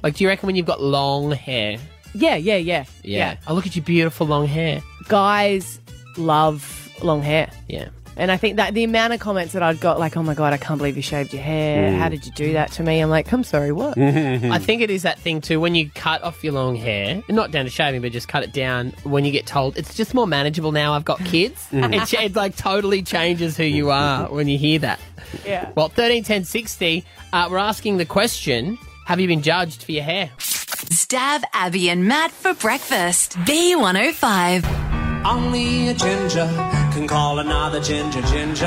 Like, 0.02 0.16
do 0.16 0.24
you 0.24 0.30
reckon 0.30 0.48
when 0.48 0.56
you've 0.56 0.66
got 0.66 0.82
long 0.82 1.32
hair? 1.32 1.78
Yeah, 2.14 2.36
yeah, 2.36 2.56
yeah, 2.58 2.86
Yeah. 3.04 3.36
Oh, 3.48 3.54
look 3.54 3.66
at 3.66 3.76
your 3.76 3.84
beautiful 3.84 4.28
long 4.28 4.46
hair. 4.48 4.82
Guys 5.10 5.80
love 6.16 6.83
long 7.02 7.22
hair. 7.22 7.50
Yeah. 7.68 7.90
And 8.16 8.32
I 8.32 8.38
think 8.38 8.58
that 8.58 8.76
the 8.76 8.84
amount 8.84 9.14
of 9.14 9.20
comments 9.20 9.54
that 9.54 9.64
I'd 9.64 9.80
got, 9.80 9.98
like, 10.00 10.16
oh 10.16 10.22
my 10.22 10.36
God, 10.36 10.54
I 10.54 10.58
can't 10.58 10.78
believe 10.78 10.96
you 10.96 11.02
shaved 11.02 11.34
your 11.34 11.42
hair. 11.42 11.90
Mm. 11.90 11.98
How 11.98 12.10
did 12.10 12.28
you 12.28 12.32
do 12.34 12.54
that 12.54 12.72
to 12.74 12.84
me? 12.84 13.00
I'm 13.00 13.10
like, 13.10 13.32
I'm 13.34 13.44
sorry, 13.44 13.72
what? 13.72 13.98
I 13.98 14.60
think 14.60 14.84
it 14.84 14.92
is 14.92 15.02
that 15.02 15.18
thing 15.18 15.42
too. 15.42 15.60
When 15.60 15.74
you 15.74 15.90
cut 15.90 16.22
off 16.22 16.44
your 16.44 16.54
long 16.54 16.76
hair, 16.76 17.24
not 17.28 17.50
down 17.50 17.66
to 17.66 17.72
shaving, 17.72 18.02
but 18.04 18.12
just 18.12 18.28
cut 18.28 18.44
it 18.44 18.54
down. 18.54 18.92
When 19.02 19.26
you 19.26 19.32
get 19.32 19.48
told 19.48 19.78
it's 19.78 19.96
just 19.96 20.14
more 20.14 20.28
manageable 20.28 20.72
now. 20.72 20.94
I've 20.94 21.06
got 21.06 21.20
kids. 21.26 21.68
Mm. 21.72 22.04
it, 22.04 22.06
ch- 22.08 22.14
it 22.22 22.36
like 22.36 22.56
totally 22.56 23.02
changes 23.02 23.58
who 23.58 23.64
you 23.64 23.90
are 23.90 24.28
when 24.32 24.48
you 24.48 24.60
hear 24.60 24.78
that. 24.80 25.00
Yeah. 25.44 25.72
Well, 25.76 25.90
thirteen 25.90 26.24
ten 26.24 26.44
sixty. 26.44 27.06
Uh, 27.32 27.48
we're 27.50 27.58
asking 27.58 27.98
the 27.98 28.06
question: 28.06 28.78
Have 29.08 29.20
you 29.20 29.28
been 29.28 29.42
judged 29.42 29.82
for 29.84 29.92
your 29.92 30.04
hair? 30.04 30.30
Stab 30.38 31.42
Abby 31.54 31.90
and 31.90 32.08
Matt 32.08 32.30
for 32.30 32.54
breakfast. 32.54 33.38
B105. 33.40 34.93
Only 35.26 35.88
a 35.90 35.94
ginger 35.94 36.48
can 36.94 37.08
call 37.08 37.40
another 37.40 37.80
ginger 37.80 38.22
ginger. 38.24 38.66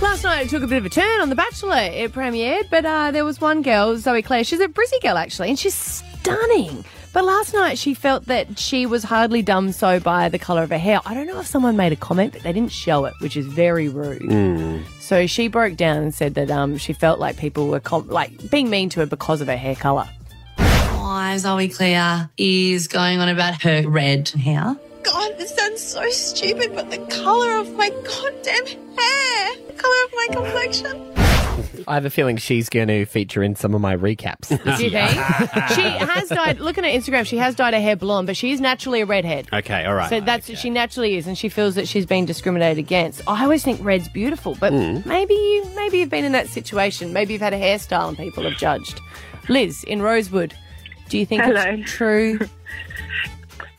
Last 0.00 0.22
night 0.22 0.46
it 0.46 0.50
took 0.50 0.62
a 0.62 0.66
bit 0.66 0.76
of 0.78 0.84
a 0.84 0.90
turn 0.90 1.20
on 1.20 1.30
The 1.30 1.34
Bachelor. 1.34 1.76
It 1.76 2.12
premiered, 2.12 2.68
but 2.68 2.84
uh, 2.84 3.10
there 3.10 3.24
was 3.24 3.40
one 3.40 3.62
girl, 3.62 3.96
Zoe-Clare. 3.96 4.44
She's 4.44 4.60
a 4.60 4.68
Brizzy 4.68 5.00
girl, 5.00 5.16
actually, 5.16 5.48
and 5.48 5.58
she's 5.58 5.74
stunning. 5.74 6.84
But 7.14 7.24
last 7.24 7.54
night 7.54 7.78
she 7.78 7.94
felt 7.94 8.26
that 8.26 8.58
she 8.58 8.86
was 8.86 9.04
hardly 9.04 9.40
done 9.40 9.72
so 9.72 9.98
by 10.00 10.28
the 10.28 10.38
colour 10.38 10.62
of 10.64 10.70
her 10.70 10.78
hair. 10.78 11.00
I 11.06 11.14
don't 11.14 11.26
know 11.26 11.40
if 11.40 11.46
someone 11.46 11.76
made 11.76 11.92
a 11.92 11.96
comment, 11.96 12.32
but 12.32 12.42
they 12.42 12.52
didn't 12.52 12.72
show 12.72 13.04
it, 13.06 13.14
which 13.20 13.36
is 13.36 13.46
very 13.46 13.88
rude. 13.88 14.84
So 15.00 15.26
she 15.26 15.48
broke 15.48 15.76
down 15.76 15.98
and 16.02 16.14
said 16.14 16.34
that 16.34 16.50
um, 16.50 16.76
she 16.76 16.92
felt 16.92 17.18
like 17.20 17.36
people 17.38 17.68
were 17.68 17.80
com- 17.80 18.08
like 18.08 18.50
being 18.50 18.68
mean 18.68 18.88
to 18.90 19.00
her 19.00 19.06
because 19.06 19.40
of 19.40 19.46
her 19.46 19.56
hair 19.56 19.76
colour. 19.76 20.08
Why 21.34 21.38
Zoe-Clare 21.38 22.30
is 22.38 22.86
going 22.86 23.18
on 23.18 23.28
about 23.28 23.60
her 23.62 23.82
red 23.88 24.28
hair. 24.28 24.76
God, 25.02 25.32
this 25.36 25.52
sounds 25.52 25.82
so 25.82 26.08
stupid, 26.10 26.76
but 26.76 26.92
the 26.92 26.98
colour 26.98 27.58
of 27.58 27.72
my 27.74 27.88
goddamn 27.88 28.66
hair, 28.66 29.56
the 29.66 29.72
colour 29.72 30.04
of 30.04 30.12
my 30.14 30.28
complexion. 30.30 31.12
I 31.88 31.94
have 31.94 32.04
a 32.04 32.10
feeling 32.10 32.36
she's 32.36 32.68
going 32.68 32.86
to 32.86 33.04
feature 33.06 33.42
in 33.42 33.56
some 33.56 33.74
of 33.74 33.80
my 33.80 33.96
recaps. 33.96 34.46
this 34.46 34.78
Do 34.78 34.84
you 34.84 34.90
think? 34.90 35.10
she 35.74 35.82
has 35.82 36.28
dyed. 36.28 36.60
Looking 36.60 36.84
at 36.84 36.94
Instagram, 36.94 37.26
she 37.26 37.36
has 37.38 37.56
dyed 37.56 37.74
her 37.74 37.80
hair 37.80 37.96
blonde, 37.96 38.28
but 38.28 38.36
she 38.36 38.52
is 38.52 38.60
naturally 38.60 39.00
a 39.00 39.06
redhead. 39.06 39.48
Okay, 39.52 39.84
all 39.86 39.94
right. 39.96 40.08
So 40.10 40.20
that's 40.20 40.56
she 40.56 40.70
naturally 40.70 41.16
is, 41.16 41.26
and 41.26 41.36
she 41.36 41.48
feels 41.48 41.74
that 41.74 41.88
she's 41.88 42.06
been 42.06 42.26
discriminated 42.26 42.78
against. 42.78 43.22
I 43.26 43.42
always 43.42 43.64
think 43.64 43.84
red's 43.84 44.08
beautiful, 44.08 44.54
but 44.60 44.72
Mm. 44.72 45.04
maybe 45.04 45.34
you 45.34 45.64
maybe 45.74 45.98
you've 45.98 46.10
been 46.10 46.24
in 46.24 46.30
that 46.32 46.46
situation. 46.46 47.12
Maybe 47.12 47.32
you've 47.32 47.42
had 47.42 47.54
a 47.54 47.58
hairstyle 47.60 48.06
and 48.06 48.16
people 48.16 48.44
have 48.48 48.56
judged. 48.56 49.00
Liz 49.48 49.82
in 49.82 50.00
Rosewood, 50.00 50.54
do 51.08 51.18
you 51.18 51.26
think 51.26 51.42
Hello. 51.42 51.62
it's 51.62 51.90
true? 51.92 52.38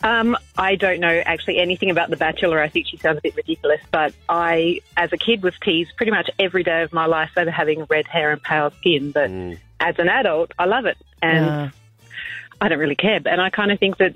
Um, 0.03 0.37
I 0.55 0.75
don't 0.75 0.99
know 0.99 1.23
actually 1.25 1.57
anything 1.57 1.89
about 1.89 2.11
The 2.11 2.15
Bachelor. 2.15 2.61
I 2.61 2.69
think 2.69 2.85
she 2.85 2.97
sounds 2.97 3.17
a 3.17 3.21
bit 3.21 3.35
ridiculous, 3.35 3.81
but 3.89 4.13
I, 4.29 4.81
as 4.95 5.11
a 5.11 5.17
kid, 5.17 5.41
was 5.41 5.55
teased 5.63 5.95
pretty 5.97 6.11
much 6.11 6.29
every 6.37 6.61
day 6.63 6.83
of 6.83 6.93
my 6.93 7.07
life 7.07 7.31
over 7.35 7.49
having 7.49 7.85
red 7.89 8.05
hair 8.05 8.31
and 8.31 8.39
pale 8.43 8.69
skin. 8.69 9.09
But 9.11 9.31
as 9.79 9.97
an 9.97 10.07
adult, 10.07 10.51
I 10.59 10.65
love 10.65 10.85
it, 10.85 10.97
and 11.23 11.45
Yeah. 11.45 11.69
I 12.61 12.67
don't 12.69 12.77
really 12.77 12.95
care. 12.95 13.19
And 13.25 13.41
I 13.41 13.49
kind 13.49 13.71
of 13.71 13.79
think 13.79 13.97
that 13.97 14.13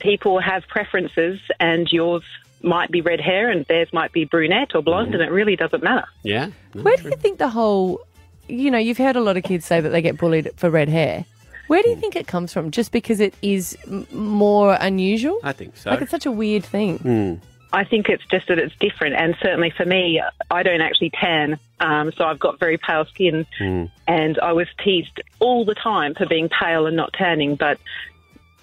people 0.00 0.38
have 0.38 0.66
preferences, 0.68 1.40
and 1.58 1.90
yours 1.90 2.24
might 2.62 2.90
be 2.90 3.00
red 3.00 3.20
hair, 3.20 3.48
and 3.48 3.64
theirs 3.66 3.90
might 3.90 4.12
be 4.12 4.26
brunette 4.26 4.74
or 4.74 4.82
blonde, 4.82 5.14
and 5.14 5.22
it 5.22 5.30
really 5.30 5.56
doesn't 5.56 5.82
matter. 5.82 6.06
Yeah. 6.24 6.48
Where 6.74 6.96
do 6.98 7.04
you 7.04 7.16
think 7.16 7.38
the 7.38 7.48
whole, 7.48 8.02
you 8.48 8.70
know, 8.70 8.76
you've 8.78 8.98
heard 8.98 9.16
a 9.16 9.20
lot 9.22 9.38
of 9.38 9.44
kids 9.44 9.64
say 9.64 9.80
that 9.80 9.88
they 9.88 10.02
get 10.02 10.18
bullied 10.18 10.50
for 10.56 10.68
red 10.68 10.90
hair. 10.90 11.24
Where 11.72 11.82
do 11.82 11.88
you 11.88 11.94
hmm. 11.94 12.02
think 12.02 12.16
it 12.16 12.26
comes 12.26 12.52
from? 12.52 12.70
Just 12.70 12.92
because 12.92 13.18
it 13.18 13.32
is 13.40 13.78
m- 13.86 14.06
more 14.12 14.76
unusual? 14.78 15.40
I 15.42 15.52
think 15.52 15.74
so. 15.78 15.88
Like 15.88 16.02
it's 16.02 16.10
such 16.10 16.26
a 16.26 16.30
weird 16.30 16.66
thing. 16.66 16.98
Hmm. 16.98 17.34
I 17.72 17.84
think 17.84 18.10
it's 18.10 18.26
just 18.26 18.48
that 18.48 18.58
it's 18.58 18.76
different, 18.78 19.14
and 19.14 19.34
certainly 19.40 19.70
for 19.70 19.86
me, 19.86 20.20
I 20.50 20.62
don't 20.62 20.82
actually 20.82 21.08
tan, 21.08 21.58
um, 21.80 22.12
so 22.12 22.26
I've 22.26 22.38
got 22.38 22.58
very 22.58 22.76
pale 22.76 23.06
skin, 23.06 23.46
hmm. 23.56 23.86
and 24.06 24.38
I 24.40 24.52
was 24.52 24.68
teased 24.84 25.22
all 25.38 25.64
the 25.64 25.74
time 25.74 26.14
for 26.14 26.26
being 26.26 26.50
pale 26.50 26.84
and 26.84 26.94
not 26.94 27.14
tanning. 27.14 27.56
But 27.56 27.78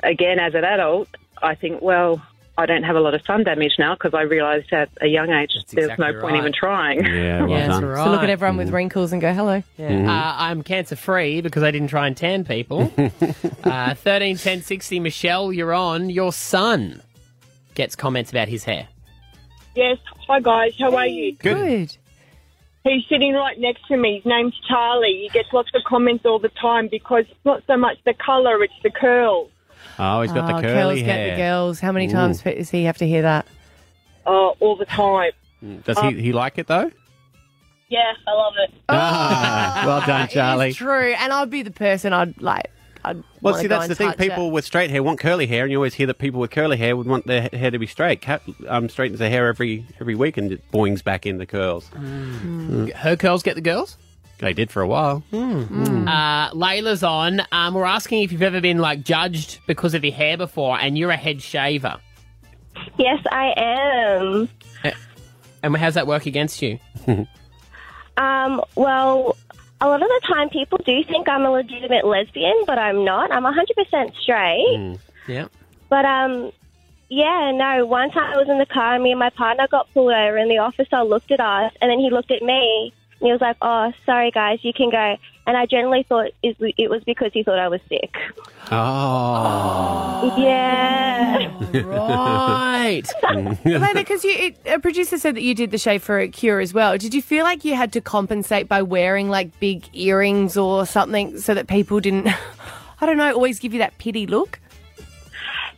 again, 0.04 0.38
as 0.38 0.54
an 0.54 0.64
adult, 0.64 1.08
I 1.42 1.56
think, 1.56 1.82
well, 1.82 2.22
I 2.60 2.66
don't 2.66 2.84
have 2.84 2.98
a 2.98 3.00
lot 3.00 3.14
of 3.14 3.22
sun 3.26 3.46
damage 3.46 3.76
now 3.80 3.96
because 3.96 4.14
I 4.14 4.24
realised 4.24 4.74
at 4.74 4.90
a 5.00 5.08
young 5.08 5.30
age 5.30 5.52
there's 5.72 5.92
exactly 5.92 6.12
no 6.12 6.20
point 6.20 6.36
even 6.36 6.52
trying. 6.52 7.06
Yeah, 7.06 7.40
well 7.44 7.50
Yeah, 7.50 7.68
that's 7.70 7.82
right. 7.82 8.04
So 8.04 8.12
look 8.12 8.22
at 8.22 8.30
everyone 8.30 8.58
with 8.58 8.70
wrinkles 8.72 9.14
and 9.14 9.22
go, 9.22 9.34
hello. 9.34 9.64
Yeah. 9.78 10.12
Uh, 10.12 10.36
I'm 10.38 10.62
cancer 10.64 10.98
free 10.98 11.40
because 11.40 11.64
I 11.64 11.72
didn't 11.72 11.88
try 11.88 12.06
and 12.06 12.18
tan 12.18 12.44
people. 12.44 12.92
uh, 13.64 13.94
13 13.94 14.36
10 14.36 14.62
60, 14.62 15.00
Michelle, 15.00 15.54
you're 15.54 15.74
on. 15.74 16.10
Your 16.10 16.34
son 16.34 17.02
gets 17.76 17.96
comments 17.96 18.30
about 18.30 18.50
his 18.50 18.66
hair. 18.66 18.90
Yes. 19.74 19.98
Hi, 20.28 20.42
guys. 20.42 20.74
How 20.78 20.94
are 20.94 21.08
you? 21.08 21.38
Good. 21.38 21.96
He's 22.84 23.06
sitting 23.08 23.36
right 23.36 23.58
next 23.58 23.88
to 23.88 23.96
me. 23.96 24.18
His 24.18 24.26
name's 24.26 24.60
Charlie. 24.68 25.22
He 25.24 25.30
gets 25.30 25.48
lots 25.54 25.70
of 25.74 25.82
comments 25.88 26.26
all 26.26 26.40
the 26.40 26.52
time 26.62 26.90
because 26.90 27.24
it's 27.30 27.46
not 27.46 27.64
so 27.68 27.78
much 27.78 28.00
the 28.04 28.14
colour, 28.14 28.62
it's 28.64 28.74
the 28.84 28.90
curls. 28.90 29.50
Oh, 30.00 30.22
he's 30.22 30.32
got 30.32 30.46
Oh, 30.52 30.56
the 30.56 30.62
curly 30.68 31.02
girls 31.02 31.02
hair. 31.02 31.28
get 31.28 31.36
the 31.36 31.42
girls. 31.42 31.80
How 31.80 31.92
many 31.92 32.08
Ooh. 32.08 32.12
times 32.12 32.42
does 32.42 32.70
he 32.70 32.84
have 32.86 32.98
to 32.98 33.08
hear 33.08 33.22
that? 33.24 33.46
Uh, 34.26 34.30
all 34.60 34.76
the 34.76 34.86
time. 34.86 35.32
Does 35.84 35.98
Um, 35.98 36.16
he, 36.16 36.22
he 36.22 36.32
like 36.34 36.58
it 36.58 36.68
though? 36.68 36.90
Yeah, 37.90 38.14
I 38.28 38.32
love 38.34 38.54
it. 38.64 38.74
Ah, 38.88 39.84
well 39.86 40.02
done, 40.06 40.28
Charlie. 40.30 40.70
It's 40.70 40.78
true, 40.78 41.14
and 41.18 41.34
I'd 41.34 41.50
be 41.50 41.64
the 41.64 41.72
person 41.72 42.14
I'd 42.14 42.40
like. 42.42 42.70
I'd 43.04 43.16
Well, 43.42 43.54
wanna 43.54 43.58
see, 43.58 43.64
go 43.64 43.70
that's 43.70 43.84
and 43.86 43.92
the 43.92 43.96
thing. 43.96 44.08
touch 44.10 44.18
People 44.20 44.48
it. 44.50 44.52
with 44.52 44.66
straight 44.66 44.90
hair 44.92 45.02
want 45.02 45.20
curly 45.20 45.48
hair, 45.48 45.64
and 45.64 45.72
you 45.72 45.78
always 45.78 45.96
hear 45.96 46.06
that 46.08 46.20
people 46.20 46.40
with 46.40 46.52
curly 46.52 46.78
hair 46.78 46.96
would 46.96 47.08
want 47.08 47.26
their 47.28 47.44
ha- 47.44 47.58
hair 47.58 47.72
to 47.72 47.80
be 47.80 47.88
straight. 47.88 48.22
Cat 48.22 48.42
um, 48.68 48.90
straightens 48.90 49.20
their 49.20 49.30
hair 49.30 49.48
every 49.48 49.86
every 50.00 50.16
week 50.16 50.38
and 50.38 50.52
it 50.52 50.72
boings 50.72 51.02
back 51.02 51.26
in 51.26 51.38
the 51.38 51.46
curls. 51.46 51.90
Mm. 51.96 52.94
Her 52.94 53.16
curls 53.16 53.42
get 53.42 53.56
the 53.56 53.62
girls? 53.62 53.98
They 54.40 54.54
did 54.54 54.72
for 54.72 54.82
a 54.82 54.88
while. 54.88 55.24
Uh, 55.34 56.50
Layla's 56.52 57.04
on. 57.04 57.42
Um, 57.52 57.74
we're 57.74 57.86
asking 57.86 58.24
if 58.24 58.32
you've 58.32 58.42
ever 58.42 58.62
been 58.62 58.80
like 58.80 59.04
judged 59.04 59.60
because 59.68 59.94
of 59.94 60.04
your 60.04 60.14
hair 60.14 60.38
before, 60.38 60.80
and 60.80 60.98
you're 60.98 61.12
a 61.12 61.18
head 61.18 61.42
shaver. 61.42 61.98
Yes, 62.98 63.24
I 63.32 63.54
am. 63.58 64.50
And 65.62 65.76
how's 65.76 65.96
that 65.96 66.08
work 66.08 66.26
against 66.26 66.62
you? 66.62 66.80
Um, 68.20 68.62
well, 68.76 69.38
a 69.80 69.88
lot 69.88 70.02
of 70.02 70.08
the 70.10 70.22
time 70.28 70.50
people 70.50 70.78
do 70.86 71.04
think 71.06 71.30
I'm 71.30 71.46
a 71.46 71.52
legitimate 71.52 72.06
lesbian, 72.06 72.64
but 72.68 72.78
I'm 72.78 73.06
not. 73.06 73.32
I'm 73.32 73.44
100% 73.44 74.14
straight. 74.22 75.00
Yeah. 75.26 75.48
But, 75.88 76.04
um, 76.04 76.52
yeah, 77.08 77.52
no, 77.56 77.86
one 77.86 78.12
time 78.12 78.34
I 78.34 78.38
was 78.38 78.50
in 78.50 78.58
the 78.58 78.66
car 78.66 78.96
and 78.96 79.04
me 79.04 79.12
and 79.12 79.20
my 79.20 79.30
partner 79.30 79.68
got 79.72 79.88
pulled 79.94 80.12
over 80.12 80.38
in 80.38 80.50
the 80.50 80.58
officer 80.58 81.02
looked 81.04 81.32
at 81.32 81.40
us 81.40 81.72
and 81.82 81.90
then 81.90 82.00
he 82.00 82.10
looked 82.10 82.30
at 82.30 82.42
me 82.42 82.94
and 83.20 83.28
he 83.28 83.32
was 83.32 83.42
like, 83.42 83.58
oh, 83.62 83.92
sorry 84.06 84.32
guys, 84.32 84.60
you 84.62 84.74
can 84.74 84.90
go. 84.90 85.18
And 85.46 85.58
I 85.58 85.66
generally 85.66 86.06
thought 86.08 86.28
it 86.44 86.56
it 86.78 86.90
was 86.90 87.04
because 87.04 87.32
he 87.34 87.44
thought 87.44 87.60
I 87.60 87.68
was 87.68 87.82
sick. 87.90 88.16
Oh. 88.72 90.36
Yeah. 90.38 91.48
right. 91.86 93.04
Elena, 93.66 93.94
because 93.96 94.24
you, 94.24 94.32
it, 94.32 94.58
a 94.68 94.80
producer 94.80 95.18
said 95.18 95.36
that 95.36 95.42
you 95.42 95.56
did 95.56 95.72
the 95.72 95.78
shave 95.78 96.04
for 96.04 96.20
a 96.20 96.28
cure 96.28 96.60
as 96.60 96.74
well. 96.74 96.98
Did 96.98 97.14
you 97.14 97.22
feel 97.22 97.44
like 97.44 97.66
you 97.66 97.76
had 97.76 97.92
to 97.94 98.02
compensate 98.02 98.68
by 98.68 98.82
wearing 98.82 99.30
like 99.30 99.60
big 99.60 99.90
earrings 99.94 100.56
or 100.56 100.86
something 100.86 101.40
so 101.40 101.54
that 101.54 101.68
people 101.68 102.00
didn't, 102.00 102.28
I 103.02 103.06
don't 103.06 103.18
know, 103.18 103.34
always 103.34 103.60
give 103.60 103.74
you 103.74 103.80
that 103.80 103.98
pity 103.98 104.28
look? 104.28 104.60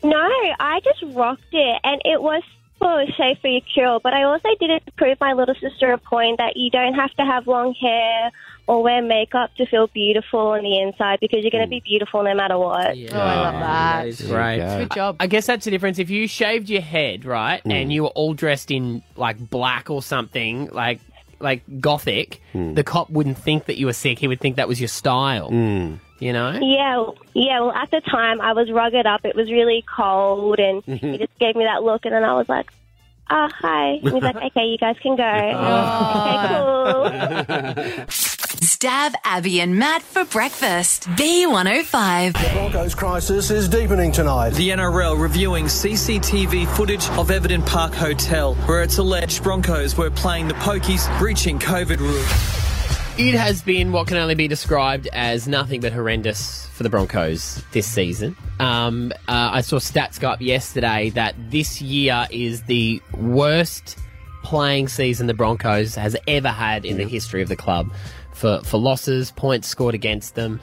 No, 0.03 0.29
I 0.59 0.79
just 0.83 1.15
rocked 1.15 1.53
it, 1.53 1.79
and 1.83 2.01
it 2.03 2.21
was 2.21 2.41
for 2.81 3.05
Shave 3.15 3.37
for 3.39 3.47
Your 3.47 3.61
Cure. 3.73 3.99
But 4.03 4.13
I 4.13 4.23
also 4.23 4.49
did 4.59 4.69
it 4.71 4.85
to 4.87 4.91
prove 4.93 5.17
my 5.21 5.33
little 5.33 5.55
sister 5.55 5.91
a 5.93 5.97
point 5.97 6.39
that 6.39 6.57
you 6.57 6.69
don't 6.71 6.95
have 6.95 7.11
to 7.15 7.23
have 7.23 7.47
long 7.47 7.73
hair 7.79 8.31
or 8.67 8.83
wear 8.83 9.01
makeup 9.01 9.53
to 9.57 9.65
feel 9.65 9.87
beautiful 9.87 10.39
on 10.39 10.63
the 10.63 10.79
inside 10.79 11.19
because 11.19 11.41
you're 11.41 11.51
going 11.51 11.63
to 11.63 11.69
be 11.69 11.81
beautiful 11.81 12.23
no 12.23 12.33
matter 12.33 12.57
what. 12.57 12.87
Oh, 12.87 13.17
I 13.19 13.35
love 13.35 13.53
that. 13.53 14.01
That 14.01 14.07
is 14.07 14.21
great. 14.21 14.57
Good 14.59 14.91
job. 14.91 15.17
I 15.19 15.27
guess 15.27 15.45
that's 15.45 15.65
the 15.65 15.71
difference. 15.71 15.99
If 15.99 16.09
you 16.09 16.27
shaved 16.27 16.69
your 16.69 16.81
head, 16.81 17.25
right, 17.25 17.61
and 17.65 17.91
you 17.93 18.03
were 18.03 18.09
all 18.09 18.33
dressed 18.33 18.71
in 18.71 19.03
like 19.15 19.37
black 19.49 19.89
or 19.89 20.01
something, 20.01 20.67
like 20.71 20.99
like 21.39 21.63
gothic, 21.79 22.41
the 22.53 22.83
cop 22.83 23.09
wouldn't 23.09 23.37
think 23.37 23.65
that 23.65 23.77
you 23.77 23.87
were 23.87 23.93
sick. 23.93 24.19
He 24.19 24.27
would 24.27 24.39
think 24.39 24.55
that 24.57 24.67
was 24.67 24.79
your 24.79 24.87
style. 24.89 25.49
You 26.21 26.33
know? 26.33 26.51
Yeah, 26.61 27.05
yeah. 27.33 27.61
Well, 27.61 27.71
at 27.71 27.89
the 27.89 27.99
time 27.99 28.41
I 28.41 28.53
was 28.53 28.71
rugged 28.71 29.07
up. 29.07 29.25
It 29.25 29.35
was 29.35 29.51
really 29.51 29.83
cold, 29.93 30.59
and 30.59 30.83
he 30.85 31.17
just 31.17 31.37
gave 31.39 31.55
me 31.55 31.63
that 31.63 31.81
look, 31.81 32.05
and 32.05 32.13
then 32.13 32.23
I 32.23 32.35
was 32.35 32.47
like, 32.47 32.71
oh, 33.31 33.49
hi. 33.51 33.93
And 34.03 34.13
he's 34.13 34.21
like, 34.21 34.35
okay, 34.35 34.65
you 34.65 34.77
guys 34.77 34.97
can 35.01 35.15
go. 35.15 35.23
okay, 36.13 36.47
cool. 37.97 38.05
Stav 38.61 39.15
Abby 39.23 39.61
and 39.61 39.75
Matt 39.77 40.03
for 40.03 40.23
breakfast. 40.25 41.07
B105. 41.09 42.33
The 42.33 42.49
Broncos 42.53 42.93
crisis 42.93 43.49
is 43.49 43.67
deepening 43.67 44.11
tonight. 44.11 44.51
The 44.51 44.69
NRL 44.69 45.19
reviewing 45.19 45.65
CCTV 45.65 46.67
footage 46.75 47.09
of 47.11 47.31
Everton 47.31 47.63
Park 47.63 47.95
Hotel, 47.95 48.53
where 48.53 48.83
it's 48.83 48.99
alleged 48.99 49.41
Broncos 49.41 49.97
were 49.97 50.11
playing 50.11 50.47
the 50.47 50.53
pokies, 50.55 51.07
breaching 51.17 51.57
COVID 51.57 51.97
rules. 51.97 52.70
It 53.23 53.35
has 53.35 53.61
been 53.61 53.91
what 53.91 54.07
can 54.07 54.17
only 54.17 54.33
be 54.33 54.47
described 54.47 55.07
as 55.13 55.47
nothing 55.47 55.79
but 55.79 55.93
horrendous 55.93 56.65
for 56.73 56.81
the 56.81 56.89
Broncos 56.89 57.63
this 57.71 57.85
season. 57.85 58.35
Um, 58.59 59.11
uh, 59.27 59.51
I 59.53 59.61
saw 59.61 59.77
stats 59.77 60.19
go 60.19 60.31
up 60.31 60.41
yesterday 60.41 61.11
that 61.11 61.35
this 61.51 61.83
year 61.83 62.25
is 62.31 62.63
the 62.63 62.99
worst 63.15 63.99
playing 64.43 64.87
season 64.87 65.27
the 65.27 65.35
Broncos 65.35 65.93
has 65.93 66.17
ever 66.27 66.49
had 66.49 66.83
in 66.83 66.97
the 66.97 67.03
history 67.05 67.43
of 67.43 67.47
the 67.47 67.55
club 67.55 67.93
for, 68.33 68.59
for 68.63 68.79
losses, 68.79 69.29
points 69.29 69.67
scored 69.67 69.93
against 69.93 70.33
them. 70.33 70.59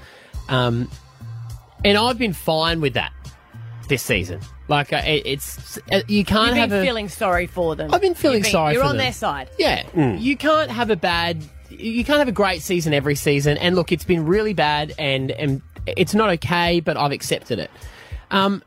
Um, 0.48 0.90
and 1.84 1.96
I've 1.96 2.18
been 2.18 2.32
fine 2.32 2.80
with 2.80 2.94
that 2.94 3.12
this 3.88 4.02
season. 4.02 4.40
Like, 4.66 4.92
uh, 4.92 5.02
it, 5.06 5.22
it's 5.24 5.78
uh, 5.92 6.00
you 6.08 6.24
can't 6.24 6.48
You've 6.48 6.56
have 6.56 6.70
been 6.70 6.82
a 6.82 6.84
feeling 6.84 7.08
sorry 7.08 7.46
for 7.46 7.76
them. 7.76 7.94
I've 7.94 8.00
been 8.00 8.16
feeling 8.16 8.38
You've 8.38 8.42
been- 8.46 8.52
sorry 8.52 8.72
You're 8.74 8.82
for 8.82 8.88
on 8.88 8.96
them. 8.96 9.04
their 9.06 9.12
side. 9.12 9.48
Yeah. 9.58 9.84
You 10.16 10.36
can't 10.36 10.72
have 10.72 10.90
a 10.90 10.96
bad 10.96 11.44
you 11.70 12.04
can't 12.04 12.18
have 12.18 12.28
a 12.28 12.32
great 12.32 12.62
season 12.62 12.94
every 12.94 13.14
season. 13.14 13.58
And 13.58 13.76
look, 13.76 13.92
it's 13.92 14.04
been 14.04 14.26
really 14.26 14.54
bad 14.54 14.94
and, 14.98 15.30
and 15.30 15.62
it's 15.86 16.14
not 16.14 16.30
okay, 16.30 16.80
but 16.80 16.96
I've 16.96 17.12
accepted 17.12 17.58
it. 17.58 17.70
Um, 18.30 18.62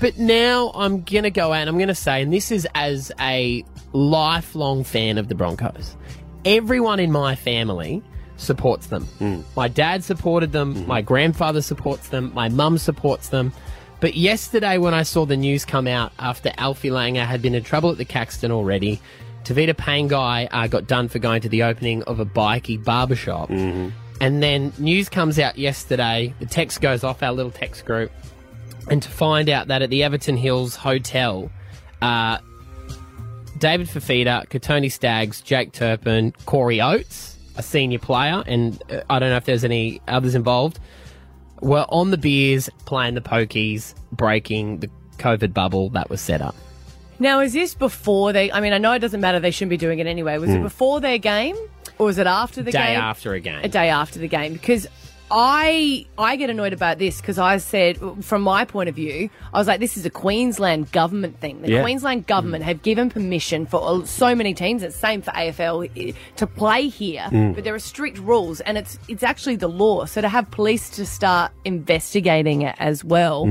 but 0.00 0.18
now 0.18 0.70
I'm 0.74 1.02
going 1.02 1.24
to 1.24 1.30
go 1.30 1.52
out 1.52 1.60
and 1.60 1.68
I'm 1.68 1.76
going 1.76 1.88
to 1.88 1.94
say, 1.94 2.22
and 2.22 2.32
this 2.32 2.50
is 2.50 2.66
as 2.74 3.10
a 3.20 3.64
lifelong 3.92 4.84
fan 4.84 5.18
of 5.18 5.28
the 5.28 5.34
Broncos, 5.34 5.96
everyone 6.44 7.00
in 7.00 7.10
my 7.10 7.34
family 7.34 8.02
supports 8.36 8.86
them. 8.88 9.06
My 9.56 9.68
dad 9.68 10.04
supported 10.04 10.52
them, 10.52 10.86
my 10.86 11.02
grandfather 11.02 11.62
supports 11.62 12.08
them, 12.08 12.32
my 12.34 12.48
mum 12.48 12.78
supports 12.78 13.30
them. 13.30 13.52
But 14.00 14.14
yesterday, 14.14 14.78
when 14.78 14.94
I 14.94 15.02
saw 15.02 15.26
the 15.26 15.36
news 15.36 15.64
come 15.64 15.88
out 15.88 16.12
after 16.20 16.52
Alfie 16.56 16.90
Langer 16.90 17.26
had 17.26 17.42
been 17.42 17.56
in 17.56 17.64
trouble 17.64 17.90
at 17.90 17.98
the 17.98 18.04
Caxton 18.04 18.52
already, 18.52 19.00
Tevita 19.48 19.72
Pangai 19.72 20.46
uh, 20.50 20.66
got 20.66 20.86
done 20.86 21.08
for 21.08 21.18
going 21.18 21.40
to 21.40 21.48
the 21.48 21.62
opening 21.62 22.02
of 22.02 22.20
a 22.20 22.26
bikey 22.26 22.76
barbershop. 22.76 23.48
And 24.20 24.42
then 24.42 24.72
news 24.78 25.08
comes 25.08 25.38
out 25.38 25.56
yesterday, 25.56 26.34
the 26.38 26.46
text 26.46 26.80
goes 26.82 27.02
off 27.02 27.22
our 27.22 27.32
little 27.32 27.52
text 27.52 27.86
group, 27.86 28.10
and 28.90 29.02
to 29.02 29.08
find 29.08 29.48
out 29.48 29.68
that 29.68 29.80
at 29.80 29.90
the 29.90 30.02
Everton 30.02 30.36
Hills 30.36 30.76
Hotel, 30.76 31.50
uh, 32.02 32.38
David 33.58 33.88
Fifita, 33.88 34.46
Kotoni 34.48 34.90
Staggs, 34.92 35.40
Jake 35.40 35.72
Turpin, 35.72 36.32
Corey 36.44 36.80
Oates, 36.80 37.38
a 37.56 37.62
senior 37.62 37.98
player, 38.00 38.42
and 38.46 38.82
uh, 38.90 39.00
I 39.08 39.18
don't 39.18 39.30
know 39.30 39.36
if 39.36 39.46
there's 39.46 39.64
any 39.64 40.02
others 40.08 40.34
involved, 40.34 40.78
were 41.62 41.86
on 41.88 42.10
the 42.10 42.18
beers 42.18 42.68
playing 42.84 43.14
the 43.14 43.20
pokies, 43.20 43.94
breaking 44.12 44.80
the 44.80 44.90
COVID 45.18 45.54
bubble 45.54 45.88
that 45.90 46.10
was 46.10 46.20
set 46.20 46.42
up. 46.42 46.54
Now, 47.18 47.40
is 47.40 47.52
this 47.52 47.74
before 47.74 48.32
they? 48.32 48.50
I 48.52 48.60
mean, 48.60 48.72
I 48.72 48.78
know 48.78 48.92
it 48.92 49.00
doesn't 49.00 49.20
matter. 49.20 49.40
They 49.40 49.50
shouldn't 49.50 49.70
be 49.70 49.76
doing 49.76 49.98
it 49.98 50.06
anyway. 50.06 50.38
Was 50.38 50.50
it 50.50 50.56
Hmm. 50.58 50.62
before 50.62 51.00
their 51.00 51.18
game, 51.18 51.56
or 51.98 52.06
was 52.06 52.18
it 52.18 52.26
after 52.26 52.62
the 52.62 52.70
game? 52.72 52.82
Day 52.82 52.92
game? 52.94 53.00
after 53.00 53.34
a 53.34 53.40
game. 53.40 53.60
A 53.64 53.68
day 53.68 53.88
after 53.88 54.18
the 54.18 54.28
game, 54.28 54.52
because 54.52 54.86
I 55.30 56.06
I 56.16 56.36
get 56.36 56.48
annoyed 56.48 56.72
about 56.72 56.98
this 56.98 57.20
because 57.20 57.38
I 57.38 57.58
said, 57.58 57.98
from 58.22 58.40
my 58.42 58.64
point 58.64 58.88
of 58.88 58.94
view, 58.94 59.28
I 59.52 59.58
was 59.58 59.66
like, 59.68 59.78
this 59.78 59.98
is 59.98 60.06
a 60.06 60.10
Queensland 60.10 60.90
government 60.90 61.38
thing. 61.40 61.60
The 61.60 61.72
Yeah. 61.72 61.82
Queensland 61.82 62.26
government 62.26 62.64
have 62.64 62.82
given 62.82 63.10
permission 63.10 63.66
for 63.66 63.76
all- 63.78 64.06
so 64.06 64.34
many 64.34 64.54
teams. 64.54 64.82
It's 64.82 64.96
same 64.96 65.20
for 65.20 65.30
AFL 65.36 65.84
i- 65.96 66.14
to 66.36 66.46
play 66.46 66.88
here, 66.88 67.26
Mm. 67.30 67.54
but 67.54 67.64
there 67.64 67.74
are 67.74 67.78
strict 67.78 68.18
rules, 68.18 68.60
and 68.60 68.78
it's 68.78 68.98
it's 69.08 69.22
actually 69.22 69.56
the 69.56 69.68
law. 69.68 70.06
So 70.06 70.22
to 70.22 70.28
have 70.30 70.50
police 70.50 70.88
to 70.90 71.04
start 71.04 71.52
investigating 71.66 72.62
it 72.62 72.76
as 72.78 73.04
well. 73.04 73.44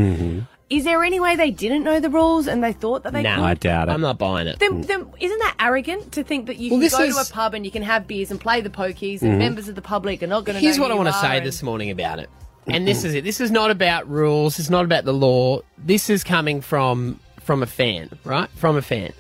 Mm-hmm. 0.70 0.78
Is 0.78 0.84
there 0.84 1.04
any 1.04 1.20
way 1.20 1.36
they 1.36 1.52
didn't 1.52 1.84
know 1.84 2.00
the 2.00 2.10
rules 2.10 2.48
and 2.48 2.64
they 2.64 2.74
thought 2.74 3.04
that 3.04 3.14
they 3.14 3.22
could? 3.24 3.28
I 3.28 3.54
doubt 3.54 3.88
it. 3.88 3.92
I'm 3.92 4.02
not 4.02 4.18
buying 4.18 4.48
it. 4.48 4.60
Then, 4.60 4.82
then 4.82 5.08
isn't 5.20 5.40
that 5.40 5.56
arrogant 5.60 6.12
to 6.14 6.24
think 6.24 6.48
that 6.48 6.58
you 6.58 6.72
Well, 6.72 6.78
can 6.78 6.82
this 6.82 6.98
go 6.98 7.10
to 7.10 7.18
a 7.30 7.34
pub 7.34 7.54
and 7.54 7.64
you 7.66 7.72
can 7.72 7.84
have 7.84 8.06
beers 8.08 8.32
and 8.32 8.40
play 8.40 8.60
the 8.62 8.70
pokies 8.70 9.22
and 9.22 9.40
members 9.40 9.70
of 9.70 9.76
the 9.76 9.82
public 9.82 10.22
are 10.24 10.28
not 10.28 10.44
going 10.44 10.56
to 10.56 10.60
Here's 10.62 10.78
know 10.78 10.84
what 10.84 10.92
I 10.92 10.96
want 10.96 11.08
to 11.08 11.14
say 11.14 11.38
and- 11.38 11.46
this 11.46 11.64
morning 11.64 11.90
about 11.90 12.20
it. 12.20 12.30
And 12.70 12.86
this 12.86 13.06
is 13.06 13.14
it. 13.16 13.24
This 13.24 13.40
is 13.40 13.50
not 13.50 13.72
about 13.72 14.10
rules. 14.10 14.60
It's 14.60 14.70
not 14.70 14.84
about 14.84 15.06
the 15.06 15.14
law. 15.14 15.62
This 15.78 16.10
is 16.10 16.22
coming 16.24 16.60
from 16.60 17.18
from 17.40 17.64
a 17.64 17.66
fan, 17.66 18.10
right? 18.26 18.50
From 18.56 18.76
a 18.76 18.82
fan. 18.82 19.14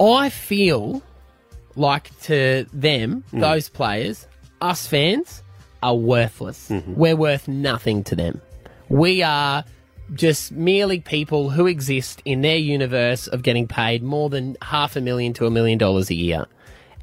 I 0.00 0.28
feel 0.28 1.02
like 1.74 2.16
to 2.22 2.66
them, 2.72 3.24
Mm. 3.32 3.40
those 3.40 3.68
players, 3.68 4.28
us 4.60 4.86
fans, 4.86 5.42
are 5.82 5.96
worthless. 5.96 6.70
We're 6.86 7.16
worth 7.16 7.48
nothing 7.48 8.04
to 8.04 8.14
them. 8.14 8.40
We 8.88 9.24
are 9.24 9.64
just 10.14 10.52
merely 10.52 11.00
people 11.00 11.50
who 11.50 11.66
exist 11.66 12.22
in 12.24 12.42
their 12.42 12.56
universe 12.56 13.26
of 13.26 13.42
getting 13.42 13.66
paid 13.66 14.02
more 14.02 14.30
than 14.30 14.56
half 14.62 14.96
a 14.96 15.00
million 15.00 15.32
to 15.34 15.46
a 15.46 15.50
million 15.50 15.78
dollars 15.78 16.10
a 16.10 16.14
year. 16.14 16.46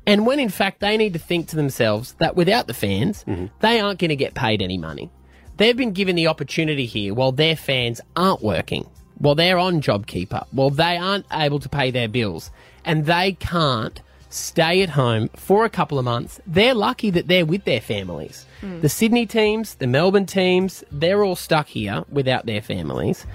And 0.05 0.25
when 0.25 0.39
in 0.39 0.49
fact 0.49 0.79
they 0.79 0.97
need 0.97 1.13
to 1.13 1.19
think 1.19 1.47
to 1.49 1.55
themselves 1.55 2.13
that 2.19 2.35
without 2.35 2.67
the 2.67 2.73
fans, 2.73 3.23
mm-hmm. 3.23 3.47
they 3.59 3.79
aren't 3.79 3.99
going 3.99 4.09
to 4.09 4.15
get 4.15 4.33
paid 4.33 4.61
any 4.61 4.77
money. 4.77 5.09
They've 5.57 5.77
been 5.77 5.93
given 5.93 6.15
the 6.15 6.27
opportunity 6.27 6.85
here 6.85 7.13
while 7.13 7.31
their 7.31 7.55
fans 7.55 8.01
aren't 8.15 8.41
working, 8.41 8.89
while 9.17 9.35
they're 9.35 9.59
on 9.59 9.81
JobKeeper, 9.81 10.47
while 10.51 10.71
they 10.71 10.97
aren't 10.97 11.25
able 11.31 11.59
to 11.59 11.69
pay 11.69 11.91
their 11.91 12.07
bills, 12.07 12.51
and 12.83 13.05
they 13.05 13.33
can't 13.33 14.01
stay 14.33 14.81
at 14.81 14.89
home 14.89 15.29
for 15.35 15.63
a 15.63 15.69
couple 15.69 15.99
of 15.99 16.05
months. 16.05 16.39
They're 16.47 16.73
lucky 16.73 17.09
that 17.11 17.27
they're 17.27 17.45
with 17.45 17.65
their 17.65 17.81
families. 17.81 18.45
Mm. 18.61 18.81
The 18.81 18.89
Sydney 18.89 19.25
teams, 19.25 19.75
the 19.75 19.87
Melbourne 19.87 20.25
teams, 20.25 20.83
they're 20.91 21.23
all 21.23 21.35
stuck 21.35 21.67
here 21.67 22.03
without 22.09 22.45
their 22.45 22.61
families. 22.61 23.25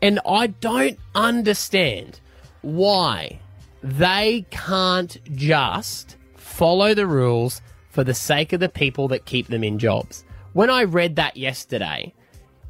And 0.00 0.20
I 0.26 0.48
don't 0.48 0.98
understand 1.14 2.20
why 2.62 3.40
they 3.82 4.46
can't 4.50 5.18
just 5.34 6.16
follow 6.36 6.94
the 6.94 7.06
rules 7.06 7.60
for 7.90 8.04
the 8.04 8.14
sake 8.14 8.52
of 8.52 8.60
the 8.60 8.68
people 8.68 9.08
that 9.08 9.24
keep 9.24 9.48
them 9.48 9.64
in 9.64 9.78
jobs. 9.78 10.24
When 10.52 10.70
I 10.70 10.84
read 10.84 11.16
that 11.16 11.36
yesterday, 11.36 12.14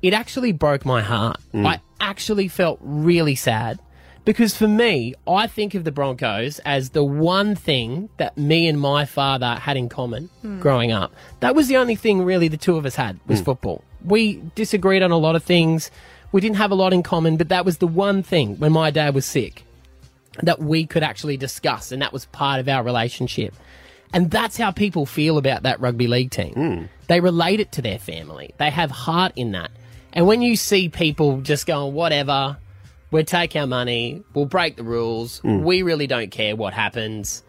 it 0.00 0.12
actually 0.12 0.52
broke 0.52 0.84
my 0.84 1.02
heart. 1.02 1.38
Mm. 1.52 1.66
I 1.66 1.80
actually 2.00 2.48
felt 2.48 2.78
really 2.82 3.34
sad 3.34 3.78
because 4.24 4.56
for 4.56 4.68
me, 4.68 5.14
I 5.28 5.46
think 5.46 5.74
of 5.74 5.84
the 5.84 5.92
Broncos 5.92 6.58
as 6.60 6.90
the 6.90 7.04
one 7.04 7.54
thing 7.54 8.08
that 8.16 8.36
me 8.38 8.66
and 8.68 8.80
my 8.80 9.04
father 9.04 9.54
had 9.56 9.76
in 9.76 9.88
common 9.88 10.30
Mm. 10.44 10.60
growing 10.60 10.92
up. 10.92 11.12
That 11.40 11.54
was 11.54 11.68
the 11.68 11.76
only 11.76 11.94
thing 11.94 12.22
really 12.24 12.48
the 12.48 12.56
two 12.56 12.76
of 12.76 12.86
us 12.86 12.96
had 12.96 13.18
was 13.26 13.40
Mm. 13.40 13.44
football. 13.44 13.84
We 14.04 14.40
disagreed 14.54 15.02
on 15.02 15.10
a 15.10 15.16
lot 15.18 15.36
of 15.36 15.42
things. 15.44 15.90
We 16.32 16.40
didn't 16.40 16.56
have 16.56 16.70
a 16.70 16.74
lot 16.74 16.92
in 16.92 17.02
common, 17.02 17.36
but 17.36 17.48
that 17.48 17.64
was 17.64 17.78
the 17.78 17.86
one 17.86 18.22
thing 18.22 18.56
when 18.58 18.72
my 18.72 18.90
dad 18.90 19.14
was 19.14 19.24
sick 19.24 19.64
that 20.42 20.60
we 20.60 20.84
could 20.84 21.02
actually 21.04 21.36
discuss, 21.36 21.92
and 21.92 22.02
that 22.02 22.12
was 22.12 22.24
part 22.26 22.58
of 22.60 22.68
our 22.68 22.82
relationship. 22.82 23.54
And 24.12 24.30
that's 24.30 24.56
how 24.56 24.70
people 24.72 25.06
feel 25.06 25.38
about 25.38 25.62
that 25.62 25.80
rugby 25.80 26.06
league 26.06 26.30
team. 26.30 26.88
They 27.08 27.20
relate 27.20 27.60
it 27.60 27.72
to 27.72 27.82
their 27.82 27.98
family. 27.98 28.52
They 28.58 28.70
have 28.70 28.90
heart 28.90 29.32
in 29.36 29.52
that. 29.52 29.70
And 30.12 30.26
when 30.26 30.42
you 30.42 30.56
see 30.56 30.88
people 30.88 31.40
just 31.40 31.66
going, 31.66 31.94
whatever, 31.94 32.56
we'll 33.14 33.24
take 33.24 33.54
our 33.54 33.68
money, 33.68 34.20
we'll 34.34 34.44
break 34.44 34.74
the 34.74 34.82
rules, 34.82 35.38
hmm. 35.38 35.62
we 35.62 35.82
really 35.82 36.08
don't 36.08 36.32
care 36.32 36.56
what 36.56 36.74
happens. 36.74 37.44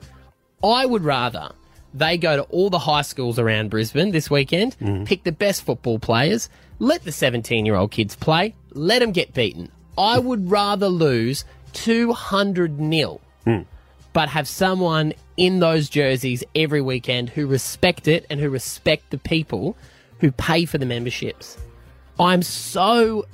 I 0.64 0.86
would 0.86 1.04
rather 1.04 1.50
they 1.92 2.20
go 2.20 2.36
to 2.36 2.44
all 2.44 2.70
the 2.70 2.78
high 2.78 3.02
schools 3.02 3.40
around 3.40 3.72
Brisbane 3.72 4.12
this 4.12 4.30
weekend, 4.30 4.76
hmm. 4.76 5.06
pick 5.06 5.24
the 5.24 5.32
best 5.32 5.64
football 5.64 5.98
players, 5.98 6.50
let 6.78 7.04
the 7.04 7.12
17 7.12 7.66
year 7.66 7.74
old 7.74 7.90
kids 7.90 8.16
play, 8.16 8.54
let 8.74 9.00
them 9.00 9.12
get 9.12 9.34
beaten. 9.34 9.72
I 9.98 10.20
hmm. 10.20 10.28
would 10.28 10.52
rather 10.52 10.88
lose 10.88 11.46
200 11.74 12.80
nil, 12.80 13.20
but 14.14 14.30
have 14.30 14.48
someone 14.48 15.14
in 15.36 15.62
those 15.62 15.90
jerseys 15.90 16.44
every 16.54 16.82
weekend 16.82 17.32
who 17.32 17.48
respect 17.48 18.08
it 18.08 18.28
and 18.30 18.40
who 18.40 18.52
respect 18.52 19.10
the 19.10 19.18
people 19.18 19.76
who 20.20 20.32
pay 20.32 20.66
for 20.66 20.78
the 20.78 20.86
memberships. 20.86 21.58
I'm 22.20 22.44
so 22.44 23.26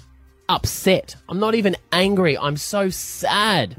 upset. 0.52 1.16
I'm 1.30 1.40
not 1.40 1.56
even 1.56 1.76
angry. 1.94 2.38
I'm 2.38 2.58
so 2.58 2.90
sad 2.90 3.76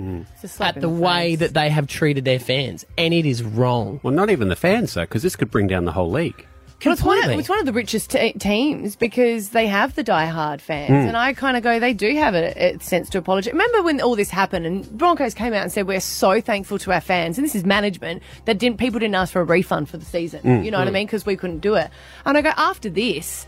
at 0.60 0.80
the 0.80 0.88
way 0.88 1.36
that 1.36 1.52
they 1.54 1.68
have 1.68 1.86
treated 1.86 2.24
their 2.24 2.38
fans, 2.38 2.84
and 2.96 3.12
it 3.12 3.26
is 3.26 3.42
wrong. 3.42 4.00
Well, 4.02 4.14
not 4.14 4.30
even 4.30 4.48
the 4.48 4.56
fans, 4.56 4.94
though, 4.94 5.02
because 5.02 5.22
this 5.22 5.36
could 5.36 5.50
bring 5.50 5.66
down 5.66 5.84
the 5.84 5.92
whole 5.92 6.10
league. 6.10 6.46
Well, 6.84 6.94
it's, 6.94 7.02
one 7.04 7.22
of, 7.22 7.30
it's 7.38 7.48
one 7.48 7.60
of 7.60 7.66
the 7.66 7.72
richest 7.72 8.10
te- 8.10 8.32
teams 8.32 8.96
because 8.96 9.50
they 9.50 9.68
have 9.68 9.94
the 9.94 10.02
die-hard 10.02 10.60
fans, 10.60 10.90
Mm. 10.90 11.08
and 11.08 11.16
I 11.16 11.32
kind 11.32 11.56
of 11.56 11.62
go, 11.62 11.78
they 11.78 11.92
do 11.94 12.12
have 12.16 12.34
a, 12.34 12.74
a 12.74 12.80
sense 12.80 13.08
to 13.10 13.18
apologize. 13.18 13.52
Remember 13.52 13.84
when 13.84 14.00
all 14.00 14.16
this 14.16 14.30
happened, 14.30 14.66
and 14.66 14.90
Broncos 14.98 15.32
came 15.32 15.52
out 15.54 15.62
and 15.62 15.70
said, 15.70 15.86
"We're 15.86 16.00
so 16.00 16.40
thankful 16.40 16.80
to 16.80 16.90
our 16.92 17.00
fans," 17.00 17.38
and 17.38 17.44
this 17.44 17.54
is 17.54 17.64
management 17.64 18.20
that 18.46 18.58
didn't 18.58 18.78
people 18.78 18.98
didn't 18.98 19.14
ask 19.14 19.32
for 19.32 19.40
a 19.40 19.44
refund 19.44 19.90
for 19.90 19.96
the 19.96 20.04
season. 20.04 20.40
Mm. 20.42 20.64
You 20.64 20.72
know 20.72 20.78
what 20.78 20.88
I 20.88 20.90
Mm. 20.90 20.94
mean? 20.94 21.06
Because 21.06 21.24
we 21.24 21.36
couldn't 21.36 21.60
do 21.60 21.74
it. 21.76 21.88
And 22.26 22.36
I 22.36 22.42
go 22.42 22.50
after 22.56 22.90
this, 22.90 23.46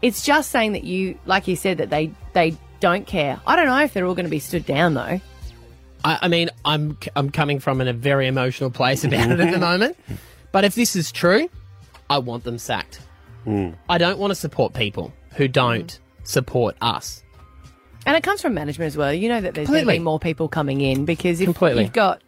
it's 0.00 0.22
just 0.24 0.52
saying 0.52 0.70
that 0.74 0.84
you, 0.84 1.18
like 1.26 1.48
you 1.48 1.56
said, 1.56 1.78
that 1.78 1.90
they 1.90 2.12
they 2.34 2.54
don't 2.80 3.06
care. 3.06 3.40
I 3.46 3.56
don't 3.56 3.66
know 3.66 3.80
if 3.82 3.92
they're 3.94 4.06
all 4.06 4.14
going 4.14 4.26
to 4.26 4.30
be 4.30 4.38
stood 4.38 4.66
down 4.66 4.94
though. 4.94 5.20
I, 6.04 6.18
I 6.22 6.28
mean, 6.28 6.50
I'm 6.64 6.96
I'm 7.16 7.30
coming 7.30 7.58
from 7.60 7.80
in 7.80 7.88
a 7.88 7.92
very 7.92 8.26
emotional 8.26 8.70
place 8.70 9.04
about 9.04 9.30
it 9.30 9.40
at 9.40 9.50
the 9.52 9.58
moment. 9.58 9.96
But 10.52 10.64
if 10.64 10.74
this 10.74 10.96
is 10.96 11.10
true, 11.12 11.48
I 12.08 12.18
want 12.18 12.44
them 12.44 12.58
sacked. 12.58 13.00
Hmm. 13.44 13.70
I 13.88 13.98
don't 13.98 14.18
want 14.18 14.30
to 14.30 14.34
support 14.34 14.72
people 14.74 15.12
who 15.32 15.48
don't 15.48 15.98
support 16.24 16.76
us. 16.80 17.22
And 18.06 18.16
it 18.16 18.22
comes 18.22 18.40
from 18.40 18.54
management 18.54 18.86
as 18.86 18.96
well. 18.96 19.12
You 19.12 19.28
know 19.28 19.40
that 19.40 19.54
there's 19.54 19.68
going 19.68 19.84
to 19.84 19.90
be 19.92 19.98
more 19.98 20.20
people 20.20 20.48
coming 20.48 20.80
in 20.80 21.04
because 21.04 21.40
if 21.40 21.46
Completely. 21.46 21.82
you've 21.84 21.92
got 21.92 22.22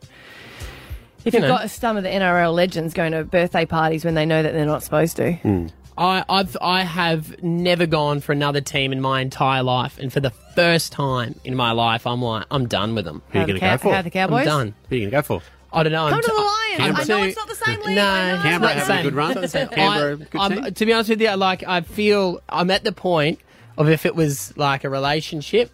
if 1.25 1.33
You 1.35 1.41
you've 1.41 1.49
know. 1.49 1.57
got 1.59 1.71
some 1.71 1.97
of 1.97 2.03
the 2.03 2.09
NRL 2.09 2.53
legends 2.55 2.95
going 2.95 3.13
to 3.13 3.23
birthday 3.25 3.65
parties 3.65 4.05
when 4.05 4.15
they 4.15 4.27
know 4.27 4.43
that 4.43 4.53
they're 4.55 4.67
not 4.67 4.83
supposed 4.83 5.17
to. 5.17 5.33
Hmm. 5.35 5.67
I, 5.99 6.25
I've 6.29 6.57
I 6.63 6.83
have 6.83 7.43
never 7.43 7.85
gone 7.87 8.21
for 8.21 8.31
another 8.33 8.61
team 8.61 8.93
in 8.93 9.01
my 9.01 9.21
entire 9.21 9.63
life, 9.65 9.99
and 9.99 10.13
for 10.13 10.21
the 10.21 10.31
first 10.31 10.93
time 10.93 11.35
in 11.45 11.57
my 11.57 11.73
life, 11.73 12.07
I'm 12.07 12.23
like, 12.23 12.47
I'm 12.51 12.67
done 12.69 12.95
with 12.95 13.05
them. 13.05 13.21
Who 13.31 13.39
are 13.39 13.43
you 13.43 13.47
going 13.49 13.61
to 13.61 13.67
go 13.67 13.77
for? 13.79 13.93
how 13.95 14.03
the 14.03 14.11
Cowboys? 14.11 14.41
I'm 14.43 14.45
done. 14.47 14.75
Who 14.89 14.95
are 14.95 14.99
you 14.99 15.11
going 15.11 15.23
to 15.25 15.29
go 15.29 15.41
for? 15.41 15.43
I 15.73 15.83
don't 15.83 15.93
know. 15.93 16.05
I'm 16.07 16.13
Come 16.13 16.23
to 16.23 16.27
the 16.29 16.35
Lions. 16.35 16.99
I 16.99 17.05
know 17.05 17.21
too- 17.23 17.25
it's 17.29 17.37
not 17.37 17.49
the 17.49 17.55
same 17.57 17.81
league. 17.81 17.97
No, 17.97 18.07
I 18.07 18.33
know. 18.37 18.43
Canberra 18.43 18.73
it's 18.77 18.87
having 18.87 18.95
not 18.97 19.01
a 19.01 19.03
good 19.03 19.15
run. 19.15 19.35
the 19.35 19.49
same. 19.49 19.69
Canberra, 19.69 20.13
I- 20.15 20.17
good 20.17 20.41
I'm- 20.41 20.63
team. 20.65 20.75
to 20.75 20.87
be 20.87 20.93
honest 20.93 21.11
with 21.11 21.21
you, 21.21 21.35
like 21.35 21.63
I 21.67 21.81
feel 21.83 22.41
I'm 22.49 22.71
at 22.71 22.85
the 22.85 22.93
point 22.93 23.41
of 23.77 23.89
if 23.89 24.07
it 24.07 24.15
was 24.15 24.57
like 24.57 24.85
a 24.85 24.89
relationship 24.89 25.71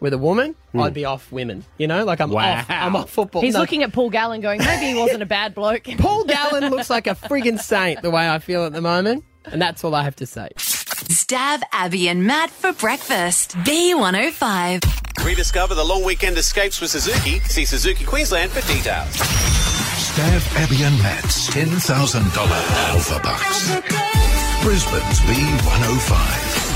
with 0.00 0.12
a 0.12 0.18
woman, 0.18 0.54
Hmm. 0.72 0.80
I'd 0.80 0.94
be 0.94 1.04
off 1.04 1.30
women. 1.30 1.64
You 1.78 1.86
know, 1.86 2.04
like 2.04 2.20
I'm 2.20 2.30
Wow. 2.30 2.58
off. 2.58 2.66
I'm 2.68 2.96
off 2.96 3.10
football. 3.10 3.40
He's 3.42 3.54
No. 3.54 3.60
looking 3.60 3.82
at 3.84 3.92
Paul 3.92 4.10
Gallen 4.10 4.40
going, 4.40 4.58
maybe 4.58 4.86
he 4.86 4.94
wasn't 5.00 5.22
a 5.22 5.26
bad 5.26 5.54
bloke. 5.54 5.84
Paul 5.98 6.24
Gallen 6.24 6.70
looks 6.70 6.90
like 6.90 7.06
a 7.06 7.14
friggin' 7.14 7.60
saint 7.60 8.02
the 8.02 8.10
way 8.10 8.28
I 8.28 8.38
feel 8.40 8.64
at 8.66 8.72
the 8.72 8.80
moment, 8.80 9.24
and 9.44 9.60
that's 9.60 9.84
all 9.84 9.94
I 9.94 10.02
have 10.02 10.16
to 10.16 10.26
say. 10.26 10.48
Stav 10.56 11.62
Abby 11.72 12.08
and 12.08 12.24
Matt 12.26 12.50
for 12.50 12.72
breakfast. 12.72 13.54
B105. 13.58 15.24
Rediscover 15.24 15.74
the 15.74 15.84
long 15.84 16.04
weekend 16.04 16.36
escapes 16.38 16.80
with 16.80 16.90
Suzuki. 16.90 17.38
See 17.40 17.64
Suzuki 17.64 18.04
Queensland 18.04 18.50
for 18.50 18.60
details. 18.72 19.08
Stav, 19.08 20.56
Abby 20.56 20.82
and 20.84 20.98
Matt's 20.98 21.48
$10,000 21.50 22.36
Alpha 22.88 23.20
Bucks. 23.22 23.70
Brisbane's 24.62 25.20
B105. 25.20 26.70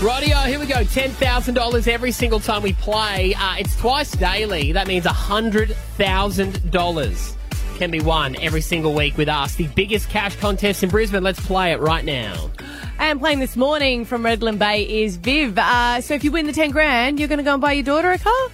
Rightio, 0.00 0.46
here 0.46 0.58
we 0.58 0.66
go. 0.66 0.76
$10,000 0.76 1.88
every 1.88 2.10
single 2.12 2.40
time 2.40 2.62
we 2.62 2.72
play. 2.72 3.34
Uh, 3.34 3.56
it's 3.58 3.76
twice 3.76 4.12
daily. 4.12 4.72
That 4.72 4.86
means 4.86 5.04
$100,000 5.04 7.36
can 7.80 7.90
be 7.90 7.98
won 8.00 8.36
every 8.42 8.60
single 8.60 8.92
week 8.92 9.16
with 9.16 9.26
us. 9.30 9.54
The 9.54 9.66
biggest 9.68 10.10
cash 10.10 10.36
contest 10.36 10.82
in 10.82 10.90
Brisbane. 10.90 11.22
Let's 11.22 11.40
play 11.40 11.72
it 11.72 11.80
right 11.80 12.04
now. 12.04 12.50
And 12.98 13.18
playing 13.18 13.38
this 13.38 13.56
morning 13.56 14.04
from 14.04 14.22
Redland 14.22 14.58
Bay 14.58 15.02
is 15.02 15.16
Viv. 15.16 15.56
Uh, 15.56 16.02
so 16.02 16.12
if 16.12 16.22
you 16.22 16.30
win 16.30 16.44
the 16.46 16.52
10 16.52 16.72
grand, 16.72 17.18
you're 17.18 17.26
going 17.26 17.38
to 17.38 17.42
go 17.42 17.54
and 17.54 17.62
buy 17.62 17.72
your 17.72 17.82
daughter 17.84 18.10
a 18.10 18.18
car? 18.18 18.48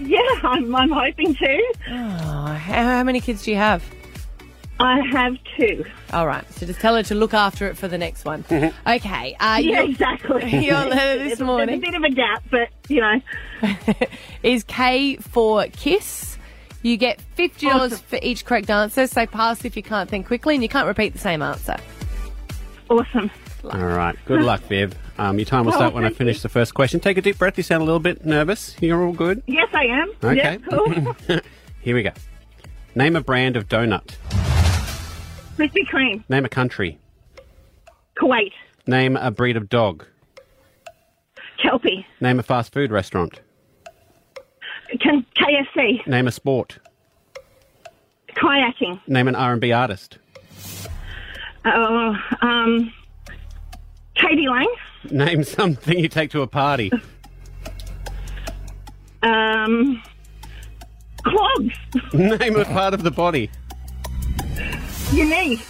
Yeah, 0.00 0.18
I'm, 0.42 0.74
I'm 0.74 0.90
hoping 0.90 1.32
to. 1.36 1.74
Oh, 1.90 1.92
how, 1.92 2.56
how 2.82 3.04
many 3.04 3.20
kids 3.20 3.44
do 3.44 3.52
you 3.52 3.56
have? 3.56 3.84
I 4.80 4.98
have 5.12 5.36
two. 5.56 5.84
All 6.12 6.26
right, 6.26 6.44
so 6.54 6.66
just 6.66 6.80
tell 6.80 6.96
her 6.96 7.04
to 7.04 7.14
look 7.14 7.34
after 7.34 7.68
it 7.68 7.76
for 7.76 7.86
the 7.86 7.98
next 7.98 8.24
one. 8.24 8.44
okay. 8.50 9.36
Uh, 9.38 9.60
yeah, 9.62 9.82
your- 9.82 9.84
exactly. 9.84 10.56
Your 10.66 10.86
letter 10.86 11.18
this 11.20 11.28
There's 11.28 11.40
a- 11.40 11.44
morning 11.44 11.80
There's 11.80 11.94
a 11.94 12.00
bit 12.00 12.04
of 12.04 12.12
a 12.12 12.14
gap, 12.16 12.42
but, 12.50 12.68
you 12.88 13.00
know. 13.00 13.94
is 14.42 14.64
K 14.64 15.18
for 15.18 15.66
KISS. 15.66 16.31
You 16.82 16.96
get 16.96 17.20
$50 17.38 17.72
Awesome. 17.74 17.98
for 17.98 18.18
each 18.22 18.44
correct 18.44 18.68
answer. 18.70 19.06
So 19.06 19.26
pass 19.26 19.64
if 19.64 19.76
you 19.76 19.82
can't 19.82 20.08
think 20.10 20.26
quickly, 20.26 20.54
and 20.54 20.62
you 20.62 20.68
can't 20.68 20.86
repeat 20.86 21.12
the 21.12 21.18
same 21.18 21.40
answer. 21.42 21.76
Awesome. 22.90 23.30
All 23.64 23.78
right. 23.86 24.16
Good 24.26 24.42
luck, 24.44 24.60
Viv. 24.62 24.94
Um, 25.18 25.38
your 25.38 25.44
time 25.46 25.64
will 25.64 25.72
Oh, 25.72 25.76
start 25.76 25.94
when 25.94 26.04
I 26.04 26.08
thank 26.08 26.18
finish 26.18 26.42
the 26.42 26.48
first 26.48 26.74
question. 26.74 26.98
Take 26.98 27.16
a 27.18 27.22
deep 27.22 27.38
breath. 27.38 27.56
You 27.56 27.62
sound 27.62 27.82
a 27.82 27.84
little 27.84 28.00
bit 28.00 28.24
nervous. 28.26 28.74
You're 28.80 29.04
all 29.04 29.12
good. 29.12 29.42
Yes, 29.46 29.68
I 29.72 29.84
am. 29.84 30.08
Okay. 30.24 30.36
Yeah, 30.36 30.56
cool. 30.56 31.16
Here 31.80 31.94
we 31.94 32.02
go. 32.02 32.10
Name 32.94 33.14
a 33.16 33.20
brand 33.20 33.56
of 33.56 33.68
donut. 33.68 34.16
Krispy 35.56 35.86
Kreme. 35.88 36.24
Name 36.28 36.44
a 36.44 36.48
country. 36.48 36.98
Kuwait. 38.20 38.52
Name 38.86 39.16
a 39.16 39.30
breed 39.30 39.56
of 39.56 39.68
dog. 39.68 40.04
Kelpie. 41.62 42.04
Name 42.20 42.40
a 42.40 42.42
fast 42.42 42.72
food 42.72 42.90
restaurant. 42.90 43.40
K- 45.00 45.24
KFC. 45.36 46.06
Name 46.06 46.26
a 46.28 46.32
sport. 46.32 46.78
Kayaking. 48.36 49.00
Name 49.06 49.28
an 49.28 49.34
R&B 49.34 49.72
artist. 49.72 50.18
Uh, 51.64 52.14
um, 52.40 52.92
k.d. 54.14 54.48
lang. 54.48 54.66
Name 55.10 55.44
something 55.44 55.98
you 55.98 56.08
take 56.08 56.30
to 56.30 56.42
a 56.42 56.46
party. 56.46 56.90
Um, 59.22 60.02
clogs. 61.24 61.74
Name 62.12 62.56
a 62.56 62.64
part 62.64 62.94
of 62.94 63.02
the 63.02 63.10
body. 63.10 63.50
Your 65.12 65.26
knee. 65.26 65.60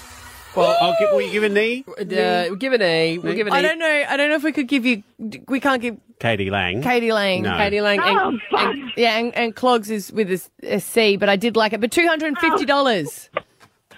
Well, 0.56 0.76
I'll 0.80 0.96
give, 0.98 1.10
will 1.10 1.22
you 1.22 1.30
give 1.30 1.42
a 1.44 1.48
knee? 1.48 1.84
Uh, 1.88 2.04
we'll 2.08 2.56
give 2.56 2.72
an 2.72 2.82
A. 2.82 3.18
We'll 3.18 3.34
give 3.34 3.46
an 3.46 3.52
I 3.52 3.60
A. 3.60 3.62
don't 3.62 3.78
know. 3.78 4.04
I 4.08 4.16
don't 4.16 4.28
know 4.28 4.36
if 4.36 4.42
we 4.42 4.52
could 4.52 4.68
give 4.68 4.84
you. 4.84 5.02
We 5.48 5.60
can't 5.60 5.80
give 5.80 5.96
k.d. 6.20 6.50
lang. 6.50 6.82
k.d. 6.82 7.12
lang. 7.12 7.42
No. 7.42 7.56
k.d. 7.56 7.80
lang. 7.80 8.00
And, 8.00 8.18
Oh, 8.18 8.38
fuck. 8.50 8.74
and- 8.74 8.92
yeah, 8.96 9.18
and, 9.18 9.34
and 9.34 9.54
clogs 9.56 9.90
is 9.90 10.12
with 10.12 10.30
a, 10.30 10.34
s- 10.34 10.50
a 10.62 10.78
C, 10.80 11.16
but 11.16 11.28
I 11.28 11.36
did 11.36 11.56
like 11.56 11.72
it. 11.72 11.80
But 11.80 11.90
two 11.90 12.06
hundred 12.06 12.26
and 12.28 12.38
fifty 12.38 12.64
dollars. 12.64 13.30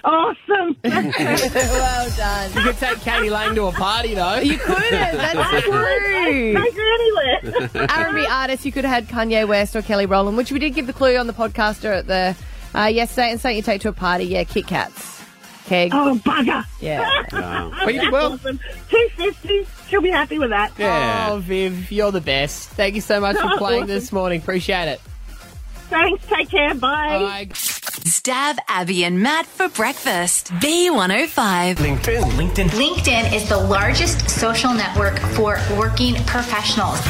Awesome. 0.04 0.76
well 0.84 2.10
done. 2.16 2.52
You 2.52 2.60
could 2.60 2.76
take 2.76 3.00
k.d. 3.00 3.30
lang 3.30 3.54
to 3.54 3.64
a 3.64 3.72
party, 3.72 4.14
though. 4.14 4.36
You 4.36 4.58
could 4.58 4.76
have. 4.82 5.16
That's 5.16 5.62
true. 5.64 6.54
Take 6.54 6.74
her 6.74 6.94
anywhere. 6.94 7.86
R&B 7.90 8.26
artist, 8.26 8.64
you 8.66 8.72
could 8.72 8.84
have 8.84 9.06
had 9.06 9.08
Kanye 9.08 9.48
West 9.48 9.74
or 9.74 9.82
Kelly 9.82 10.04
Rowland, 10.06 10.36
which 10.36 10.52
we 10.52 10.58
did 10.58 10.74
give 10.74 10.86
the 10.86 10.92
clue 10.92 11.16
on 11.16 11.26
the 11.26 11.32
podcaster 11.32 11.96
at 11.98 12.06
the 12.06 12.36
uh, 12.78 12.84
yesterday, 12.86 13.30
and 13.30 13.40
something 13.40 13.56
you 13.56 13.62
take 13.62 13.80
to 13.82 13.88
a 13.88 13.92
party. 13.92 14.24
Yeah, 14.24 14.44
Kit 14.44 14.66
Kats. 14.66 15.13
Keg. 15.66 15.90
Oh, 15.94 16.20
bugger. 16.24 16.64
Yeah. 16.80 17.08
But 17.84 17.94
you 17.94 18.00
did 18.00 18.12
well. 18.12 18.32
Awesome. 18.34 18.60
Two 18.90 19.08
fifty. 19.16 19.66
She'll 19.88 20.00
be 20.00 20.10
happy 20.10 20.38
with 20.38 20.50
that. 20.50 20.72
Yeah. 20.78 21.28
Oh, 21.32 21.38
Viv, 21.38 21.90
you're 21.92 22.12
the 22.12 22.20
best. 22.20 22.68
Thank 22.70 22.94
you 22.94 23.00
so 23.00 23.20
much 23.20 23.36
for 23.36 23.48
playing 23.58 23.84
awesome. 23.84 23.94
this 23.94 24.12
morning. 24.12 24.40
Appreciate 24.40 24.88
it. 24.88 25.00
Thanks. 25.90 26.26
Take 26.26 26.50
care. 26.50 26.74
Bye. 26.74 27.18
Bye. 27.18 27.48
Stav 27.52 28.58
Abby 28.68 29.04
and 29.04 29.20
Matt 29.22 29.46
for 29.46 29.68
breakfast. 29.68 30.48
B105. 30.54 31.76
LinkedIn. 31.76 32.22
LinkedIn. 32.22 32.68
LinkedIn 32.70 33.32
is 33.34 33.48
the 33.48 33.56
largest 33.56 34.28
social 34.28 34.72
network 34.74 35.18
for 35.18 35.58
working 35.78 36.14
professionals. 36.24 37.00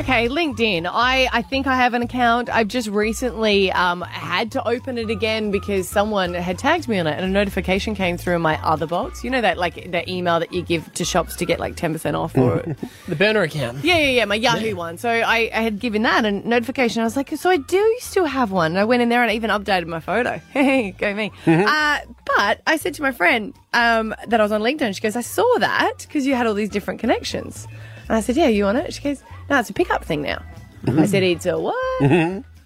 Okay, 0.00 0.28
LinkedIn. 0.28 0.90
I, 0.90 1.28
I 1.32 1.42
think 1.42 1.66
I 1.66 1.76
have 1.76 1.94
an 1.94 2.02
account. 2.02 2.48
I've 2.50 2.66
just 2.66 2.88
recently 2.88 3.70
um, 3.72 4.00
had 4.00 4.50
to 4.52 4.66
open 4.66 4.98
it 4.98 5.10
again 5.10 5.50
because 5.50 5.88
someone 5.88 6.34
had 6.34 6.58
tagged 6.58 6.88
me 6.88 6.98
on 6.98 7.06
it 7.06 7.12
and 7.12 7.24
a 7.24 7.28
notification 7.28 7.94
came 7.94 8.16
through 8.16 8.36
in 8.36 8.42
my 8.42 8.60
other 8.64 8.86
box. 8.86 9.22
You 9.22 9.30
know 9.30 9.40
that 9.40 9.58
like 9.58 9.90
the 9.92 10.10
email 10.10 10.40
that 10.40 10.52
you 10.52 10.62
give 10.62 10.92
to 10.94 11.04
shops 11.04 11.36
to 11.36 11.44
get 11.46 11.60
like 11.60 11.76
10% 11.76 12.18
off 12.18 12.36
or 12.36 12.62
The 13.08 13.14
burner 13.14 13.42
account. 13.42 13.84
Yeah, 13.84 13.98
yeah, 13.98 14.08
yeah, 14.08 14.24
my 14.24 14.34
Yahoo 14.34 14.74
one. 14.74 14.98
So 14.98 15.08
I, 15.08 15.50
I 15.54 15.60
had 15.60 15.78
given 15.78 16.02
that 16.02 16.24
a 16.24 16.32
notification. 16.32 17.02
I 17.02 17.04
was 17.04 17.16
like, 17.16 17.30
so 17.36 17.48
I 17.50 17.58
do 17.58 17.96
still 18.00 18.24
have 18.24 18.50
one. 18.50 18.72
And 18.72 18.78
I 18.80 18.84
went 18.84 19.02
in 19.02 19.08
there 19.08 19.22
and 19.22 19.30
I 19.30 19.34
even 19.34 19.50
updated 19.50 19.86
my 19.86 20.00
photo. 20.00 20.40
Hey, 20.52 20.92
go 20.92 21.14
me. 21.14 21.32
Uh, 21.46 21.98
but 22.36 22.60
I 22.66 22.76
said 22.76 22.94
to 22.94 23.02
my 23.02 23.12
friend 23.12 23.54
um, 23.72 24.14
that 24.26 24.40
I 24.40 24.42
was 24.42 24.52
on 24.52 24.60
LinkedIn. 24.62 24.94
She 24.94 25.00
goes, 25.00 25.16
I 25.16 25.22
saw 25.22 25.58
that 25.58 25.98
because 26.06 26.26
you 26.26 26.34
had 26.34 26.46
all 26.46 26.54
these 26.54 26.68
different 26.68 27.00
connections. 27.00 27.66
And 28.12 28.18
I 28.18 28.20
said, 28.20 28.36
yeah, 28.36 28.48
you 28.48 28.66
on 28.66 28.76
it? 28.76 28.92
She 28.92 29.00
goes, 29.02 29.22
no, 29.48 29.58
it's 29.58 29.70
a 29.70 29.72
pickup 29.72 30.04
thing 30.04 30.20
now. 30.20 30.42
I 30.86 31.06
said, 31.06 31.22
it's 31.22 31.46
a 31.46 31.58
what? 31.58 31.74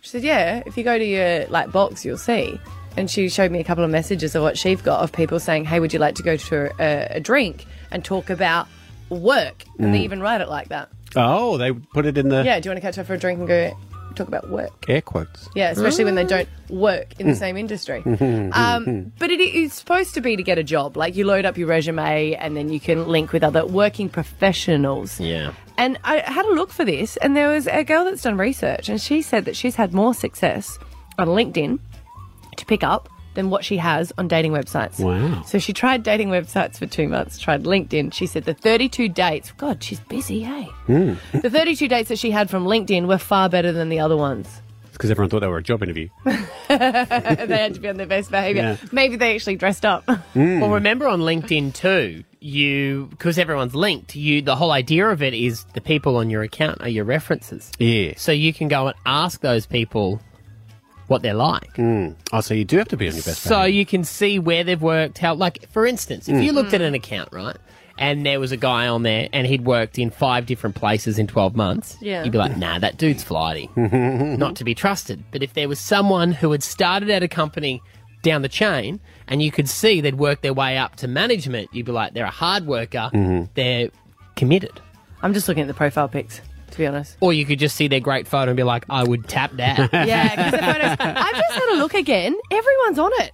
She 0.01 0.09
said, 0.09 0.25
yeah, 0.25 0.65
if 0.67 0.77
you 0.77 0.83
go 0.83 0.99
to 0.99 1.05
your 1.05 1.47
like 1.47 1.71
box, 1.71 2.05
you'll 2.05 2.19
see. 2.19 2.59
And 2.97 3.09
she 3.09 3.29
showed 3.29 3.53
me 3.53 3.61
a 3.61 3.65
couple 3.65 3.85
of 3.85 3.91
messages 3.91 4.35
of 4.35 4.43
what 4.43 4.59
she've 4.59 4.83
got 4.83 5.03
of 5.05 5.13
people 5.13 5.39
saying, 5.39 5.65
hey, 5.67 5.79
would 5.79 5.93
you 5.93 6.01
like 6.01 6.17
to 6.17 6.25
go 6.25 6.37
to 6.37 6.73
a, 6.81 7.19
a 7.19 7.21
drink 7.21 7.65
and 7.93 8.05
talk 8.05 8.29
about 8.29 8.67
work? 9.09 9.63
And 9.79 9.95
they 9.95 10.01
Mm. 10.01 10.03
even 10.03 10.21
write 10.21 10.41
it 10.41 10.49
like 10.49 10.71
that. 10.71 10.89
Oh, 11.15 11.59
they 11.59 11.71
put 11.71 12.07
it 12.07 12.19
in 12.19 12.29
the 12.29 12.43
Yeah, 12.43 12.59
do 12.59 12.67
you 12.67 12.71
want 12.73 12.79
to 12.79 12.81
catch 12.81 12.99
up 12.99 13.07
for 13.07 13.15
a 13.15 13.19
drink 13.19 13.39
and 13.39 13.47
go 13.47 13.79
talk 14.17 14.29
about 14.29 14.51
work? 14.51 14.85
air 14.89 15.03
quotes. 15.03 15.49
Yeah, 15.55 15.71
especially 15.71 16.05
when 16.05 16.15
they 16.15 16.25
mm. 16.25 16.29
don't 16.29 16.49
work 16.69 17.19
in 17.19 17.27
the 17.27 17.35
mm. 17.35 17.39
same 17.39 17.57
industry. 17.57 18.03
Mm-hmm. 18.17 18.53
Um, 18.55 18.87
mm-hmm. 18.87 19.09
but 19.19 19.31
it 19.31 19.41
is 19.41 19.75
supposed 19.75 20.15
to 20.15 20.21
be 20.23 20.37
to 20.37 20.43
get 20.43 20.59
a 20.59 20.63
job. 20.63 20.97
Like 20.97 21.17
you 21.17 21.27
load 21.27 21.45
up 21.45 21.59
your 21.59 21.69
resume 21.69 22.35
and 22.35 22.57
then 22.57 22.71
you 22.71 22.81
can 22.81 23.07
link 23.09 23.31
with 23.33 23.45
other 23.45 23.67
working 23.67 24.09
professionals. 24.09 25.21
Yeah. 25.21 25.53
And 25.77 25.99
I 26.03 26.19
had 26.21 26.47
a 26.47 26.53
look 26.53 26.71
for 26.71 26.85
this, 26.85 27.19
and 27.19 27.37
there 27.37 27.49
was 27.49 27.67
a 27.67 27.85
girl 27.85 28.05
that's 28.05 28.23
done 28.23 28.39
research, 28.39 28.89
and 28.89 29.01
she 29.01 29.21
said 29.21 29.45
that 29.45 29.55
she's 29.55 29.75
had 29.75 29.93
more 29.93 30.15
success 30.15 30.79
on 31.19 31.29
LinkedIn 31.29 31.79
to 32.57 32.67
pick 32.67 32.83
up 32.83 33.11
than 33.37 33.51
what 33.51 33.65
she 33.65 33.77
has 33.77 34.13
on 34.19 34.27
dating 34.27 34.53
websites. 34.53 34.99
Wow. 34.99 35.43
So 35.43 35.59
she 35.59 35.73
tried 35.73 36.03
dating 36.03 36.31
websites 36.31 36.79
for 36.79 36.87
two 36.87 37.09
months, 37.09 37.39
tried 37.39 37.63
LinkedIn. 37.63 38.13
She 38.13 38.27
said 38.27 38.45
the 38.45 38.55
32 38.55 39.09
dates, 39.09 39.53
God, 39.53 39.83
she's 39.83 40.01
busy, 40.01 40.43
hey? 40.43 40.69
Mm. 40.89 41.19
The 41.47 41.51
32 41.51 41.87
dates 41.87 42.09
that 42.09 42.19
she 42.19 42.33
had 42.33 42.51
from 42.51 42.65
LinkedIn 42.65 43.07
were 43.07 43.19
far 43.19 43.49
better 43.49 43.71
than 43.71 43.89
the 43.89 44.01
other 44.01 44.17
ones. 44.17 44.63
Because 44.93 45.11
everyone 45.11 45.29
thought 45.29 45.41
they 45.41 45.47
were 45.47 45.59
a 45.59 45.63
job 45.63 45.83
interview. 45.83 46.09
they 46.25 46.35
had 46.69 47.75
to 47.75 47.81
be 47.81 47.89
on 47.89 47.99
their 47.99 48.07
best 48.07 48.31
behaviour. 48.31 48.63
Yeah. 48.63 48.77
Maybe 48.91 49.17
they 49.17 49.35
actually 49.35 49.57
dressed 49.57 49.85
up. 49.85 50.09
Well, 50.35 50.71
remember 50.71 51.07
on 51.07 51.21
LinkedIn 51.21 51.75
too, 51.75 52.25
you 52.41 53.07
because 53.11 53.39
everyone's 53.39 53.75
linked. 53.75 54.17
You 54.17 54.41
the 54.41 54.57
whole 54.57 54.73
idea 54.73 55.09
of 55.09 55.23
it 55.23 55.35
is 55.35 55.65
the 55.75 55.83
people 55.83 56.17
on 56.17 56.31
your 56.31 56.43
account 56.43 56.81
are 56.81 56.89
your 56.89 57.05
references. 57.05 57.71
Yeah. 57.79 58.15
So 58.17 58.33
you 58.33 58.55
can 58.55 58.69
go 58.69 58.87
and 58.87 58.97
ask 59.05 59.43
those 59.43 59.67
people 59.67 60.21
what 61.09 61.23
they're 61.23 61.35
like. 61.35 61.75
Mm. 61.75 62.15
Oh, 62.33 62.41
so 62.41 62.55
you 62.55 62.65
do 62.65 62.79
have 62.79 62.89
to 62.89 62.97
be 62.97 63.07
on 63.09 63.15
your 63.15 63.23
best 63.23 63.43
So 63.43 63.63
you 63.65 63.87
can 63.87 64.05
see 64.05 64.39
where 64.39 64.65
they've 64.65 64.81
worked, 64.83 65.19
how, 65.19 65.35
like, 65.35 65.69
for 65.71 65.87
instance, 65.87 66.29
if 66.29 66.37
Mm. 66.37 66.45
you 66.45 66.53
looked 66.53 66.75
at 66.75 66.81
an 66.81 66.95
account, 66.95 67.29
right, 67.33 67.57
and 67.99 68.27
there 68.27 68.39
was 68.41 68.53
a 68.53 68.57
guy 68.57 68.87
on 68.89 69.03
there 69.05 69.29
and 69.33 69.47
he'd 69.47 69.65
worked 69.65 69.99
in 69.99 70.11
five 70.11 70.45
different 70.47 70.77
places 70.77 71.19
in 71.19 71.27
12 71.27 71.55
months, 71.57 71.97
Yeah. 72.01 72.23
you'd 72.25 72.33
be 72.33 72.39
like, 72.39 72.57
nah, 72.57 72.79
that 72.79 72.97
dude's 72.99 73.23
flighty. 73.23 73.71
Not 73.77 74.57
to 74.57 74.65
be 74.65 74.75
trusted. 74.75 75.25
But 75.31 75.43
if 75.43 75.55
there 75.55 75.69
was 75.69 75.79
someone 75.79 76.33
who 76.33 76.53
had 76.53 76.63
started 76.63 77.09
at 77.11 77.23
a 77.23 77.29
company 77.29 77.81
down 78.23 78.43
the 78.43 78.49
chain 78.49 78.99
and 79.29 79.41
you 79.43 79.51
could 79.53 79.69
see 79.69 80.01
they'd 80.01 80.17
worked 80.17 80.43
their 80.43 80.53
way 80.53 80.77
up 80.77 80.97
to 80.97 81.09
management, 81.09 81.71
you'd 81.73 81.87
be 81.87 81.93
like, 81.93 82.13
they're 82.15 82.25
a 82.27 82.31
hard 82.31 82.67
worker, 82.67 83.11
Mhm. 83.15 83.49
they're 83.55 83.89
committed. 84.35 84.73
I'm 85.23 85.33
just 85.33 85.49
looking 85.49 85.63
at 85.63 85.69
the 85.69 85.75
profile 85.75 86.09
pics, 86.09 86.41
to 86.77 86.83
be 86.83 86.87
honest. 86.87 87.17
Or 87.21 87.33
you 87.33 87.47
could 87.47 87.59
just 87.59 87.75
see 87.75 87.89
their 87.89 88.01
great 88.01 88.29
photo 88.29 88.51
and 88.51 88.57
be 88.57 88.63
like, 88.63 88.85
I 88.91 89.03
would 89.03 89.27
tap 89.29 89.53
that. 89.55 89.79
Yeah, 90.07 90.29
because 90.37 90.53
the 90.53 90.59
photos. 90.59 90.97
I've 91.01 91.35
just 91.37 91.53
had 91.55 91.75
a 91.75 91.79
look 91.79 91.95
again. 91.95 92.37
Everyone's 92.51 92.99
on 92.99 93.11
it. 93.15 93.33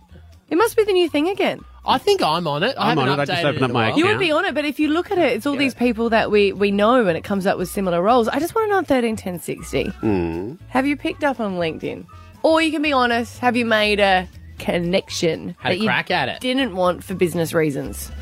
It 0.48 0.56
must 0.56 0.76
be 0.76 0.84
the 0.84 0.92
new 0.92 1.08
thing 1.08 1.28
again. 1.28 1.60
I 1.84 1.98
think 1.98 2.22
I'm 2.22 2.46
on 2.46 2.62
it. 2.62 2.76
I 2.78 2.90
I'm 2.92 2.98
haven't 2.98 3.12
on 3.14 3.18
it. 3.18 3.22
I 3.22 3.24
just 3.26 3.40
updated 3.42 3.44
opened 3.46 3.56
in 3.58 3.64
up 3.64 3.70
a 3.70 3.72
my 3.72 3.88
while. 3.88 3.98
You 3.98 4.06
would 4.06 4.18
be 4.20 4.30
on 4.30 4.44
it, 4.44 4.54
but 4.54 4.64
if 4.64 4.78
you 4.78 4.88
look 4.88 5.10
at 5.10 5.18
it, 5.18 5.32
it's 5.32 5.46
all 5.46 5.56
these 5.56 5.74
people 5.74 6.10
that 6.10 6.30
we, 6.30 6.52
we 6.52 6.70
know 6.70 7.04
and 7.06 7.16
it 7.18 7.24
comes 7.24 7.46
up 7.46 7.58
with 7.58 7.68
similar 7.68 8.00
roles. 8.00 8.28
I 8.28 8.38
just 8.38 8.54
want 8.54 8.66
to 8.66 8.70
know 8.70 8.76
on 8.78 8.84
13, 8.84 9.16
10, 9.16 9.40
60. 9.40 9.84
Mm. 9.86 10.58
Have 10.68 10.86
you 10.86 10.96
picked 10.96 11.24
up 11.24 11.40
on 11.40 11.54
LinkedIn? 11.56 12.06
Or 12.44 12.62
you 12.62 12.70
can 12.70 12.82
be 12.82 12.92
honest, 12.92 13.38
have 13.40 13.56
you 13.56 13.64
made 13.66 13.98
a 13.98 14.28
connection 14.58 15.56
Had 15.58 15.72
a 15.72 15.74
that 15.74 15.80
you 15.82 15.88
crack 15.88 16.10
at 16.12 16.28
it. 16.28 16.40
didn't 16.40 16.76
want 16.76 17.02
for 17.02 17.14
business 17.14 17.52
reasons? 17.52 18.12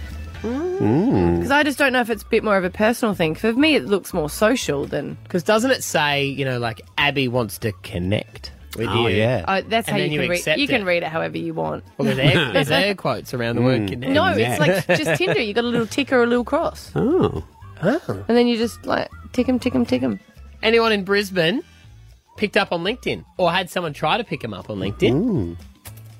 Mm. 0.42 1.36
Because 1.36 1.50
I 1.50 1.62
just 1.62 1.78
don't 1.78 1.92
know 1.92 2.00
if 2.00 2.10
it's 2.10 2.22
a 2.22 2.26
bit 2.26 2.42
more 2.44 2.56
of 2.56 2.64
a 2.64 2.70
personal 2.70 3.14
thing. 3.14 3.34
For 3.34 3.52
me, 3.52 3.74
it 3.74 3.84
looks 3.84 4.12
more 4.14 4.30
social 4.30 4.86
than. 4.86 5.16
Because 5.24 5.42
doesn't 5.42 5.70
it 5.70 5.82
say, 5.84 6.24
you 6.24 6.44
know, 6.44 6.58
like 6.58 6.80
Abby 6.98 7.28
wants 7.28 7.58
to 7.58 7.72
connect 7.82 8.52
with 8.76 8.88
Oh, 8.88 9.06
you? 9.08 9.16
yeah. 9.16 9.44
Oh, 9.46 9.60
that's 9.62 9.88
And 9.88 9.96
how 9.96 9.98
then 9.98 10.10
you 10.12 10.14
you 10.14 10.20
can 10.22 10.30
read. 10.30 10.36
accept 10.38 10.58
You 10.58 10.66
can 10.68 10.82
it. 10.82 10.84
read 10.84 11.02
it 11.02 11.08
however 11.08 11.38
you 11.38 11.54
want. 11.54 11.84
Well, 11.98 12.06
there's 12.06 12.18
air, 12.18 12.52
there's 12.52 12.70
air 12.70 12.94
quotes 12.94 13.34
around 13.34 13.56
the 13.56 13.62
word 13.62 13.88
connect. 13.88 14.12
No, 14.12 14.26
it's 14.26 14.60
like 14.60 14.86
just 14.98 15.18
Tinder. 15.18 15.40
You 15.40 15.52
got 15.54 15.64
a 15.64 15.68
little 15.68 15.86
tick 15.86 16.12
or 16.12 16.22
a 16.22 16.26
little 16.26 16.44
cross, 16.44 16.90
Oh. 16.94 17.44
and 17.82 18.24
then 18.28 18.46
you 18.46 18.56
just 18.58 18.84
like 18.86 19.08
tick 19.32 19.48
'em, 19.48 19.58
tick 19.58 19.74
'em, 19.74 19.84
tick 19.86 20.02
'em. 20.02 20.20
Anyone 20.62 20.92
in 20.92 21.04
Brisbane 21.04 21.62
picked 22.36 22.56
up 22.56 22.72
on 22.72 22.84
LinkedIn 22.84 23.24
or 23.38 23.50
had 23.50 23.70
someone 23.70 23.92
try 23.94 24.16
to 24.18 24.24
pick 24.24 24.40
them 24.40 24.52
up 24.54 24.68
on 24.70 24.78
LinkedIn? 24.78 25.56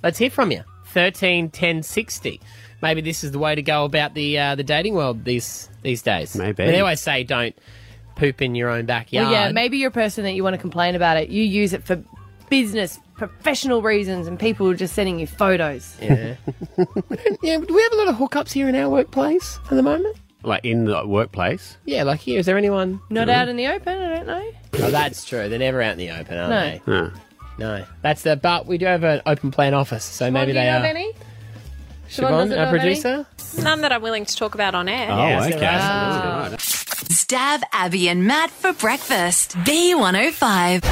Let's 0.03 0.19
hear 0.19 0.31
from 0.31 0.51
you. 0.51 0.63
13 0.87 1.51
10 1.51 1.83
60. 1.83 2.41
Maybe 2.83 3.01
this 3.01 3.23
is 3.25 3.33
the 3.33 3.39
way 3.39 3.55
to 3.55 3.63
go 3.63 3.85
about 3.85 4.15
the 4.15 4.39
uh, 4.39 4.55
the 4.55 4.65
dating 4.65 4.95
world 4.95 5.25
these 5.25 5.69
these 5.83 6.03
days. 6.03 6.35
Maybe. 6.37 6.65
They 6.65 6.81
always 6.81 7.01
say 7.01 7.25
don't 7.25 7.55
poop 8.17 8.41
in 8.43 8.55
your 8.55 8.69
own 8.71 8.87
backyard. 8.87 9.27
Well, 9.29 9.33
yeah, 9.33 9.53
maybe 9.53 9.79
you're 9.79 9.89
a 9.89 9.93
person 9.93 10.25
that 10.25 10.33
you 10.33 10.43
want 10.45 10.55
to 10.55 10.61
complain 10.61 10.95
about 10.95 11.17
it. 11.17 11.29
You 11.31 11.43
use 11.43 11.73
it 11.73 11.85
for 11.85 12.03
business, 12.49 12.99
professional 13.17 13.81
reasons, 13.83 14.27
and 14.27 14.39
people 14.39 14.69
are 14.69 14.75
just 14.75 14.95
sending 14.95 15.19
you 15.19 15.27
photos. 15.27 15.97
Yeah. 16.03 16.37
yeah, 17.43 17.59
do 17.59 17.75
we 17.75 17.83
have 17.83 17.93
a 17.93 17.97
lot 17.97 18.09
of 18.09 18.17
hookups 18.17 18.53
here 18.53 18.69
in 18.69 18.75
our 18.75 18.89
workplace 18.89 19.59
at 19.65 19.71
the 19.71 19.83
moment? 19.83 20.17
Like 20.43 20.65
in 20.65 20.87
the 20.87 21.07
workplace? 21.07 21.77
Yeah, 21.85 22.05
like 22.05 22.21
here. 22.21 22.39
Is 22.41 22.47
there 22.47 22.57
anyone? 22.57 23.01
Not 23.11 23.29
out 23.29 23.49
in 23.49 23.57
the 23.57 23.67
open, 23.69 24.01
I 24.01 24.17
don't 24.17 24.27
know. 24.27 24.51
Oh, 24.75 24.91
that's 24.91 25.25
true. 25.27 25.49
They're 25.51 25.59
never 25.59 25.83
out 25.83 25.93
in 25.93 25.99
the 25.99 26.11
open, 26.11 26.39
are 26.39 26.49
No. 26.49 26.61
they? 26.61 26.83
No. 26.87 27.13
No. 27.59 27.85
That's 28.01 28.23
the. 28.23 28.37
But 28.37 28.67
we 28.67 28.79
do 28.79 28.87
have 28.87 29.05
an 29.05 29.21
open 29.27 29.51
plan 29.51 29.75
office, 29.75 30.03
so 30.05 30.31
maybe 30.31 30.53
do 30.53 30.59
you 30.59 30.65
they 30.65 30.71
know 30.71 30.79
are. 30.81 30.85
any? 30.87 31.13
Siobhan, 32.11 32.31
our 32.31 32.43
of 32.43 32.53
any? 32.53 32.71
producer. 32.71 33.27
None 33.59 33.81
that 33.83 33.93
I'm 33.93 34.03
willing 34.03 34.25
to 34.27 34.37
talk 34.37 34.55
about 34.55 34.75
on 34.75 34.89
air. 34.89 35.09
Oh, 35.11 35.17
Yes, 35.17 35.47
okay. 35.47 35.59
there 35.61 35.71
are. 35.71 36.51
Stav 36.51 37.63
Abby 37.73 38.09
and 38.09 38.25
Matt 38.27 38.51
for 38.51 38.73
breakfast. 38.73 39.57
B105. 39.59 40.83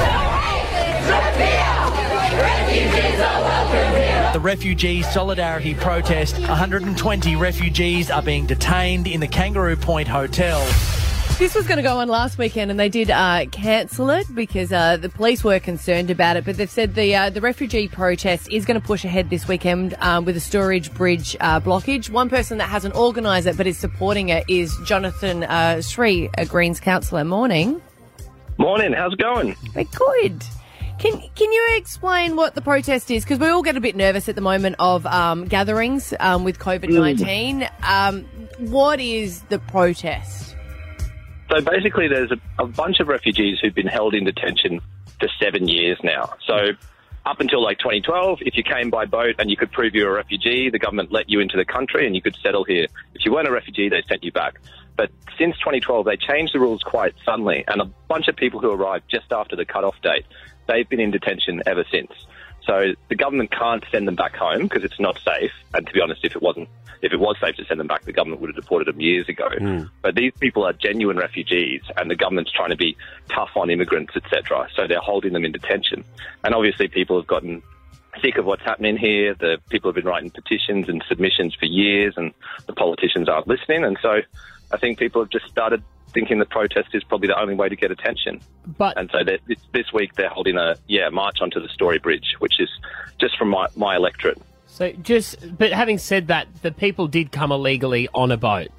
The 4.33 4.39
refugee 4.39 5.01
solidarity 5.01 5.73
protest. 5.73 6.37
120 6.39 7.35
refugees 7.35 8.11
are 8.11 8.21
being 8.21 8.45
detained 8.45 9.07
in 9.07 9.19
the 9.19 9.27
Kangaroo 9.27 9.75
Point 9.75 10.07
Hotel. 10.07 10.59
This 11.39 11.55
was 11.55 11.65
going 11.67 11.77
to 11.77 11.83
go 11.83 11.99
on 11.99 12.09
last 12.09 12.37
weekend, 12.37 12.69
and 12.69 12.77
they 12.77 12.89
did 12.89 13.09
uh, 13.09 13.45
cancel 13.49 14.09
it 14.09 14.27
because 14.35 14.73
uh, 14.73 14.97
the 14.97 15.07
police 15.07 15.41
were 15.41 15.57
concerned 15.61 16.11
about 16.11 16.35
it. 16.35 16.43
But 16.43 16.57
they've 16.57 16.69
said 16.69 16.95
the 16.95 17.15
uh, 17.15 17.29
the 17.29 17.39
refugee 17.39 17.87
protest 17.87 18.51
is 18.51 18.65
going 18.65 18.79
to 18.79 18.85
push 18.85 19.05
ahead 19.05 19.29
this 19.29 19.47
weekend 19.47 19.95
um, 20.01 20.25
with 20.25 20.35
a 20.35 20.41
Story 20.41 20.81
Bridge 20.81 21.37
uh, 21.39 21.61
blockage. 21.61 22.09
One 22.09 22.29
person 22.29 22.57
that 22.57 22.67
hasn't 22.67 22.93
organised 22.93 23.47
it 23.47 23.55
but 23.55 23.67
is 23.67 23.77
supporting 23.77 24.27
it 24.27 24.43
is 24.49 24.77
Jonathan 24.85 25.43
uh, 25.43 25.81
Sri, 25.81 26.29
a 26.37 26.45
Greens 26.45 26.81
councillor. 26.81 27.23
Morning. 27.23 27.81
Morning, 28.57 28.91
how's 28.91 29.13
it 29.13 29.19
going? 29.19 29.55
Very 29.71 29.85
good. 29.85 30.43
Can 30.99 31.21
Can 31.35 31.53
you 31.53 31.67
explain 31.77 32.35
what 32.35 32.53
the 32.55 32.61
protest 32.61 33.09
is? 33.09 33.23
Because 33.23 33.39
we 33.39 33.47
all 33.47 33.63
get 33.63 33.77
a 33.77 33.81
bit 33.81 33.95
nervous 33.95 34.27
at 34.27 34.35
the 34.35 34.41
moment 34.41 34.75
of 34.77 35.05
um, 35.05 35.45
gatherings 35.45 36.13
um, 36.19 36.43
with 36.43 36.59
COVID 36.59 36.89
nineteen. 36.89 37.69
Um, 37.81 38.25
what 38.57 38.99
is 38.99 39.43
the 39.43 39.59
protest? 39.59 40.48
So 41.49 41.61
basically, 41.61 42.07
there's 42.07 42.31
a, 42.31 42.63
a 42.63 42.67
bunch 42.67 42.99
of 42.99 43.07
refugees 43.07 43.57
who've 43.59 43.73
been 43.73 43.87
held 43.87 44.13
in 44.13 44.23
detention 44.23 44.81
for 45.19 45.27
seven 45.41 45.67
years 45.67 45.97
now. 46.03 46.33
So 46.45 46.73
up 47.25 47.39
until 47.39 47.63
like 47.63 47.79
2012, 47.79 48.39
if 48.41 48.55
you 48.55 48.63
came 48.63 48.89
by 48.89 49.05
boat 49.05 49.35
and 49.39 49.49
you 49.49 49.57
could 49.57 49.71
prove 49.71 49.95
you 49.95 50.05
were 50.05 50.11
a 50.11 50.15
refugee, 50.15 50.69
the 50.69 50.79
government 50.79 51.11
let 51.11 51.29
you 51.29 51.39
into 51.39 51.57
the 51.57 51.65
country 51.65 52.05
and 52.05 52.15
you 52.15 52.21
could 52.21 52.37
settle 52.43 52.63
here. 52.63 52.85
If 53.13 53.25
you 53.25 53.33
weren't 53.33 53.47
a 53.47 53.51
refugee, 53.51 53.89
they 53.89 54.03
sent 54.07 54.23
you 54.23 54.31
back. 54.31 54.59
But 54.95 55.11
since 55.37 55.57
2012, 55.59 56.05
they 56.05 56.17
changed 56.17 56.53
the 56.53 56.59
rules 56.59 56.83
quite 56.83 57.13
suddenly, 57.25 57.63
and 57.67 57.81
a 57.81 57.85
bunch 58.07 58.27
of 58.27 58.35
people 58.35 58.59
who 58.59 58.71
arrived 58.71 59.05
just 59.09 59.31
after 59.31 59.55
the 59.55 59.65
cut-off 59.65 59.95
date, 60.01 60.25
they've 60.67 60.87
been 60.87 60.99
in 60.99 61.11
detention 61.11 61.63
ever 61.65 61.85
since. 61.91 62.11
So 62.65 62.93
the 63.07 63.15
government 63.15 63.51
can't 63.51 63.83
send 63.91 64.07
them 64.07 64.15
back 64.15 64.35
home 64.35 64.63
because 64.63 64.83
it's 64.83 64.99
not 64.99 65.19
safe. 65.19 65.51
And 65.73 65.87
to 65.87 65.93
be 65.93 66.01
honest, 66.01 66.23
if 66.23 66.35
it 66.35 66.41
wasn't, 66.41 66.69
if 67.01 67.13
it 67.13 67.19
was 67.19 67.37
safe 67.39 67.55
to 67.55 67.65
send 67.65 67.79
them 67.79 67.87
back, 67.87 68.03
the 68.03 68.11
government 68.11 68.41
would 68.41 68.49
have 68.49 68.55
deported 68.55 68.87
them 68.87 68.99
years 68.99 69.29
ago. 69.29 69.49
Hmm. 69.57 69.83
But 70.01 70.15
these 70.15 70.33
people 70.39 70.65
are 70.65 70.73
genuine 70.73 71.17
refugees, 71.17 71.81
and 71.97 72.11
the 72.11 72.15
government's 72.15 72.51
trying 72.51 72.69
to 72.69 72.75
be 72.75 72.97
tough 73.29 73.51
on 73.55 73.69
immigrants, 73.69 74.15
etc. 74.15 74.67
So 74.75 74.87
they're 74.87 74.99
holding 74.99 75.33
them 75.33 75.45
in 75.45 75.51
detention. 75.51 76.03
And 76.43 76.53
obviously, 76.53 76.87
people 76.87 77.17
have 77.17 77.27
gotten 77.27 77.63
sick 78.21 78.37
of 78.37 78.45
what's 78.45 78.63
happening 78.63 78.97
here. 78.97 79.33
The 79.33 79.59
people 79.69 79.89
have 79.89 79.95
been 79.95 80.05
writing 80.05 80.29
petitions 80.29 80.89
and 80.89 81.03
submissions 81.07 81.55
for 81.55 81.65
years, 81.65 82.15
and 82.17 82.33
the 82.67 82.73
politicians 82.73 83.29
aren't 83.29 83.47
listening. 83.47 83.85
And 83.85 83.97
so, 84.01 84.21
I 84.71 84.77
think 84.77 84.99
people 84.99 85.21
have 85.21 85.31
just 85.31 85.47
started 85.47 85.81
thinking 86.13 86.39
the 86.39 86.45
protest 86.45 86.89
is 86.93 87.03
probably 87.03 87.27
the 87.27 87.39
only 87.39 87.55
way 87.55 87.69
to 87.69 87.75
get 87.75 87.91
attention. 87.91 88.41
But 88.77 88.97
and 88.97 89.09
so 89.11 89.23
this, 89.23 89.39
this 89.73 89.91
week 89.93 90.15
they're 90.15 90.29
holding 90.29 90.57
a 90.57 90.75
yeah 90.87 91.09
march 91.09 91.37
onto 91.41 91.59
the 91.61 91.69
Story 91.69 91.99
Bridge, 91.99 92.35
which 92.39 92.59
is 92.59 92.69
just 93.19 93.37
from 93.37 93.49
my, 93.49 93.67
my 93.75 93.95
electorate. 93.95 94.39
So 94.67 94.91
just, 94.91 95.57
but 95.57 95.71
having 95.71 95.97
said 95.97 96.27
that, 96.27 96.47
the 96.61 96.71
people 96.71 97.07
did 97.07 97.31
come 97.31 97.51
illegally 97.51 98.07
on 98.13 98.31
a 98.31 98.37
boat. 98.37 98.69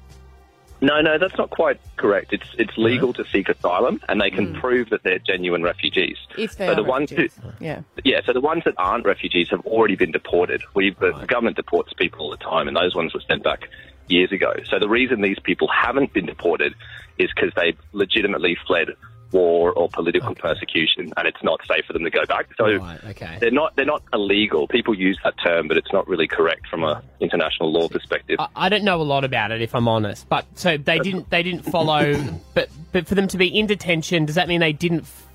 No, 0.83 0.99
no, 0.99 1.19
that's 1.19 1.37
not 1.37 1.51
quite 1.51 1.79
correct. 1.97 2.33
It's 2.33 2.47
it's 2.57 2.75
legal 2.75 3.13
to 3.13 3.23
seek 3.25 3.49
asylum, 3.49 4.01
and 4.09 4.19
they 4.19 4.31
can 4.31 4.55
Mm. 4.55 4.59
prove 4.59 4.89
that 4.89 5.03
they're 5.03 5.19
genuine 5.19 5.61
refugees. 5.61 6.17
If 6.39 6.57
they 6.57 6.65
so 6.65 6.71
are 6.71 6.75
the 6.75 6.83
ones 6.83 7.11
refugees. 7.11 7.37
who 7.59 7.63
Yeah. 7.65 7.81
Yeah, 8.03 8.21
so 8.25 8.33
the 8.33 8.41
ones 8.41 8.63
that 8.65 8.73
aren't 8.79 9.05
refugees 9.05 9.49
have 9.51 9.63
already 9.67 9.95
been 9.95 10.11
deported. 10.11 10.63
We 10.73 10.89
the 10.99 11.11
government 11.27 11.57
deports 11.57 11.93
people 11.93 12.21
all 12.21 12.31
the 12.31 12.37
time, 12.37 12.67
and 12.67 12.75
those 12.75 12.95
ones 12.95 13.13
were 13.13 13.21
sent 13.21 13.43
back 13.43 13.69
years 14.07 14.31
ago. 14.31 14.53
So 14.71 14.79
the 14.79 14.89
reason 14.89 15.21
these 15.21 15.37
people 15.39 15.67
haven't 15.67 16.13
been 16.13 16.25
deported 16.25 16.73
is 17.21 17.29
because 17.35 17.51
they've 17.55 17.77
legitimately 17.93 18.57
fled 18.67 18.89
war 19.31 19.71
or 19.73 19.89
political 19.89 20.35
persecution, 20.35 21.11
and 21.17 21.27
it's 21.27 21.41
not 21.43 21.59
safe 21.67 21.85
for 21.85 21.93
them 21.93 22.03
to 22.03 22.09
go 22.09 22.25
back. 22.25 22.47
So 22.57 22.65
okay. 22.65 23.37
they're 23.39 23.51
not 23.51 23.75
they're 23.75 23.85
not 23.85 24.03
illegal. 24.13 24.67
People 24.67 24.93
use 24.93 25.17
that 25.23 25.35
term, 25.43 25.67
but 25.67 25.77
it's 25.77 25.91
not 25.93 26.07
really 26.07 26.27
correct 26.27 26.67
from 26.67 26.83
a 26.83 27.01
international 27.19 27.71
law 27.71 27.87
perspective. 27.87 28.37
I, 28.39 28.47
I 28.55 28.69
don't 28.69 28.83
know 28.83 29.01
a 29.01 29.03
lot 29.03 29.23
about 29.23 29.51
it, 29.51 29.61
if 29.61 29.73
I'm 29.75 29.87
honest. 29.87 30.27
But 30.29 30.45
so 30.55 30.77
they 30.77 30.99
didn't, 30.99 31.29
they 31.29 31.43
didn't 31.43 31.63
follow. 31.63 32.21
but 32.53 32.69
but 32.91 33.07
for 33.07 33.15
them 33.15 33.27
to 33.29 33.37
be 33.37 33.47
in 33.47 33.67
detention, 33.67 34.25
does 34.25 34.35
that 34.35 34.47
mean 34.47 34.59
they 34.59 34.73
didn't 34.73 35.01
f- 35.01 35.27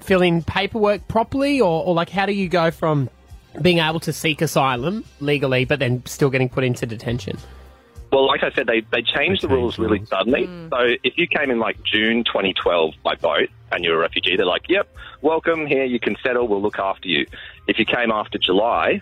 fill 0.00 0.22
in 0.22 0.42
paperwork 0.42 1.06
properly, 1.08 1.60
or, 1.60 1.84
or 1.84 1.94
like 1.94 2.10
how 2.10 2.26
do 2.26 2.32
you 2.32 2.48
go 2.48 2.70
from 2.70 3.10
being 3.60 3.78
able 3.78 4.00
to 4.00 4.12
seek 4.12 4.40
asylum 4.42 5.04
legally, 5.18 5.64
but 5.64 5.78
then 5.78 6.04
still 6.06 6.30
getting 6.30 6.48
put 6.48 6.64
into 6.64 6.86
detention? 6.86 7.36
Well, 8.12 8.26
like 8.26 8.42
I 8.42 8.50
said, 8.50 8.66
they, 8.66 8.80
they 8.80 9.02
changed 9.02 9.42
the 9.42 9.48
rules 9.48 9.78
really 9.78 10.04
suddenly. 10.04 10.46
Mm. 10.46 10.70
So 10.70 10.96
if 11.04 11.16
you 11.16 11.26
came 11.28 11.50
in 11.50 11.58
like 11.60 11.82
June 11.84 12.24
2012 12.24 12.94
by 13.02 13.14
boat 13.14 13.48
and 13.70 13.84
you're 13.84 13.96
a 13.96 13.98
refugee, 13.98 14.36
they're 14.36 14.46
like, 14.46 14.68
yep, 14.68 14.88
welcome 15.22 15.66
here, 15.66 15.84
you 15.84 16.00
can 16.00 16.16
settle, 16.22 16.48
we'll 16.48 16.62
look 16.62 16.78
after 16.78 17.08
you. 17.08 17.26
If 17.68 17.78
you 17.78 17.84
came 17.84 18.10
after 18.10 18.38
July, 18.38 19.00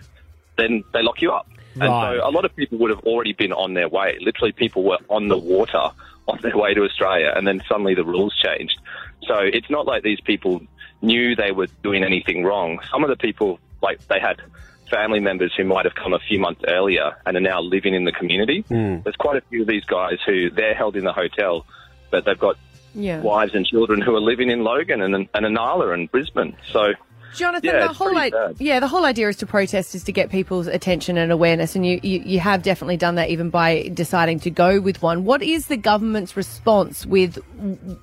then 0.57 0.83
they 0.93 1.01
lock 1.01 1.21
you 1.21 1.31
up. 1.31 1.47
And 1.73 1.83
so 1.83 2.27
a 2.27 2.31
lot 2.31 2.45
of 2.45 2.55
people 2.55 2.77
would 2.79 2.89
have 2.89 2.99
already 3.01 3.33
been 3.33 3.53
on 3.53 3.73
their 3.73 3.87
way. 3.87 4.17
Literally, 4.19 4.51
people 4.51 4.83
were 4.83 4.97
on 5.09 5.27
the 5.27 5.37
water 5.37 5.89
on 6.27 6.39
their 6.41 6.55
way 6.55 6.73
to 6.73 6.83
Australia, 6.83 7.33
and 7.35 7.47
then 7.47 7.61
suddenly 7.67 7.95
the 7.95 8.03
rules 8.03 8.35
changed. 8.35 8.79
So 9.25 9.37
it's 9.39 9.69
not 9.69 9.85
like 9.85 10.03
these 10.03 10.19
people 10.21 10.61
knew 11.01 11.35
they 11.35 11.51
were 11.51 11.67
doing 11.83 12.03
anything 12.03 12.43
wrong. 12.43 12.79
Some 12.91 13.03
of 13.03 13.09
the 13.09 13.15
people, 13.15 13.59
like, 13.81 14.05
they 14.07 14.19
had 14.19 14.41
family 14.89 15.19
members 15.19 15.53
who 15.55 15.63
might 15.63 15.85
have 15.85 15.95
come 15.95 16.13
a 16.13 16.19
few 16.19 16.39
months 16.39 16.61
earlier 16.67 17.15
and 17.25 17.37
are 17.37 17.41
now 17.41 17.61
living 17.61 17.93
in 17.93 18.03
the 18.05 18.11
community. 18.11 18.61
Hmm. 18.67 18.97
There's 19.03 19.15
quite 19.15 19.37
a 19.37 19.41
few 19.49 19.61
of 19.61 19.67
these 19.67 19.85
guys 19.85 20.17
who 20.25 20.49
they're 20.49 20.75
held 20.75 20.95
in 20.95 21.03
the 21.03 21.13
hotel, 21.13 21.65
but 22.11 22.25
they've 22.25 22.39
got 22.39 22.57
Yeah. 22.95 23.21
wives 23.21 23.53
and 23.55 23.65
children 23.65 24.01
who 24.01 24.15
are 24.15 24.21
living 24.21 24.49
in 24.49 24.63
Logan 24.63 25.01
and, 25.01 25.13
and 25.15 25.45
Inala 25.45 25.93
and 25.93 26.11
Brisbane. 26.11 26.55
So, 26.71 26.93
Jonathan, 27.35 27.69
yeah, 27.73 27.87
the 27.87 27.93
whole 27.93 28.17
I- 28.17 28.31
yeah, 28.59 28.79
the 28.79 28.87
whole 28.87 29.05
idea 29.05 29.29
is 29.29 29.35
to 29.37 29.45
protest 29.45 29.95
is 29.95 30.03
to 30.05 30.11
get 30.11 30.29
people's 30.29 30.67
attention 30.67 31.17
and 31.17 31.31
awareness, 31.31 31.75
and 31.75 31.85
you, 31.85 31.99
you 32.03 32.19
you 32.25 32.39
have 32.39 32.63
definitely 32.63 32.97
done 32.97 33.15
that 33.15 33.29
even 33.29 33.49
by 33.49 33.89
deciding 33.93 34.39
to 34.41 34.49
go 34.49 34.79
with 34.81 35.01
one. 35.01 35.25
What 35.25 35.41
is 35.41 35.67
the 35.67 35.77
government's 35.77 36.35
response 36.35 37.05
with 37.05 37.37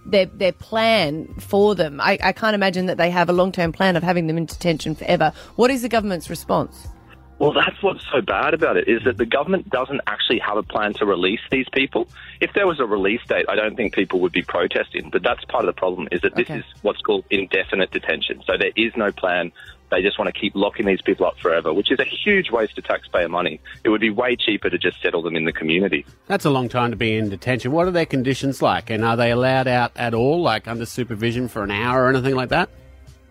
their 0.06 0.26
their 0.26 0.52
plan 0.52 1.26
for 1.38 1.74
them? 1.74 2.00
I, 2.00 2.18
I 2.22 2.32
can't 2.32 2.54
imagine 2.54 2.86
that 2.86 2.96
they 2.98 3.10
have 3.10 3.28
a 3.28 3.32
long 3.32 3.52
term 3.52 3.72
plan 3.72 3.96
of 3.96 4.02
having 4.02 4.26
them 4.26 4.38
in 4.38 4.46
detention 4.46 4.94
forever. 4.94 5.32
What 5.56 5.70
is 5.70 5.82
the 5.82 5.88
government's 5.88 6.30
response? 6.30 6.86
Well, 7.38 7.52
that's 7.52 7.82
what's 7.82 8.02
so 8.10 8.22
bad 8.22 8.54
about 8.54 8.78
it 8.78 8.88
is 8.88 9.04
that 9.04 9.18
the 9.18 9.26
government 9.26 9.68
doesn't 9.68 10.00
actually 10.06 10.38
have 10.38 10.56
a 10.56 10.62
plan 10.62 10.94
to 10.94 11.04
release 11.04 11.40
these 11.50 11.66
people. 11.70 12.08
If 12.40 12.54
there 12.54 12.66
was 12.66 12.80
a 12.80 12.86
release 12.86 13.20
date, 13.28 13.44
I 13.48 13.56
don't 13.56 13.76
think 13.76 13.94
people 13.94 14.20
would 14.20 14.32
be 14.32 14.42
protesting. 14.42 15.10
But 15.10 15.22
that's 15.22 15.44
part 15.44 15.64
of 15.64 15.66
the 15.66 15.78
problem 15.78 16.08
is 16.10 16.22
that 16.22 16.34
this 16.34 16.48
is 16.48 16.64
what's 16.80 17.00
called 17.02 17.24
indefinite 17.30 17.90
detention. 17.90 18.42
So 18.46 18.54
there 18.58 18.72
is 18.74 18.92
no 18.96 19.12
plan. 19.12 19.52
They 19.90 20.00
just 20.00 20.18
want 20.18 20.34
to 20.34 20.40
keep 20.40 20.54
locking 20.54 20.86
these 20.86 21.02
people 21.02 21.26
up 21.26 21.38
forever, 21.38 21.74
which 21.74 21.92
is 21.92 22.00
a 22.00 22.04
huge 22.04 22.50
waste 22.50 22.78
of 22.78 22.84
taxpayer 22.84 23.28
money. 23.28 23.60
It 23.84 23.90
would 23.90 24.00
be 24.00 24.10
way 24.10 24.36
cheaper 24.36 24.70
to 24.70 24.78
just 24.78 25.00
settle 25.02 25.20
them 25.20 25.36
in 25.36 25.44
the 25.44 25.52
community. 25.52 26.06
That's 26.28 26.46
a 26.46 26.50
long 26.50 26.70
time 26.70 26.90
to 26.90 26.96
be 26.96 27.16
in 27.16 27.28
detention. 27.28 27.70
What 27.70 27.86
are 27.86 27.92
their 27.92 28.06
conditions 28.06 28.62
like? 28.62 28.88
And 28.88 29.04
are 29.04 29.16
they 29.16 29.30
allowed 29.30 29.68
out 29.68 29.92
at 29.94 30.14
all, 30.14 30.40
like 30.40 30.66
under 30.66 30.86
supervision 30.86 31.48
for 31.48 31.62
an 31.62 31.70
hour 31.70 32.04
or 32.04 32.08
anything 32.08 32.34
like 32.34 32.48
that? 32.48 32.70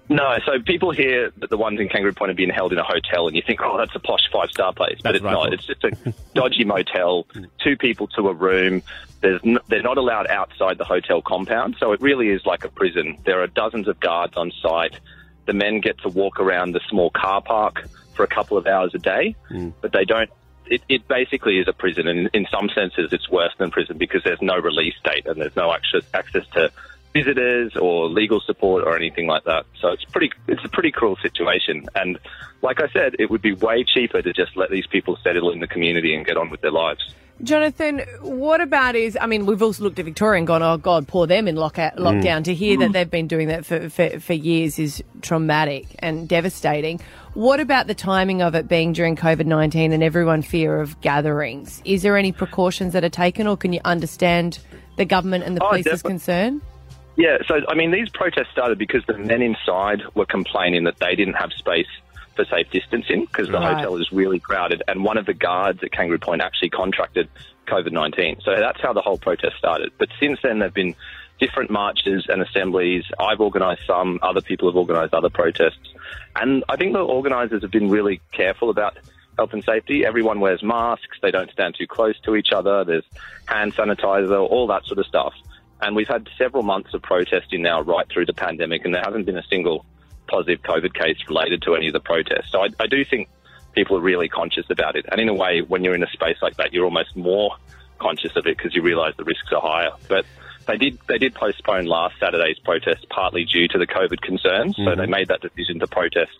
No, 0.08 0.38
so 0.45 0.60
people 0.60 0.91
hear 0.91 1.32
that 1.38 1.49
the 1.49 1.58
ones 1.58 1.80
in 1.80 1.89
Kangaroo 1.89 2.14
Point 2.14 2.32
are 2.32 2.36
being 2.36 2.49
held 2.49 2.72
in 2.72 2.78
a 2.78 2.84
hotel, 2.84 3.28
and 3.28 3.36
you 3.36 3.41
think, 3.41 3.62
oh, 3.64 3.78
that's 3.78 3.95
a 3.95 3.99
posh 3.99 4.30
five 4.32 4.49
star 4.51 4.72
place, 4.72 4.99
but 5.01 5.14
That's 5.14 5.18
it's 5.18 5.26
I 5.26 5.32
not. 5.32 5.53
It's 5.53 5.66
just 5.66 5.84
a 5.84 6.14
dodgy 6.34 6.64
motel, 6.66 7.26
two 7.64 7.76
people 7.76 8.08
to 8.10 8.30
a 8.30 8.34
room. 8.34 8.84
There's 9.22 9.41
n- 9.43 9.60
they're 9.68 9.82
not 9.82 9.97
allowed 9.97 10.28
outside 10.28 10.78
the 10.78 10.86
hotel 10.86 11.22
compound, 11.22 11.78
so 11.80 11.91
it 11.91 12.01
really 12.01 12.30
is 12.30 12.45
like 12.45 12.64
a 12.64 12.70
prison. 12.70 13.18
There 13.26 13.41
are 13.41 13.47
dozens 13.47 13.88
of 13.88 13.99
guards 13.99 14.38
on 14.38 14.51
site. 14.62 14.99
The 15.45 15.53
men 15.53 15.80
get 15.82 15.97
to 15.99 16.10
walk 16.10 16.39
around 16.39 16.74
the 16.74 16.82
small 16.89 17.10
car 17.10 17.41
park 17.41 17.88
for 18.16 18.24
a 18.24 18.28
couple 18.28 18.58
of 18.58 18.68
hours 18.68 18.93
a 18.93 18.99
day, 18.99 19.36
hmm. 19.47 19.70
but 19.82 19.91
they 19.91 20.06
don't. 20.06 20.30
It, 20.68 20.82
it 20.89 21.08
basically 21.08 21.60
is 21.60 21.68
a 21.68 21.74
prison, 21.74 22.08
and 22.08 22.30
in 22.34 22.45
some 22.51 22.70
senses, 22.70 23.12
it's 23.12 23.30
worse 23.30 23.53
than 23.58 23.72
prison 23.72 23.97
because 23.97 24.24
there's 24.24 24.41
no 24.41 24.58
release 24.58 24.95
date 25.03 25.26
and 25.26 25.41
there's 25.41 25.56
no 25.56 25.74
access 25.74 26.03
access 26.14 26.45
to 26.53 26.72
visitors 27.16 27.76
or 27.86 28.09
legal 28.09 28.41
support 28.41 28.84
or 28.86 28.93
anything 28.95 29.26
like 29.34 29.45
that. 29.45 29.66
So 29.80 29.88
it's 29.95 30.05
pretty, 30.05 30.32
it's 30.47 30.66
a 30.66 30.70
pretty 30.70 30.91
cruel 30.91 31.16
situation. 31.22 31.86
And 31.95 32.20
like 32.61 32.82
I 32.82 32.89
said, 32.89 33.16
it 33.20 33.32
would 33.32 33.41
be 33.41 33.53
way 33.53 33.86
cheaper 33.86 34.22
to 34.22 34.34
just 34.34 34.57
let 34.57 34.70
these 34.70 34.88
people 34.88 35.18
settle 35.24 35.49
in 35.53 35.59
the 35.61 35.68
community 35.76 36.13
and 36.16 36.26
get 36.26 36.36
on 36.36 36.49
with 36.49 36.61
their 36.61 36.72
lives. 36.72 37.03
Jonathan, 37.43 37.99
what 38.22 38.61
about 38.61 38.95
is? 38.95 39.18
I 39.20 39.28
mean, 39.28 39.45
we've 39.45 39.61
also 39.61 39.84
looked 39.84 39.99
at 39.99 40.05
Victoria 40.05 40.38
and 40.38 40.47
gone, 40.47 40.63
"Oh 40.63 40.78
God, 40.78 41.05
pour 41.05 41.28
them 41.28 41.49
in 41.49 41.57
lockout, 41.57 41.97
uh, 41.97 42.01
mm. 42.01 42.05
lockdown." 42.07 42.45
To 42.45 42.53
hear 42.53 42.78
that 42.78 42.91
mm. 42.91 42.93
they've 42.93 43.11
been 43.11 43.28
doing 43.28 43.49
that 43.49 43.66
for, 43.66 43.89
for 43.89 44.22
for 44.22 44.32
years 44.32 44.80
is 44.80 45.03
traumatic 45.22 45.86
and 45.99 46.30
devastating. 46.30 47.01
What 47.34 47.59
about 47.59 47.88
the 47.88 47.93
timing 47.93 48.41
of 48.41 48.55
it 48.55 48.70
being 48.70 48.93
during 48.93 49.18
COVID 49.18 49.47
nineteen 49.47 49.91
and 49.91 50.01
everyone 50.01 50.43
fear 50.43 50.80
of 50.80 51.01
gatherings? 51.01 51.82
Is 51.84 52.03
there 52.03 52.16
any 52.16 52.32
precautions 52.32 52.93
that 52.93 53.03
are 53.03 53.09
taken, 53.09 53.47
or 53.47 53.57
can 53.57 53.74
you 53.74 53.82
understand 53.84 54.59
the 54.95 55.03
government 55.03 55.43
and 55.43 55.57
the 55.57 55.63
Oh, 55.66 55.72
police's 55.72 55.91
definitely. 55.91 56.11
concern? 56.11 56.61
Yeah, 57.18 57.38
so 57.47 57.61
I 57.68 57.76
mean, 57.76 57.91
these 57.91 58.09
protests 58.09 58.49
started 58.51 58.78
because 58.78 59.05
the 59.05 59.18
men 59.18 59.41
inside 59.41 60.01
were 60.16 60.26
complaining 60.26 60.84
that 60.84 60.99
they 60.99 61.16
didn't 61.16 61.36
have 61.36 61.51
space 61.53 61.88
for 62.36 62.43
safe 62.45 62.70
distancing 62.72 63.22
because 63.26 63.47
the 63.47 63.53
Right. 63.59 63.78
hotel 63.78 63.95
is 63.95 64.11
really 64.11 64.39
crowded, 64.39 64.84
and 64.88 65.03
one 65.03 65.18
of 65.18 65.26
the 65.26 65.34
guards 65.34 65.82
at 65.84 65.91
Kangaroo 65.93 66.20
Point 66.20 66.41
actually 66.41 66.70
contracted 66.72 67.30
COVID 67.68 67.91
nineteen. 67.93 68.38
So 68.43 68.55
that's 68.57 68.82
how 68.82 68.91
the 68.91 69.01
whole 69.01 69.18
protest 69.18 69.55
started. 69.57 69.91
But 69.97 70.09
since 70.20 70.39
then, 70.43 70.59
there've 70.59 70.74
been 70.74 70.95
different 71.39 71.70
marches 71.70 72.26
and 72.28 72.41
assemblies. 72.41 73.03
I've 73.20 73.39
organised 73.39 73.86
some. 73.88 74.20
Other 74.22 74.41
people 74.41 74.70
have 74.70 74.76
organised 74.76 75.13
other 75.13 75.30
protests, 75.30 75.93
and 76.36 76.66
I 76.68 76.76
think 76.76 76.93
the 76.93 76.99
organisers 76.99 77.61
have 77.61 77.72
been 77.72 77.89
really 77.89 78.20
careful 78.34 78.70
about 78.70 78.97
health 79.38 79.53
and 79.53 79.63
safety. 79.63 80.05
Everyone 80.05 80.41
wears 80.41 80.61
masks. 80.63 81.18
They 81.22 81.32
don't 81.32 81.51
stand 81.51 81.76
too 81.78 81.88
close 81.88 82.20
to 82.22 82.36
each 82.36 82.51
other. 82.53 82.84
There's 82.84 83.05
hand 83.45 83.74
sanitizer, 83.76 84.39
all 84.39 84.68
that 84.68 84.86
sort 84.86 84.99
of 84.99 85.05
stuff. 85.05 85.34
And 85.82 85.95
we've 85.95 86.07
had 86.07 86.30
several 86.38 86.63
months 86.63 86.93
of 86.93 87.01
protesting 87.01 87.61
now 87.61 87.82
right 87.82 88.07
through 88.09 88.26
the 88.26 88.34
pandemic, 88.34 88.86
and 88.86 88.93
there 88.93 89.03
hasn't 89.03 89.26
been 89.26 89.38
a 89.38 89.43
single 89.43 89.86
positive 90.28 90.61
COVID 90.63 90.93
case 90.93 91.17
related 91.28 91.61
to 91.63 91.76
any 91.76 91.88
of 91.88 91.93
the 91.93 91.99
protests. 91.99 92.51
So 92.51 92.61
I, 92.61 92.69
I 92.80 92.88
do 92.88 93.03
think 93.05 93.30
people 93.73 93.97
are 93.97 94.01
really 94.01 94.30
conscious 94.30 94.65
about 94.69 94.95
it. 94.95 95.05
And 95.11 95.19
in 95.19 95.30
a 95.30 95.34
way, 95.34 95.61
when 95.61 95.84
you're 95.84 95.95
in 95.95 96.03
a 96.03 96.09
space 96.09 96.38
like 96.41 96.57
that, 96.57 96.73
you're 96.73 96.86
almost 96.86 97.15
more 97.15 97.57
conscious 97.99 98.36
of 98.36 98.47
it 98.47 98.57
because 98.57 98.73
you 98.73 98.82
realise 98.82 99.15
the 99.17 99.23
risks 99.23 99.51
are 99.51 99.61
higher. 99.61 99.91
But 100.07 100.26
they 100.65 100.78
did 100.78 100.97
they 101.07 101.17
did 101.17 101.36
postpone 101.36 101.86
last 101.86 102.15
Saturday's 102.19 102.57
protest 102.59 103.07
partly 103.09 103.45
due 103.45 103.67
to 103.67 103.78
the 103.78 103.86
COVID 103.86 104.21
concerns. 104.21 104.76
So 104.78 104.84
Mhm. 104.84 104.97
they 104.97 105.05
made 105.05 105.28
that 105.28 105.41
decision 105.41 105.80
to 105.80 105.88
protest 105.88 106.32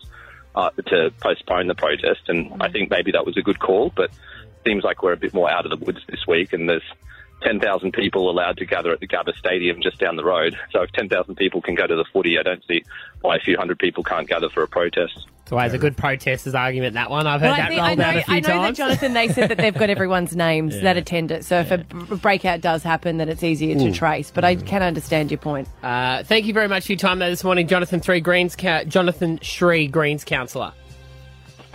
uh, 0.56 0.70
to 0.86 1.12
postpone 1.20 1.66
the 1.66 1.74
protest, 1.74 2.22
and 2.28 2.50
I 2.60 2.68
think 2.70 2.90
maybe 2.90 3.12
that 3.12 3.26
was 3.26 3.36
a 3.36 3.42
good 3.42 3.58
call. 3.58 3.92
But 3.94 4.10
seems 4.64 4.82
like 4.82 5.02
we're 5.02 5.12
a 5.12 5.16
bit 5.16 5.34
more 5.34 5.50
out 5.50 5.64
of 5.64 5.78
the 5.78 5.84
woods 5.84 6.00
this 6.08 6.26
week, 6.26 6.52
and 6.52 6.68
there's 6.68 6.82
10,000 7.42 7.92
people 7.92 8.30
allowed 8.30 8.56
to 8.56 8.64
gather 8.64 8.90
at 8.92 9.00
the 9.00 9.06
Gabba 9.06 9.36
Stadium 9.36 9.80
just 9.82 9.98
down 9.98 10.16
the 10.16 10.24
road. 10.24 10.56
So 10.72 10.82
if 10.82 10.90
10,000 10.92 11.34
people 11.36 11.60
can 11.60 11.74
go 11.74 11.86
to 11.86 11.94
the 11.94 12.04
footy, 12.12 12.38
I 12.38 12.42
don't 12.42 12.64
see 12.66 12.82
why 13.20 13.36
a 13.36 13.40
few 13.40 13.56
hundred 13.56 13.78
people 13.78 14.02
can't 14.02 14.26
gather 14.28 14.48
for 14.48 14.62
a 14.62 14.68
protest. 14.68 15.14
So 15.14 15.28
It's 15.42 15.52
always 15.52 15.74
a 15.74 15.78
good 15.78 15.96
protester's 15.96 16.54
argument, 16.56 16.94
that 16.94 17.08
one. 17.08 17.26
I've 17.26 17.40
heard 17.40 17.50
Well, 17.50 17.54
I 17.54 17.56
that 17.58 17.68
think- 17.68 17.80
I 17.80 17.86
rolled 17.88 17.98
know, 17.98 18.04
out 18.04 18.16
a 18.16 18.22
few 18.22 18.34
I 18.34 18.40
know 18.40 18.48
times. 18.48 18.78
that 18.78 18.84
Jonathan. 18.84 19.12
They 19.12 19.28
said 19.28 19.48
that 19.50 19.58
they've 19.58 19.74
got 19.78 19.90
everyone's 19.90 20.34
names 20.36 20.74
Yeah. 20.76 20.82
that 20.82 20.96
attend 20.96 21.30
it, 21.30 21.44
so 21.44 21.60
if 21.60 21.70
a 21.70 21.78
b- 21.78 22.16
breakout 22.16 22.62
does 22.62 22.82
happen, 22.82 23.18
then 23.18 23.28
it's 23.28 23.44
easier 23.44 23.76
to 23.76 23.84
Mm. 23.84 23.94
trace. 23.94 24.32
But 24.34 24.44
I 24.44 24.56
can 24.56 24.82
understand 24.82 25.30
your 25.30 25.38
point. 25.38 25.68
Uh, 25.84 26.24
thank 26.24 26.46
you 26.46 26.52
very 26.54 26.66
much 26.68 26.86
for 26.86 26.92
your 26.92 26.98
time 26.98 27.20
there 27.20 27.30
this 27.30 27.44
morning, 27.44 27.68
Jonathan 27.68 28.00
Sri 28.02 28.18
Greens, 28.20 28.56
Ca- 28.56 28.84
Jonathan 28.84 29.38
Sri 29.40 29.86
Greens 29.86 30.24
councillor. 30.24 30.72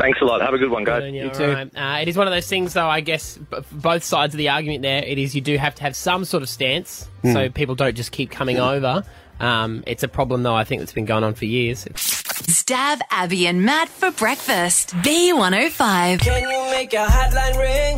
Thanks 0.01 0.19
a 0.21 0.25
lot. 0.25 0.41
Have 0.41 0.53
a 0.53 0.57
good 0.57 0.71
one, 0.71 0.83
guys. 0.83 1.13
You 1.13 1.29
too. 1.29 1.51
Uh, 1.79 1.99
it 2.01 2.07
is 2.07 2.17
one 2.17 2.25
of 2.27 2.33
those 2.33 2.47
things, 2.47 2.73
though. 2.73 2.87
I 2.87 3.01
guess 3.01 3.37
b- 3.37 3.57
both 3.71 4.03
sides 4.03 4.33
of 4.33 4.39
the 4.39 4.49
argument 4.49 4.81
there. 4.81 5.03
It 5.03 5.17
is 5.19 5.35
you 5.35 5.41
do 5.41 5.57
have 5.57 5.75
to 5.75 5.83
have 5.83 5.95
some 5.95 6.25
sort 6.25 6.41
of 6.41 6.49
stance, 6.49 7.07
Mm. 7.23 7.33
so 7.33 7.49
people 7.49 7.75
don't 7.75 7.95
just 7.95 8.11
keep 8.11 8.31
coming 8.31 8.57
over. 8.59 9.03
Um, 9.39 9.83
it's 9.85 10.01
a 10.03 10.07
problem, 10.07 10.41
though. 10.43 10.55
I 10.55 10.63
think 10.63 10.81
that's 10.81 10.93
been 10.93 11.05
going 11.05 11.23
on 11.23 11.35
for 11.35 11.45
years. 11.45 11.85
Stav 11.85 12.99
Abby 13.11 13.45
and 13.47 13.63
Matt 13.63 13.89
for 13.89 14.09
breakfast. 14.11 14.95
B105. 15.03 16.19
Can 16.21 16.49
you 16.49 16.71
make 16.71 16.93
a 16.93 17.05
hotline 17.05 17.57
ring? 17.59 17.97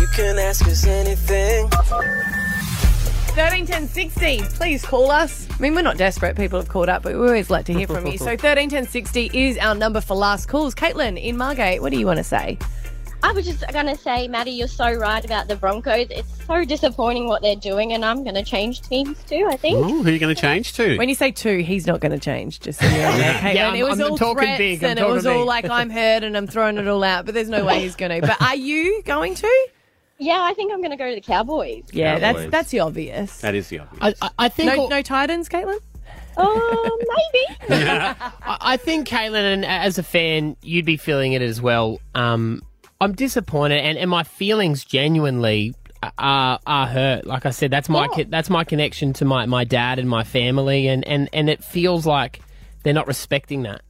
You 0.00 0.06
can 0.14 0.38
ask 0.38 0.66
us 0.66 0.86
anything. 0.86 1.68
Thirteen 3.34 3.64
ten 3.66 3.88
sixty. 3.88 4.40
Please 4.42 4.84
call 4.84 5.10
us. 5.10 5.46
I 5.50 5.62
mean, 5.62 5.74
we're 5.74 5.82
not 5.82 5.96
desperate. 5.96 6.36
People 6.36 6.58
have 6.58 6.68
called 6.68 6.88
up, 6.88 7.02
but 7.02 7.12
we 7.14 7.18
always 7.20 7.48
like 7.48 7.64
to 7.66 7.72
hear 7.72 7.86
from 7.86 8.06
you. 8.06 8.18
So 8.18 8.36
thirteen 8.36 8.68
ten 8.68 8.86
sixty 8.86 9.30
is 9.32 9.56
our 9.58 9.74
number 9.74 10.00
for 10.00 10.14
last 10.16 10.46
calls. 10.48 10.74
Caitlin 10.74 11.20
in 11.22 11.36
Margate, 11.36 11.80
what 11.80 11.90
do 11.92 11.98
you 11.98 12.06
want 12.06 12.18
to 12.18 12.24
say? 12.24 12.58
I 13.22 13.32
was 13.32 13.44
just 13.44 13.62
going 13.70 13.84
to 13.86 13.96
say, 13.96 14.28
Matty, 14.28 14.52
you're 14.52 14.66
so 14.66 14.94
right 14.94 15.22
about 15.22 15.46
the 15.46 15.54
Broncos. 15.54 16.06
It's 16.10 16.44
so 16.46 16.64
disappointing 16.64 17.28
what 17.28 17.42
they're 17.42 17.54
doing, 17.54 17.92
and 17.92 18.02
I'm 18.02 18.22
going 18.24 18.34
to 18.34 18.42
change 18.42 18.80
teams 18.80 19.22
too, 19.24 19.46
I 19.50 19.56
think. 19.58 19.76
Ooh, 19.76 20.02
who 20.02 20.08
are 20.08 20.10
you 20.10 20.18
going 20.18 20.34
to 20.34 20.40
change 20.40 20.72
to? 20.74 20.96
When 20.96 21.08
you 21.10 21.14
say 21.14 21.30
two, 21.30 21.58
he's 21.58 21.86
not 21.86 22.00
going 22.00 22.12
to 22.12 22.18
change. 22.18 22.60
Just 22.60 22.80
so 22.80 22.86
you're 22.86 22.94
aware, 23.04 23.34
Caitlin. 23.34 23.54
Yeah, 23.54 23.66
I'm- 23.68 23.76
it 23.76 23.82
was 23.84 24.00
I'm 24.00 24.12
all 24.12 24.16
talking 24.18 24.38
threats 24.44 24.58
big, 24.58 24.82
I'm 24.84 24.90
and 24.90 24.98
it 24.98 25.06
was 25.06 25.24
talking 25.24 25.38
all 25.40 25.46
like 25.46 25.68
I'm 25.68 25.90
hurt 25.90 26.22
and 26.24 26.34
I'm 26.36 26.46
throwing 26.46 26.78
it 26.78 26.88
all 26.88 27.04
out. 27.04 27.26
But 27.26 27.34
there's 27.34 27.50
no 27.50 27.64
way 27.64 27.80
he's 27.80 27.94
going 27.94 28.20
to. 28.22 28.26
But 28.26 28.40
are 28.40 28.56
you 28.56 29.02
going 29.04 29.34
to? 29.34 29.66
Yeah, 30.20 30.38
I 30.42 30.52
think 30.52 30.70
I'm 30.70 30.80
going 30.80 30.90
to 30.90 30.98
go 30.98 31.08
to 31.08 31.14
the 31.14 31.20
Cowboys. 31.22 31.84
Yeah, 31.92 32.18
that's 32.18 32.36
Cowboys. 32.36 32.50
that's 32.50 32.70
the 32.70 32.80
obvious. 32.80 33.38
That 33.38 33.54
is 33.54 33.68
the 33.68 33.78
obvious. 33.80 34.18
I, 34.20 34.26
I, 34.26 34.30
I 34.38 34.48
think 34.50 34.76
no, 34.76 34.86
no 34.86 35.00
Titans, 35.02 35.48
Caitlin. 35.48 35.78
Oh, 36.36 36.98
maybe. 37.70 37.84
I, 37.84 38.32
I 38.60 38.76
think 38.76 39.08
Caitlin, 39.08 39.50
and 39.54 39.64
as 39.64 39.96
a 39.96 40.02
fan, 40.02 40.56
you'd 40.62 40.84
be 40.84 40.98
feeling 40.98 41.32
it 41.32 41.40
as 41.40 41.62
well. 41.62 42.00
Um, 42.14 42.62
I'm 43.00 43.14
disappointed, 43.14 43.78
and, 43.80 43.96
and 43.96 44.10
my 44.10 44.22
feelings 44.22 44.84
genuinely 44.84 45.74
are 46.18 46.58
are 46.66 46.86
hurt. 46.86 47.26
Like 47.26 47.46
I 47.46 47.50
said, 47.50 47.70
that's 47.70 47.88
my 47.88 48.06
co- 48.08 48.24
that's 48.24 48.50
my 48.50 48.64
connection 48.64 49.14
to 49.14 49.24
my, 49.24 49.46
my 49.46 49.64
dad 49.64 49.98
and 49.98 50.08
my 50.08 50.24
family, 50.24 50.86
and, 50.88 51.06
and, 51.08 51.30
and 51.32 51.48
it 51.48 51.64
feels 51.64 52.04
like 52.04 52.40
they're 52.82 52.92
not 52.94 53.06
respecting 53.06 53.62
that. 53.62 53.80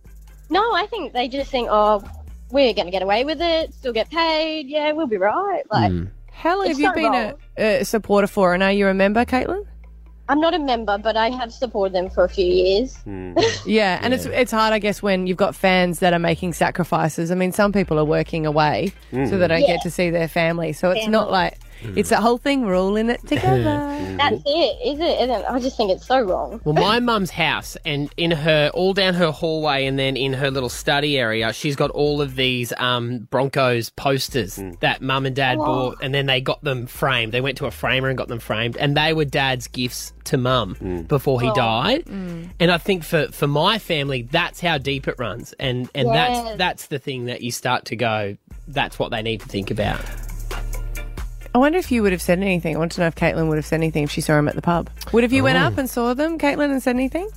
No, 0.48 0.74
I 0.74 0.86
think 0.86 1.12
they 1.12 1.26
just 1.28 1.50
think, 1.50 1.68
oh, 1.70 2.02
we're 2.50 2.74
going 2.74 2.86
to 2.86 2.90
get 2.92 3.02
away 3.02 3.24
with 3.24 3.40
it, 3.40 3.72
still 3.74 3.92
get 3.92 4.10
paid. 4.10 4.68
Yeah, 4.68 4.92
we'll 4.92 5.06
be 5.06 5.16
right. 5.16 5.62
Like, 5.70 5.92
How 6.40 6.56
long 6.56 6.66
It's 6.68 6.70
have 6.70 6.78
you 6.80 6.86
not 6.86 6.94
been 6.94 7.12
wrong. 7.12 7.34
a, 7.58 7.80
a 7.80 7.84
supporter 7.84 8.26
for? 8.26 8.54
And 8.54 8.62
are 8.62 8.72
you 8.72 8.88
a 8.88 8.94
member, 8.94 9.24
Caitlin? 9.26 9.66
I'm 10.28 10.40
not 10.40 10.54
a 10.54 10.58
member, 10.60 10.96
but 10.96 11.16
I 11.16 11.28
have 11.30 11.52
supported 11.52 11.92
them 11.94 12.08
for 12.08 12.24
a 12.24 12.28
few 12.28 12.46
years. 12.46 12.96
Yeah, 13.66 13.98
and 14.00 14.14
it's 14.14 14.24
it's 14.26 14.52
hard, 14.52 14.72
I 14.72 14.78
guess, 14.78 15.02
when 15.02 15.26
you've 15.26 15.36
got 15.36 15.54
fans 15.54 15.98
that 15.98 16.12
are 16.14 16.18
making 16.20 16.52
sacrifices. 16.54 17.30
I 17.30 17.34
mean, 17.34 17.52
some 17.52 17.72
people 17.72 17.98
are 17.98 18.04
working 18.04 18.46
away, 18.46 18.92
Mm. 19.12 19.28
so 19.28 19.36
they 19.38 19.48
don't 19.48 19.60
Yeah. 19.60 19.66
get 19.74 19.82
to 19.82 19.90
see 19.90 20.08
their 20.10 20.28
family. 20.28 20.72
So 20.72 20.92
it's 20.92 21.08
not 21.08 21.24
Family. 21.30 21.50
Like 21.84 21.96
It's 21.96 22.10
that 22.10 22.20
whole 22.20 22.38
thing. 22.38 22.64
We're 22.66 22.76
all 22.76 22.96
in 22.96 23.10
it 23.10 23.20
together. 23.26 23.62
That's 24.18 24.42
it, 24.44 24.78
is 24.86 25.00
it? 25.00 25.20
Isn't 25.22 25.30
it? 25.30 25.44
I 25.48 25.58
just 25.60 25.76
think 25.76 25.90
it's 25.90 26.06
so 26.06 26.20
wrong. 26.20 26.60
Well, 26.64 26.74
my 26.74 27.00
mum's 27.00 27.30
house, 27.30 27.76
and 27.84 28.10
in 28.16 28.30
her, 28.30 28.70
all 28.74 28.92
down 28.94 29.14
her 29.14 29.30
hallway, 29.30 29.86
and 29.86 29.98
then 29.98 30.16
in 30.16 30.32
her 30.34 30.50
little 30.50 30.68
study 30.68 31.18
area, 31.18 31.52
she's 31.52 31.76
got 31.76 31.90
all 31.90 32.20
of 32.20 32.36
these 32.36 32.72
um, 32.78 33.20
Broncos 33.30 33.90
posters 33.90 34.60
that 34.80 35.00
mum 35.02 35.26
and 35.26 35.34
dad 35.36 35.58
Oh. 35.58 35.64
bought, 35.64 35.98
and 36.02 36.14
then 36.14 36.26
they 36.26 36.40
got 36.40 36.62
them 36.62 36.86
framed. 36.86 37.32
They 37.32 37.40
went 37.40 37.58
to 37.58 37.66
a 37.66 37.70
framer 37.70 38.08
and 38.08 38.18
got 38.18 38.28
them 38.28 38.40
framed, 38.40 38.76
and 38.76 38.96
they 38.96 39.12
were 39.12 39.24
dad's 39.24 39.66
gifts 39.68 40.12
to 40.24 40.36
mum 40.36 41.04
before 41.08 41.40
he 41.40 41.48
Oh. 41.50 41.54
died. 41.54 42.04
Mm. 42.04 42.50
And 42.60 42.70
I 42.70 42.78
think 42.78 43.04
for, 43.04 43.28
for 43.32 43.46
my 43.46 43.78
family, 43.78 44.22
that's 44.22 44.60
how 44.60 44.78
deep 44.78 45.08
it 45.08 45.14
runs, 45.18 45.54
and 45.58 45.88
and 45.94 46.08
Yes. 46.08 46.44
that's 46.44 46.58
that's 46.58 46.86
the 46.86 46.98
thing 46.98 47.24
that 47.26 47.40
you 47.42 47.50
start 47.50 47.86
to 47.86 47.96
go. 47.96 48.36
That's 48.68 48.98
what 48.98 49.10
they 49.10 49.22
need 49.22 49.40
to 49.40 49.46
think 49.48 49.70
about. 49.70 50.00
I 51.54 51.58
wonder 51.58 51.78
if 51.78 51.90
you 51.90 52.02
would 52.02 52.12
have 52.12 52.22
said 52.22 52.38
anything. 52.38 52.76
I 52.76 52.78
want 52.78 52.92
to 52.92 53.00
know 53.00 53.06
if 53.08 53.14
Caitlin 53.16 53.48
would 53.48 53.56
have 53.58 53.66
said 53.66 53.76
anything 53.80 54.04
if 54.04 54.10
she 54.10 54.20
saw 54.20 54.38
him 54.38 54.48
at 54.48 54.54
the 54.54 54.62
pub. 54.62 54.88
Would 55.12 55.24
have 55.24 55.32
you 55.32 55.42
went 55.42 55.58
Oh. 55.58 55.62
up 55.62 55.78
and 55.78 55.90
saw 55.90 56.14
them, 56.14 56.38
Caitlin, 56.38 56.70
and 56.70 56.82
said 56.82 56.94
anything? 56.94 57.28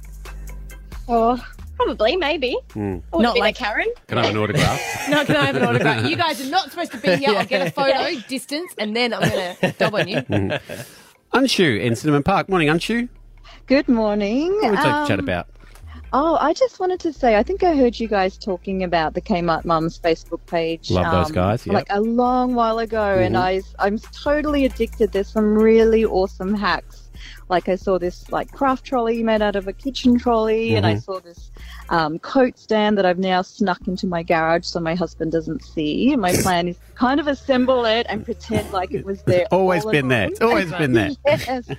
Oh, 1.07 1.43
probably, 1.77 2.15
maybe. 2.15 2.55
Not 2.75 3.37
like 3.37 3.55
Karen. 3.55 3.87
Can 4.07 4.19
I 4.19 4.25
have 4.25 4.35
an 4.35 4.41
autograph? 4.41 4.79
No, 5.09 5.25
can 5.25 5.35
I 5.35 5.45
have 5.45 5.55
an 5.55 5.63
autograph? 5.63 6.07
You 6.07 6.15
guys 6.15 6.45
are 6.45 6.49
not 6.49 6.69
supposed 6.71 6.91
to 6.91 6.97
be 6.99 7.15
here. 7.15 7.29
I'll 7.37 7.45
get 7.45 7.67
a 7.67 7.71
photo, 7.71 8.19
distance, 8.27 8.73
and 8.77 8.95
then 8.95 9.13
I'm 9.13 9.27
going 9.29 9.55
to 9.57 9.71
dob 9.73 9.95
on 9.95 10.07
you. 10.07 10.17
Unshu 11.33 11.79
in 11.81 11.95
Sinnamon 11.95 12.23
Park. 12.23 12.47
Morning, 12.49 12.67
Unshu. 12.69 13.09
Good 13.65 13.87
morning. 13.89 14.51
What 14.61 14.71
would 14.71 14.79
you 14.79 14.85
like 14.85 15.03
to 15.05 15.07
chat 15.07 15.19
Um, 15.19 15.25
about? 15.25 15.47
Oh, 16.15 16.37
I 16.39 16.53
just 16.53 16.79
wanted 16.79 16.99
to 17.01 17.11
say, 17.11 17.35
I 17.37 17.41
think 17.43 17.63
I 17.63 17.75
heard 17.75 17.99
you 17.99 18.07
guys 18.07 18.37
talking 18.37 18.83
about 18.83 19.15
the 19.15 19.21
Kmart 19.21 19.65
Mums 19.65 19.97
Facebook 19.97 20.45
page. 20.45 20.91
um, 20.91 20.97
Love 20.97 21.11
those 21.11 21.31
guys, 21.31 21.65
yep. 21.65 21.73
Like 21.73 21.87
a 21.89 22.01
long 22.01 22.53
while 22.53 22.77
ago, 22.79 23.15
and 23.17 23.33
Mhm. 23.35 23.39
I, 23.39 23.61
I'm 23.79 23.97
totally 23.97 24.65
addicted. 24.65 25.11
There's 25.11 25.27
some 25.27 25.55
really 25.57 26.05
awesome 26.05 26.53
hacks. 26.53 27.09
Like 27.49 27.67
I 27.67 27.75
saw 27.75 27.97
this 27.97 28.29
like 28.31 28.51
craft 28.51 28.85
trolley 28.85 29.23
made 29.23 29.41
out 29.41 29.55
of 29.55 29.67
a 29.67 29.73
kitchen 29.73 30.17
trolley, 30.19 30.75
and 30.75 30.85
I 30.85 30.95
Mhm. 30.95 31.03
saw 31.03 31.19
this 31.19 31.49
um, 31.89 32.19
coat 32.19 32.57
stand 32.57 32.97
that 32.97 33.05
I've 33.05 33.19
now 33.19 33.41
snuck 33.41 33.87
into 33.87 34.07
my 34.07 34.23
garage 34.23 34.65
so 34.65 34.79
my 34.79 34.95
husband 34.95 35.31
doesn't 35.31 35.63
see. 35.63 36.15
My 36.15 36.33
plan 36.37 36.67
is 36.69 36.77
to 36.77 36.81
kind 36.95 37.19
of 37.19 37.27
assemble 37.27 37.85
it 37.85 38.05
and 38.09 38.23
pretend 38.25 38.71
like 38.71 38.91
it 38.93 39.05
was 39.05 39.21
there. 39.23 39.45
Always 39.51 39.85
been 39.85 40.07
there. 40.07 40.27
It's 40.29 40.41
always 40.41 40.71
been 40.71 40.93
there. 40.93 41.11
yes. 41.25 41.69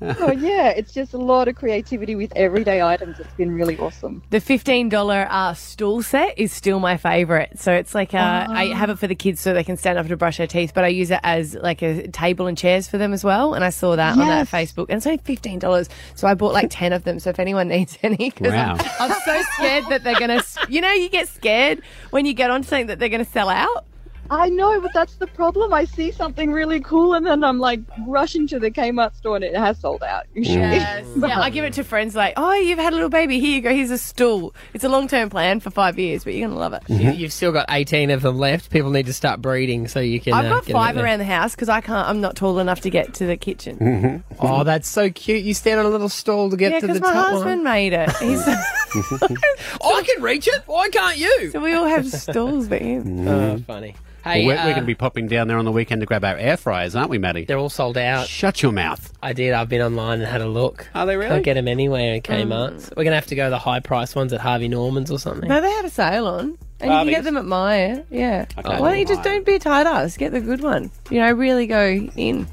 oh 0.00 0.32
yeah, 0.32 0.68
it's 0.70 0.92
just 0.92 1.14
a 1.14 1.18
lot 1.18 1.48
of 1.48 1.54
creativity 1.54 2.14
with 2.16 2.32
everyday 2.34 2.82
items. 2.82 3.20
It's 3.20 3.32
been 3.34 3.52
really 3.54 3.78
awesome. 3.78 4.22
The 4.30 4.40
fifteen 4.40 4.88
dollar 4.88 5.26
uh, 5.30 5.54
stool 5.54 6.02
set 6.02 6.38
is 6.38 6.52
still 6.52 6.80
my 6.80 6.96
favorite. 6.96 7.58
So 7.60 7.72
it's 7.72 7.94
like 7.94 8.14
uh, 8.14 8.46
I 8.48 8.70
Oh. 8.72 8.74
have 8.74 8.90
it 8.90 8.98
for 8.98 9.06
the 9.06 9.14
kids 9.14 9.40
so 9.40 9.52
they 9.54 9.64
can 9.64 9.76
stand 9.76 9.98
up 9.98 10.06
to 10.08 10.16
brush 10.16 10.38
their 10.38 10.46
teeth, 10.46 10.72
but 10.74 10.84
I 10.84 10.88
use 10.88 11.10
it 11.10 11.20
as 11.22 11.54
like 11.54 11.82
a 11.82 12.08
table 12.08 12.46
and 12.46 12.56
chairs 12.58 12.88
for 12.88 12.98
them 12.98 13.12
as 13.12 13.22
well. 13.24 13.54
And 13.54 13.64
I 13.64 13.70
saw 13.70 13.96
that 13.96 14.12
on 14.12 14.18
that 14.26 14.48
Facebook, 14.48 14.86
and 14.88 14.96
it's 14.98 15.06
only 15.06 15.18
fifteen 15.18 15.58
dollars. 15.58 15.88
So 16.14 16.26
I 16.26 16.34
bought 16.34 16.52
like 16.52 16.68
ten 16.70 16.92
of 16.92 17.04
them. 17.04 17.18
So 17.18 17.30
if 17.30 17.38
anyone 17.38 17.68
needs 17.68 17.98
any, 18.02 18.30
'cause 18.30 18.52
Wow. 18.52 18.71
I'm, 18.72 19.10
I'm 19.12 19.20
so 19.24 19.42
scared 19.54 19.84
that 19.90 20.04
they're 20.04 20.18
gonna. 20.18 20.42
You 20.68 20.80
know, 20.80 20.92
you 20.92 21.08
get 21.08 21.28
scared 21.28 21.82
when 22.10 22.26
you 22.26 22.34
get 22.34 22.50
onto 22.50 22.68
something 22.68 22.86
that 22.86 22.98
they're 22.98 23.08
gonna 23.08 23.24
sell 23.24 23.48
out. 23.48 23.86
I 24.32 24.48
know, 24.48 24.80
but 24.80 24.94
that's 24.94 25.16
the 25.16 25.26
problem. 25.26 25.74
I 25.74 25.84
see 25.84 26.10
something 26.10 26.52
really 26.52 26.80
cool, 26.80 27.12
and 27.12 27.26
then 27.26 27.44
I'm 27.44 27.58
like 27.58 27.80
rushing 28.06 28.46
to 28.46 28.58
the 28.58 28.70
Kmart 28.70 29.14
store, 29.14 29.36
and 29.36 29.44
it 29.44 29.54
has 29.54 29.78
sold 29.78 30.02
out. 30.02 30.24
Usually. 30.32 30.56
Yes. 30.56 31.06
yeah, 31.18 31.38
I 31.42 31.50
give 31.50 31.66
it 31.66 31.74
to 31.74 31.84
friends 31.84 32.16
like, 32.16 32.32
oh, 32.38 32.54
you've 32.54 32.78
had 32.78 32.94
a 32.94 32.96
little 32.96 33.10
baby. 33.10 33.38
Here 33.38 33.56
you 33.56 33.60
go. 33.60 33.74
Here's 33.74 33.90
a 33.90 33.98
stool. 33.98 34.54
It's 34.72 34.84
a 34.84 34.88
long 34.88 35.06
term 35.06 35.28
plan 35.28 35.60
for 35.60 35.68
five 35.68 35.98
years, 35.98 36.24
but 36.24 36.32
you're 36.32 36.48
gonna 36.48 36.58
love 36.58 36.72
it. 36.72 36.82
You, 36.88 36.96
mm-hmm. 36.96 37.20
you've 37.20 37.32
still 37.32 37.52
got 37.52 37.66
18 37.68 38.10
of 38.10 38.22
them 38.22 38.38
left. 38.38 38.70
People 38.70 38.88
need 38.88 39.04
to 39.04 39.12
start 39.12 39.42
breeding 39.42 39.86
so 39.86 40.00
you 40.00 40.18
can. 40.18 40.32
I've 40.32 40.46
uh, 40.46 40.48
got 40.48 40.64
get 40.64 40.72
five 40.72 40.96
around 40.96 41.18
the 41.18 41.26
house 41.26 41.54
because 41.54 41.68
I 41.68 41.82
can't. 41.82 42.08
I'm 42.08 42.22
not 42.22 42.34
tall 42.34 42.58
enough 42.58 42.80
to 42.80 42.90
get 42.90 43.12
to 43.14 43.26
the 43.26 43.36
kitchen. 43.36 43.76
Mm-hmm. 43.76 44.34
Oh, 44.40 44.64
that's 44.64 44.88
so 44.88 45.10
cute. 45.10 45.44
You 45.44 45.52
stand 45.52 45.78
on 45.78 45.84
a 45.84 45.90
little 45.90 46.08
stool 46.08 46.48
to 46.48 46.56
get 46.56 46.72
yeah, 46.72 46.80
to 46.80 46.86
the 46.86 46.94
because 46.94 47.06
my 47.06 47.12
top 47.12 47.30
husband 47.32 47.64
one. 47.64 47.64
made 47.64 47.92
it. 47.92 48.10
He's, 48.16 48.42
oh, 49.82 49.94
I 49.98 50.02
can 50.02 50.22
reach 50.22 50.48
it. 50.48 50.62
Why 50.64 50.88
can't 50.88 51.18
you? 51.18 51.50
so 51.50 51.60
we 51.60 51.74
all 51.74 51.84
have 51.84 52.08
stools, 52.08 52.66
but 52.66 52.80
yeah. 52.80 52.96
Mm-hmm. 52.96 53.28
Oh, 53.28 53.58
funny. 53.66 53.94
Hey, 54.24 54.46
well, 54.46 54.54
we're, 54.56 54.60
uh, 54.60 54.64
we're 54.66 54.72
going 54.72 54.82
to 54.82 54.86
be 54.86 54.94
popping 54.94 55.26
down 55.26 55.48
there 55.48 55.58
on 55.58 55.64
the 55.64 55.72
weekend 55.72 56.00
to 56.00 56.06
grab 56.06 56.24
our 56.24 56.36
air 56.36 56.56
fryers, 56.56 56.94
aren't 56.94 57.10
we, 57.10 57.18
Matty? 57.18 57.44
They're 57.44 57.58
all 57.58 57.70
sold 57.70 57.98
out. 57.98 58.28
Shut 58.28 58.62
your 58.62 58.72
mouth. 58.72 59.12
I 59.22 59.32
did. 59.32 59.52
I've 59.52 59.68
been 59.68 59.82
online 59.82 60.20
and 60.20 60.28
had 60.28 60.40
a 60.40 60.48
look. 60.48 60.88
Are 60.94 61.06
they 61.06 61.16
really? 61.16 61.30
Can't 61.30 61.44
get 61.44 61.54
them 61.54 61.68
anywhere 61.68 62.14
in 62.14 62.22
Kmart. 62.22 62.90
We're 62.96 63.04
going 63.04 63.12
to 63.12 63.16
have 63.16 63.26
to 63.26 63.34
go 63.34 63.44
to 63.46 63.50
the 63.50 63.58
high 63.58 63.80
price 63.80 64.14
ones 64.14 64.32
at 64.32 64.40
Harvey 64.40 64.68
Norman's 64.68 65.10
or 65.10 65.18
something. 65.18 65.48
No, 65.48 65.60
they 65.60 65.70
have 65.70 65.84
a 65.84 65.90
sale 65.90 66.26
on. 66.26 66.58
And 66.80 66.90
you 66.90 66.98
can 66.98 67.08
get 67.08 67.24
them 67.24 67.36
at 67.36 67.44
Myer. 67.44 68.04
Yeah. 68.10 68.46
Okay. 68.58 68.80
Why 68.80 68.90
don't 68.90 68.98
you 68.98 69.06
just 69.06 69.22
don't 69.22 69.46
be 69.46 69.54
a 69.54 69.58
tight 69.58 69.86
ass? 69.86 70.16
Get 70.16 70.32
the 70.32 70.40
good 70.40 70.60
one. 70.62 70.90
You 71.10 71.20
know, 71.20 71.30
really 71.32 71.66
go 71.66 71.86
in. 71.86 72.46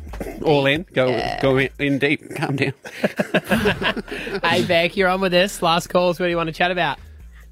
All 0.43 0.67
in. 0.67 0.85
Go 0.93 1.19
go 1.41 1.57
in, 1.57 1.69
in 1.79 1.97
deep. 1.97 2.35
Calm 2.35 2.55
down. 2.55 2.73
hey, 4.43 4.65
Beck, 4.65 4.95
you're 4.95 5.07
on 5.07 5.21
with 5.21 5.31
this. 5.31 5.61
Last 5.63 5.87
calls. 5.87 6.19
What 6.19 6.27
do 6.27 6.29
you 6.29 6.37
want 6.37 6.47
to 6.47 6.53
chat 6.53 6.69
about? 6.69 6.99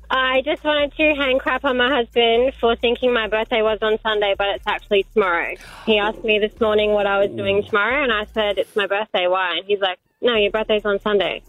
I 0.10 0.41
just 0.45 0.64
wanted 0.64 0.93
to 0.95 1.14
hang 1.16 1.38
crap 1.39 1.66
on 1.66 1.78
my 1.78 1.89
husband 1.93 2.53
for 2.60 2.76
thinking 2.76 3.14
my 3.14 3.28
birthday 3.28 3.62
was 3.62 3.80
on 3.82 3.99
Sunday, 4.01 4.36
but 4.38 4.47
it's 4.55 4.66
actually 4.66 5.05
tomorrow. 5.14 5.53
He 5.86 5.97
asked 5.97 6.24
me 6.24 6.39
this 6.39 6.58
morning 6.62 6.91
what 6.91 7.05
I 7.05 7.20
was 7.20 7.30
doing 7.32 7.64
tomorrow, 7.64 8.03
and 8.03 8.14
I 8.14 8.26
said, 8.34 8.58
It's 8.58 8.76
my 8.76 8.88
birthday. 8.88 9.28
Why? 9.28 9.58
And 9.58 9.66
he's 9.66 9.80
like, 9.80 9.99
No, 10.22 10.36
your 10.36 10.51
birthday's 10.51 10.86
on 10.86 10.99
Sunday. 11.01 11.41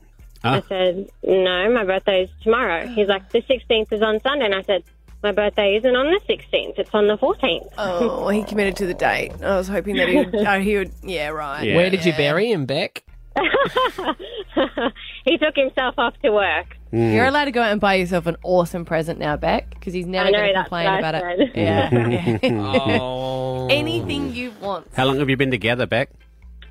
Ah. 0.43 0.57
I 0.57 0.61
said, 0.69 1.09
No, 1.23 1.73
my 1.73 1.85
birthday's 1.85 2.29
tomorrow. 2.43 2.87
He's 2.89 3.07
like, 3.09 3.31
The 3.31 3.43
16th 3.43 3.93
is 3.93 4.03
on 4.03 4.21
Sunday. 4.21 4.47
And 4.47 4.55
I 4.57 4.63
said, 4.63 4.83
My 5.23 5.31
birthday 5.31 5.77
isn't 5.77 5.95
on 5.97 6.07
the 6.07 6.21
16th, 6.35 6.79
it's 6.79 6.91
on 6.93 7.07
the 7.07 7.17
14th. 7.17 7.69
Oh, 7.79 8.29
he 8.29 8.43
committed 8.43 8.75
to 8.77 8.87
the 8.87 8.95
date. 8.95 9.33
I 9.41 9.57
was 9.57 9.69
hoping 9.69 9.97
that 9.97 10.09
he 10.09 10.17
would. 10.17 10.35
Oh, 10.47 10.59
he 10.61 10.79
would. 10.79 10.91
Yeah, 11.05 11.29
right. 11.29 11.75
Where 11.77 11.91
did 11.91 12.05
you 12.05 12.13
bury 12.15 12.51
him, 12.51 12.67
Beck? 12.67 13.05
he 15.25 15.39
took 15.39 15.55
himself 15.55 15.95
off 15.97 16.15
to 16.23 16.33
work. 16.33 16.77
You're 16.93 17.27
allowed 17.27 17.45
to 17.47 17.51
go 17.51 17.61
out 17.63 17.73
and 17.73 17.81
buy 17.81 17.95
yourself 17.95 18.27
an 18.27 18.37
awesome 18.43 18.85
present 18.85 19.19
now, 19.19 19.37
Beck, 19.37 19.71
because 19.71 19.93
he's 19.93 20.07
never 20.07 20.29
I 20.29 20.33
going 20.33 20.55
to 20.55 20.61
complain 20.63 20.87
what 20.91 20.99
about 21.01 21.15
said. 21.15 21.41
it. 21.41 21.51
Yeah. 21.57 22.39
yeah. 22.43 22.99
Oh. 23.01 23.69
Anything 23.71 24.35
you 24.35 24.53
want. 24.61 24.87
How 24.95 25.05
long 25.07 25.19
have 25.19 25.29
you 25.29 25.37
been 25.37 25.51
together, 25.51 25.87
Beck? 25.87 26.11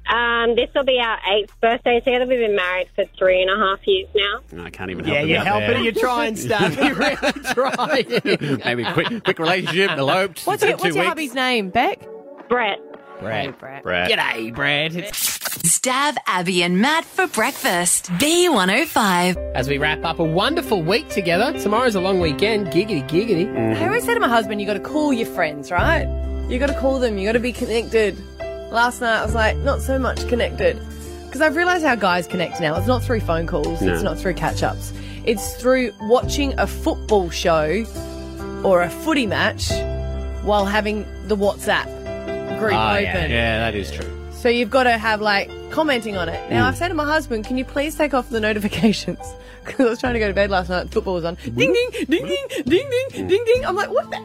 Um, 0.09 0.55
this 0.55 0.69
will 0.73 0.85
be 0.85 0.99
our 1.03 1.19
eighth 1.33 1.51
birthday 1.61 1.99
together. 1.99 2.25
We've 2.25 2.39
been 2.39 2.55
married 2.55 2.87
for 2.95 3.03
three 3.17 3.41
and 3.41 3.51
a 3.51 3.57
half 3.57 3.85
years 3.85 4.07
now. 4.15 4.63
I 4.63 4.69
can't 4.69 4.89
even 4.89 5.03
help 5.03 5.15
Yeah, 5.17 5.23
you're 5.23 5.43
helping. 5.43 5.67
there. 5.67 5.81
You're 5.81 5.91
trying 5.93 6.35
stuff. 6.37 6.77
You're 6.77 6.95
really 6.95 7.31
trying. 7.53 8.59
Maybe 8.65 8.85
quick 8.93 9.23
quick 9.25 9.37
relationship, 9.39 9.91
eloped. 9.91 10.47
What's 10.47 10.61
two 10.63 10.69
your, 10.69 10.77
what's 10.77 10.95
your 10.95 11.03
hubby's 11.03 11.33
name, 11.33 11.69
Beck? 11.71 11.99
Brett. 12.47 12.79
Brad. 13.19 13.57
Brett. 13.57 13.83
Brad. 13.83 14.11
G'day, 14.11 14.53
Brad. 14.53 14.91
Stav 14.91 16.15
Abby 16.27 16.61
and 16.63 16.79
Matt 16.79 17.03
for 17.03 17.27
breakfast. 17.27 18.11
B105. 18.13 19.53
As 19.55 19.67
we 19.67 19.77
wrap 19.77 20.03
up 20.05 20.19
a 20.19 20.23
wonderful 20.23 20.83
week 20.83 21.09
together, 21.09 21.57
tomorrow's 21.59 21.95
a 21.95 22.01
long 22.01 22.19
weekend. 22.19 22.67
Giggity, 22.67 23.07
giggity. 23.09 23.75
I 23.75 23.85
always 23.85 24.03
say 24.03 24.13
to 24.13 24.19
my 24.19 24.27
husband, 24.27 24.61
you 24.61 24.67
got 24.67 24.73
to 24.73 24.79
call 24.79 25.11
your 25.13 25.27
friends, 25.27 25.71
right? 25.71 26.05
You 26.47 26.59
got 26.59 26.67
to 26.67 26.79
call 26.79 26.99
them. 26.99 27.17
You 27.17 27.27
got 27.27 27.33
to 27.33 27.39
be 27.39 27.51
connected. 27.53 28.17
Last 28.71 29.01
night 29.01 29.19
I 29.19 29.25
was 29.25 29.33
like, 29.33 29.57
not 29.57 29.81
so 29.81 29.97
much 29.97 30.27
connected, 30.27 30.77
because 31.25 31.41
I've 31.41 31.55
realised 31.55 31.85
how 31.85 31.95
guys 31.95 32.27
connect 32.27 32.59
now. 32.59 32.77
It's 32.77 32.87
not 32.87 33.01
through 33.01 33.21
phone 33.21 33.47
calls. 33.47 33.81
No. 33.81 33.93
It's 33.93 34.03
not 34.03 34.19
through 34.19 34.33
catch 34.35 34.61
ups. 34.61 34.93
It's 35.25 35.55
through 35.55 35.93
watching 36.01 36.53
a 36.59 36.67
football 36.67 37.29
show 37.29 37.85
or 38.63 38.81
a 38.83 38.89
footy 38.89 39.25
match 39.25 39.69
while 40.43 40.65
having 40.65 41.05
the 41.27 41.35
WhatsApp 41.35 41.96
group 42.59 42.73
Ah, 42.73 42.93
open. 42.95 43.03
yeah, 43.05 43.27
yeah, 43.27 43.59
that 43.59 43.75
is 43.75 43.91
true. 43.91 44.09
So 44.31 44.49
you've 44.49 44.69
got 44.69 44.83
to 44.83 44.97
have 44.97 45.19
like 45.21 45.49
commenting 45.71 46.15
on 46.15 46.29
it. 46.29 46.49
Now 46.51 46.63
Mm. 46.65 46.67
I've 46.69 46.77
said 46.77 46.89
to 46.89 46.93
my 46.93 47.05
husband, 47.05 47.45
"Can 47.45 47.57
you 47.57 47.65
please 47.65 47.95
take 47.95 48.13
off 48.13 48.29
the 48.29 48.39
notifications?" 48.39 49.19
Because 49.65 49.85
I 49.85 49.89
was 49.89 49.99
trying 49.99 50.13
to 50.13 50.19
go 50.19 50.29
to 50.29 50.33
bed 50.33 50.49
last 50.49 50.69
night. 50.69 50.89
Football 50.91 51.15
was 51.15 51.25
on. 51.25 51.35
Ding 51.43 51.53
ding 51.73 51.89
ding 51.91 52.07
ding 52.07 52.25
ding 52.65 52.89
ding 53.11 53.27
ding 53.27 53.43
ding. 53.45 53.65
I'm 53.65 53.75
like, 53.75 53.89
what? 53.89 54.09
The? 54.09 54.19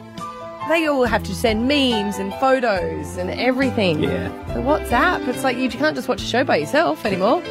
They 0.69 0.87
all 0.87 1.03
have 1.03 1.21
to 1.23 1.35
send 1.35 1.67
memes 1.67 2.17
and 2.17 2.33
photos 2.35 3.17
and 3.17 3.29
everything. 3.31 4.01
Yeah. 4.03 4.29
The 4.53 4.61
WhatsApp. 4.61 5.27
It's 5.27 5.43
like 5.43 5.57
you 5.57 5.67
can't 5.67 5.95
just 5.97 6.07
watch 6.07 6.21
a 6.21 6.25
show 6.25 6.45
by 6.45 6.55
yourself 6.55 7.05
anymore. 7.05 7.41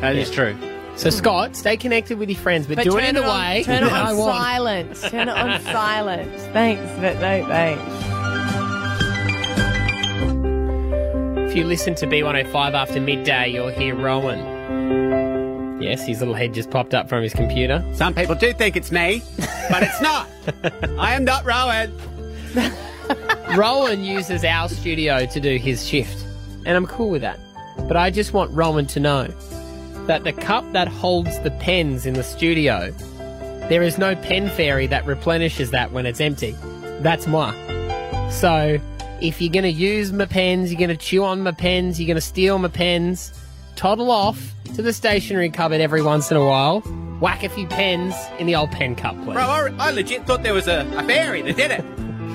That 0.00 0.16
is 0.16 0.32
true. 0.32 0.56
So, 0.96 1.10
Scott, 1.10 1.54
stay 1.54 1.76
connected 1.76 2.18
with 2.18 2.28
your 2.28 2.38
friends, 2.40 2.66
but, 2.66 2.74
But 2.76 2.84
do 2.84 2.96
it 2.98 3.02
turn 3.02 3.16
in 3.16 3.22
a 3.22 3.28
way 3.30 3.62
Turn 3.64 3.84
it 3.84 3.90
that 3.90 3.92
I 3.92 4.10
on 4.10 4.16
silent. 4.16 4.96
Turn 5.00 5.28
it 5.28 5.36
on 5.36 5.60
silent. 5.72 6.32
Thanks, 6.52 6.82
but 7.00 7.14
no 7.20 7.46
thanks. 7.46 8.19
If 11.50 11.56
you 11.56 11.64
listen 11.64 11.96
to 11.96 12.06
B105 12.06 12.74
after 12.74 13.00
midday, 13.00 13.48
you'll 13.48 13.70
hear 13.70 13.96
Rowan. 13.96 15.82
Yes, 15.82 16.06
his 16.06 16.20
little 16.20 16.32
head 16.32 16.54
just 16.54 16.70
popped 16.70 16.94
up 16.94 17.08
from 17.08 17.24
his 17.24 17.34
computer. 17.34 17.84
Some 17.92 18.14
people 18.14 18.36
do 18.36 18.52
think 18.52 18.76
it's 18.76 18.92
me, 18.92 19.20
but 19.68 19.82
it's 19.82 20.00
not. 20.00 20.28
I 20.96 21.12
am 21.12 21.24
not 21.24 21.44
Rowan. 21.44 21.92
Rowan 23.56 24.04
uses 24.04 24.44
our 24.44 24.68
studio 24.68 25.26
to 25.26 25.40
do 25.40 25.56
his 25.56 25.84
shift, 25.84 26.24
and 26.66 26.76
I'm 26.76 26.86
cool 26.86 27.10
with 27.10 27.22
that. 27.22 27.40
But 27.88 27.96
I 27.96 28.10
just 28.10 28.32
want 28.32 28.52
Rowan 28.52 28.86
to 28.86 29.00
know 29.00 29.26
that 30.06 30.22
the 30.22 30.32
cup 30.32 30.70
that 30.70 30.86
holds 30.86 31.36
the 31.40 31.50
pens 31.50 32.06
in 32.06 32.14
the 32.14 32.22
studio, 32.22 32.92
there 33.68 33.82
is 33.82 33.98
no 33.98 34.14
pen 34.14 34.50
fairy 34.50 34.86
that 34.86 35.04
replenishes 35.04 35.72
that 35.72 35.90
when 35.90 36.06
it's 36.06 36.20
empty. 36.20 36.54
That's 37.00 37.26
moi. 37.26 37.50
So 38.30 38.80
if 39.20 39.40
you're 39.40 39.52
going 39.52 39.64
to 39.64 39.68
use 39.70 40.12
my 40.12 40.24
pens, 40.26 40.70
you're 40.72 40.78
going 40.78 40.90
to 40.90 40.96
chew 40.96 41.24
on 41.24 41.42
my 41.42 41.52
pens, 41.52 42.00
you're 42.00 42.06
going 42.06 42.14
to 42.16 42.20
steal 42.20 42.58
my 42.58 42.68
pens, 42.68 43.32
toddle 43.76 44.10
off 44.10 44.52
to 44.74 44.82
the 44.82 44.92
stationery 44.92 45.50
cupboard 45.50 45.80
every 45.80 46.02
once 46.02 46.30
in 46.30 46.36
a 46.36 46.44
while, 46.44 46.80
whack 47.20 47.42
a 47.42 47.48
few 47.48 47.66
pens 47.66 48.14
in 48.38 48.46
the 48.46 48.54
old 48.56 48.70
pen 48.70 48.94
cup, 48.96 49.14
please. 49.24 49.34
Bro, 49.34 49.42
I, 49.42 49.74
I 49.78 49.90
legit 49.90 50.26
thought 50.26 50.42
there 50.42 50.54
was 50.54 50.68
a, 50.68 50.86
a 50.96 51.02
fairy 51.04 51.42
that 51.42 51.56
did 51.56 51.70
it. 51.70 51.84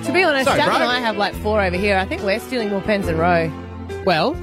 To 0.06 0.14
be 0.14 0.22
honest, 0.24 0.46
Sorry, 0.46 0.60
Dad 0.60 0.82
and. 0.82 0.84
I 0.84 1.00
have 1.00 1.18
like 1.18 1.34
four 1.36 1.62
over 1.64 1.76
here. 1.76 1.98
I 1.98 2.06
think 2.06 2.22
we're 2.22 2.40
stealing 2.40 2.70
more 2.70 2.82
pens 2.82 3.08
than 3.08 3.18
Roe. 3.18 3.52
Well, 4.06 4.36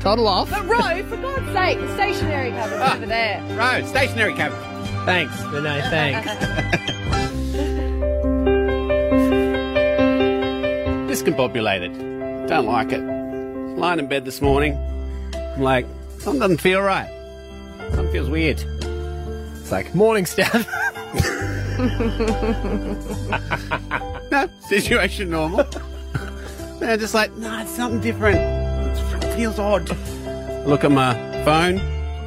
toddle 0.00 0.28
off. 0.28 0.50
But 0.50 0.66
Roe, 0.66 1.02
for 1.08 1.16
God's 1.16 1.52
sake, 1.54 1.78
the 1.80 1.94
stationery 1.94 2.50
cupboard 2.50 2.78
Ah. 2.82 2.96
over 2.96 3.06
there. 3.06 3.42
Right, 3.56 3.86
stationary 3.86 4.34
cupboard. 4.34 4.58
Thanks, 5.06 5.34
but 5.44 5.62
no 5.62 5.80
thanks. 5.88 6.92
Discombobulated. 11.12 12.48
Don't 12.48 12.64
like 12.64 12.90
it. 12.90 13.00
Lying 13.76 13.98
in 13.98 14.06
bed 14.06 14.24
this 14.24 14.40
morning. 14.40 14.78
I'm 15.34 15.60
like, 15.60 15.86
something 16.20 16.40
doesn't 16.40 16.62
feel 16.62 16.80
right. 16.80 17.06
Something 17.90 18.12
feels 18.12 18.30
weird. 18.30 18.64
It's 19.60 19.70
like, 19.70 19.94
morning, 19.94 20.24
Steph. 20.24 20.54
no, 24.30 24.48
situation 24.60 25.28
normal. 25.28 25.64
They're 26.78 26.96
just 26.96 27.12
like, 27.12 27.36
no, 27.36 27.60
it's 27.60 27.72
something 27.72 28.00
different. 28.00 28.38
It 29.22 29.34
feels 29.34 29.58
odd. 29.58 29.90
I 29.90 30.64
look 30.64 30.82
at 30.82 30.92
my 30.92 31.12
phone. 31.44 31.78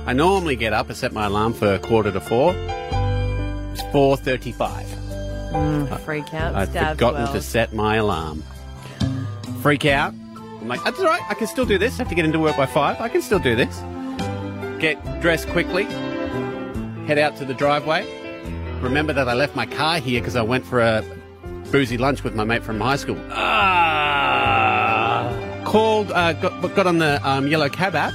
I 0.05 0.13
normally 0.13 0.55
get 0.55 0.73
up. 0.73 0.91
I 0.91 0.93
set 0.93 1.11
my 1.11 1.25
alarm 1.25 1.53
for 1.53 1.73
a 1.73 1.79
quarter 1.79 2.11
to 2.11 2.21
four. 2.21 2.53
It's 2.53 3.81
four 3.91 4.15
thirty-five. 4.15 4.85
Mm, 4.85 5.99
freak 6.01 6.31
out. 6.35 6.53
I've 6.53 6.71
forgotten 6.71 7.23
well. 7.23 7.33
to 7.33 7.41
set 7.41 7.73
my 7.73 7.95
alarm. 7.95 8.43
Freak 9.65 9.85
out. 9.85 10.13
I'm 10.35 10.67
like, 10.67 10.83
that's 10.83 10.99
all 10.99 11.07
right. 11.07 11.23
I 11.27 11.33
can 11.33 11.47
still 11.47 11.65
do 11.65 11.79
this. 11.79 11.95
I 11.95 12.03
have 12.03 12.09
to 12.09 12.13
get 12.13 12.23
into 12.23 12.37
work 12.37 12.55
by 12.55 12.67
five. 12.67 13.01
I 13.01 13.09
can 13.09 13.23
still 13.23 13.39
do 13.39 13.55
this. 13.55 13.79
Get 14.79 15.03
dressed 15.21 15.47
quickly. 15.47 15.85
Head 17.05 17.17
out 17.17 17.35
to 17.37 17.45
the 17.45 17.55
driveway. 17.55 18.05
Remember 18.81 19.11
that 19.11 19.27
I 19.27 19.33
left 19.33 19.55
my 19.55 19.65
car 19.65 19.97
here 19.97 20.21
because 20.21 20.35
I 20.35 20.43
went 20.43 20.67
for 20.67 20.81
a 20.81 21.03
boozy 21.71 21.97
lunch 21.97 22.23
with 22.23 22.35
my 22.35 22.43
mate 22.43 22.63
from 22.63 22.79
high 22.79 22.97
school. 22.97 23.17
Ah. 23.31 24.53
Called, 25.65 26.11
uh, 26.11 26.33
got, 26.33 26.75
got 26.75 26.85
on 26.85 26.99
the 26.99 27.19
um, 27.27 27.47
yellow 27.47 27.67
cab 27.67 27.95
app. 27.95 28.13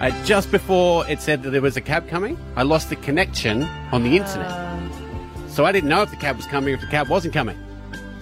Uh, 0.00 0.12
just 0.24 0.52
before 0.52 1.04
it 1.10 1.20
said 1.20 1.42
that 1.42 1.50
there 1.50 1.62
was 1.62 1.76
a 1.76 1.80
cab 1.80 2.06
coming, 2.06 2.38
I 2.54 2.62
lost 2.62 2.90
the 2.90 2.96
connection 2.96 3.64
on 3.90 4.04
the 4.04 4.16
internet. 4.16 4.52
So 5.48 5.64
I 5.64 5.72
didn't 5.72 5.90
know 5.90 6.02
if 6.02 6.10
the 6.10 6.16
cab 6.16 6.36
was 6.36 6.46
coming 6.46 6.74
or 6.74 6.76
if 6.76 6.80
the 6.80 6.86
cab 6.86 7.08
wasn't 7.08 7.34
coming. 7.34 7.58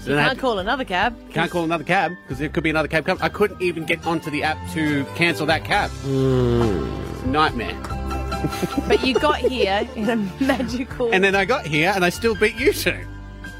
You 0.06 0.14
then 0.14 0.18
I 0.18 0.22
had 0.22 0.28
can't 0.30 0.38
call 0.40 0.58
another 0.58 0.84
cab. 0.84 1.16
can't 1.32 1.50
call 1.50 1.64
another 1.64 1.84
cab 1.84 2.12
because 2.22 2.38
there 2.38 2.48
could 2.48 2.62
be 2.62 2.70
another 2.70 2.88
cab 2.88 3.04
coming. 3.06 3.22
I 3.22 3.28
couldn't 3.28 3.60
even 3.62 3.84
get 3.84 4.06
onto 4.06 4.30
the 4.30 4.42
app 4.42 4.58
to 4.72 5.04
cancel 5.16 5.46
that 5.46 5.64
cab. 5.64 5.90
Hmm. 5.90 7.32
Nightmare. 7.32 7.74
But 8.86 9.04
you 9.04 9.14
got 9.14 9.38
here 9.38 9.88
in 9.96 10.08
a 10.08 10.16
magical. 10.40 11.10
And 11.12 11.24
then 11.24 11.34
I 11.34 11.44
got 11.44 11.66
here 11.66 11.90
and 11.94 12.04
I 12.04 12.10
still 12.10 12.34
beat 12.36 12.54
you 12.54 12.72
two. 12.72 12.96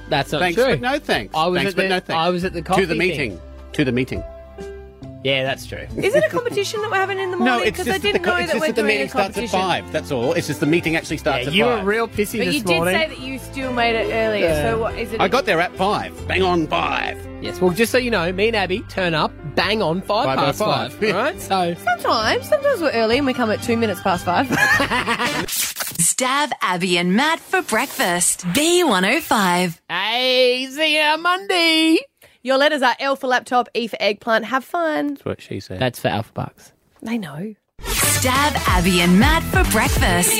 That's 0.09 0.30
not 0.30 0.38
thanks, 0.40 0.55
true. 0.62 0.72
but 0.74 0.80
no 0.80 0.99
thanks. 1.01 1.34
I 1.34 1.47
was 1.49 1.59
thanks, 1.59 1.70
at 1.72 1.76
but 1.76 1.82
the- 1.82 1.88
no 1.88 2.01
thanks. 2.01 2.11
I 2.20 2.28
was 2.30 2.44
at 2.44 2.53
the 2.53 2.62
coffee 2.62 2.82
to 2.82 2.86
the 2.86 2.92
thing. 2.94 2.99
meeting. 2.99 3.40
To 3.72 3.84
the 3.84 3.90
meeting. 3.92 4.22
Yeah, 5.24 5.42
that's 5.42 5.66
true. 5.66 5.86
Is 5.96 6.14
it 6.14 6.22
a 6.22 6.28
competition 6.28 6.80
that 6.82 6.90
we're 6.90 6.96
having 6.98 7.18
in 7.18 7.32
the 7.32 7.36
morning? 7.38 7.58
No, 7.58 7.62
it's 7.64 7.78
just 7.78 7.90
I 7.90 7.98
didn't 7.98 8.22
the, 8.22 8.28
co- 8.28 8.36
know 8.36 8.42
it's 8.42 8.52
that 8.52 8.58
just 8.58 8.60
we're 8.60 8.66
that 8.68 8.76
the 8.76 8.82
doing 8.82 8.94
meeting 8.94 9.08
starts 9.08 9.36
at 9.38 9.48
five. 9.48 9.90
That's 9.92 10.12
all. 10.12 10.34
It's 10.34 10.46
just 10.46 10.60
the 10.60 10.66
meeting 10.66 10.94
actually 10.94 11.16
starts 11.16 11.44
Yeah, 11.44 11.48
at 11.50 11.54
you 11.54 11.64
five. 11.64 11.84
were 11.84 11.90
real 11.90 12.06
pissy 12.06 12.38
But 12.38 12.46
this 12.52 12.64
morning. 12.64 12.64
But 12.64 12.68
you 12.68 12.84
did 12.84 12.92
say 12.92 13.08
that 13.08 13.18
you 13.20 13.38
still 13.40 13.72
made 13.72 13.96
it 13.96 14.12
earlier. 14.12 14.44
Yeah. 14.46 14.70
So 14.70 14.78
what 14.78 14.94
is 14.96 15.12
it? 15.12 15.20
I 15.20 15.26
got 15.28 15.44
there 15.46 15.60
at 15.60 15.74
five. 15.74 16.28
Bang 16.28 16.42
on 16.42 16.66
five. 16.68 17.26
Yes, 17.42 17.60
well, 17.60 17.70
just 17.72 17.90
so 17.92 17.98
you 17.98 18.10
know, 18.10 18.32
me 18.32 18.48
and 18.48 18.56
Abby 18.56 18.80
turn 18.88 19.14
up, 19.14 19.30
bang 19.56 19.82
on 19.82 20.00
five, 20.00 20.24
Five 20.26 20.38
past 20.38 20.58
five. 20.58 20.92
five. 20.94 21.14
Right? 21.14 21.40
So 21.40 21.74
Sometimes, 21.74 22.48
sometimes 22.48 22.80
we're 22.80 22.92
early 22.92 23.18
and 23.18 23.26
we 23.26 23.34
come 23.34 23.50
at 23.50 23.62
two 23.62 23.76
minutes 23.76 24.00
past 24.02 24.24
five. 24.24 24.46
Stav 25.56 26.50
Abby 26.62 26.96
and 26.98 27.14
Matt 27.14 27.40
for 27.40 27.62
breakfast. 27.62 28.40
B105. 28.46 29.78
Hey, 29.88 30.66
see 30.70 30.96
ya 30.98 31.16
Monday. 31.18 31.98
Your 32.47 32.59
letters 32.59 32.80
are 32.80 32.94
L 33.01 33.16
for 33.16 33.26
laptop, 33.26 33.68
E 33.74 33.88
for 33.88 33.97
eggplant. 33.99 34.44
Have 34.44 34.64
fun. 34.64 35.14
That's 35.14 35.24
what 35.24 35.42
she 35.42 35.59
said. 35.59 35.80
That's 35.80 35.99
for 35.99 36.07
Alpha 36.07 36.30
Bucks. 36.32 36.70
They 37.03 37.18
know. 37.18 37.57
Stav 37.80 38.55
Abby 38.68 39.01
and 39.01 39.18
Matt 39.18 39.42
for 39.42 39.68
breakfast. 39.72 40.30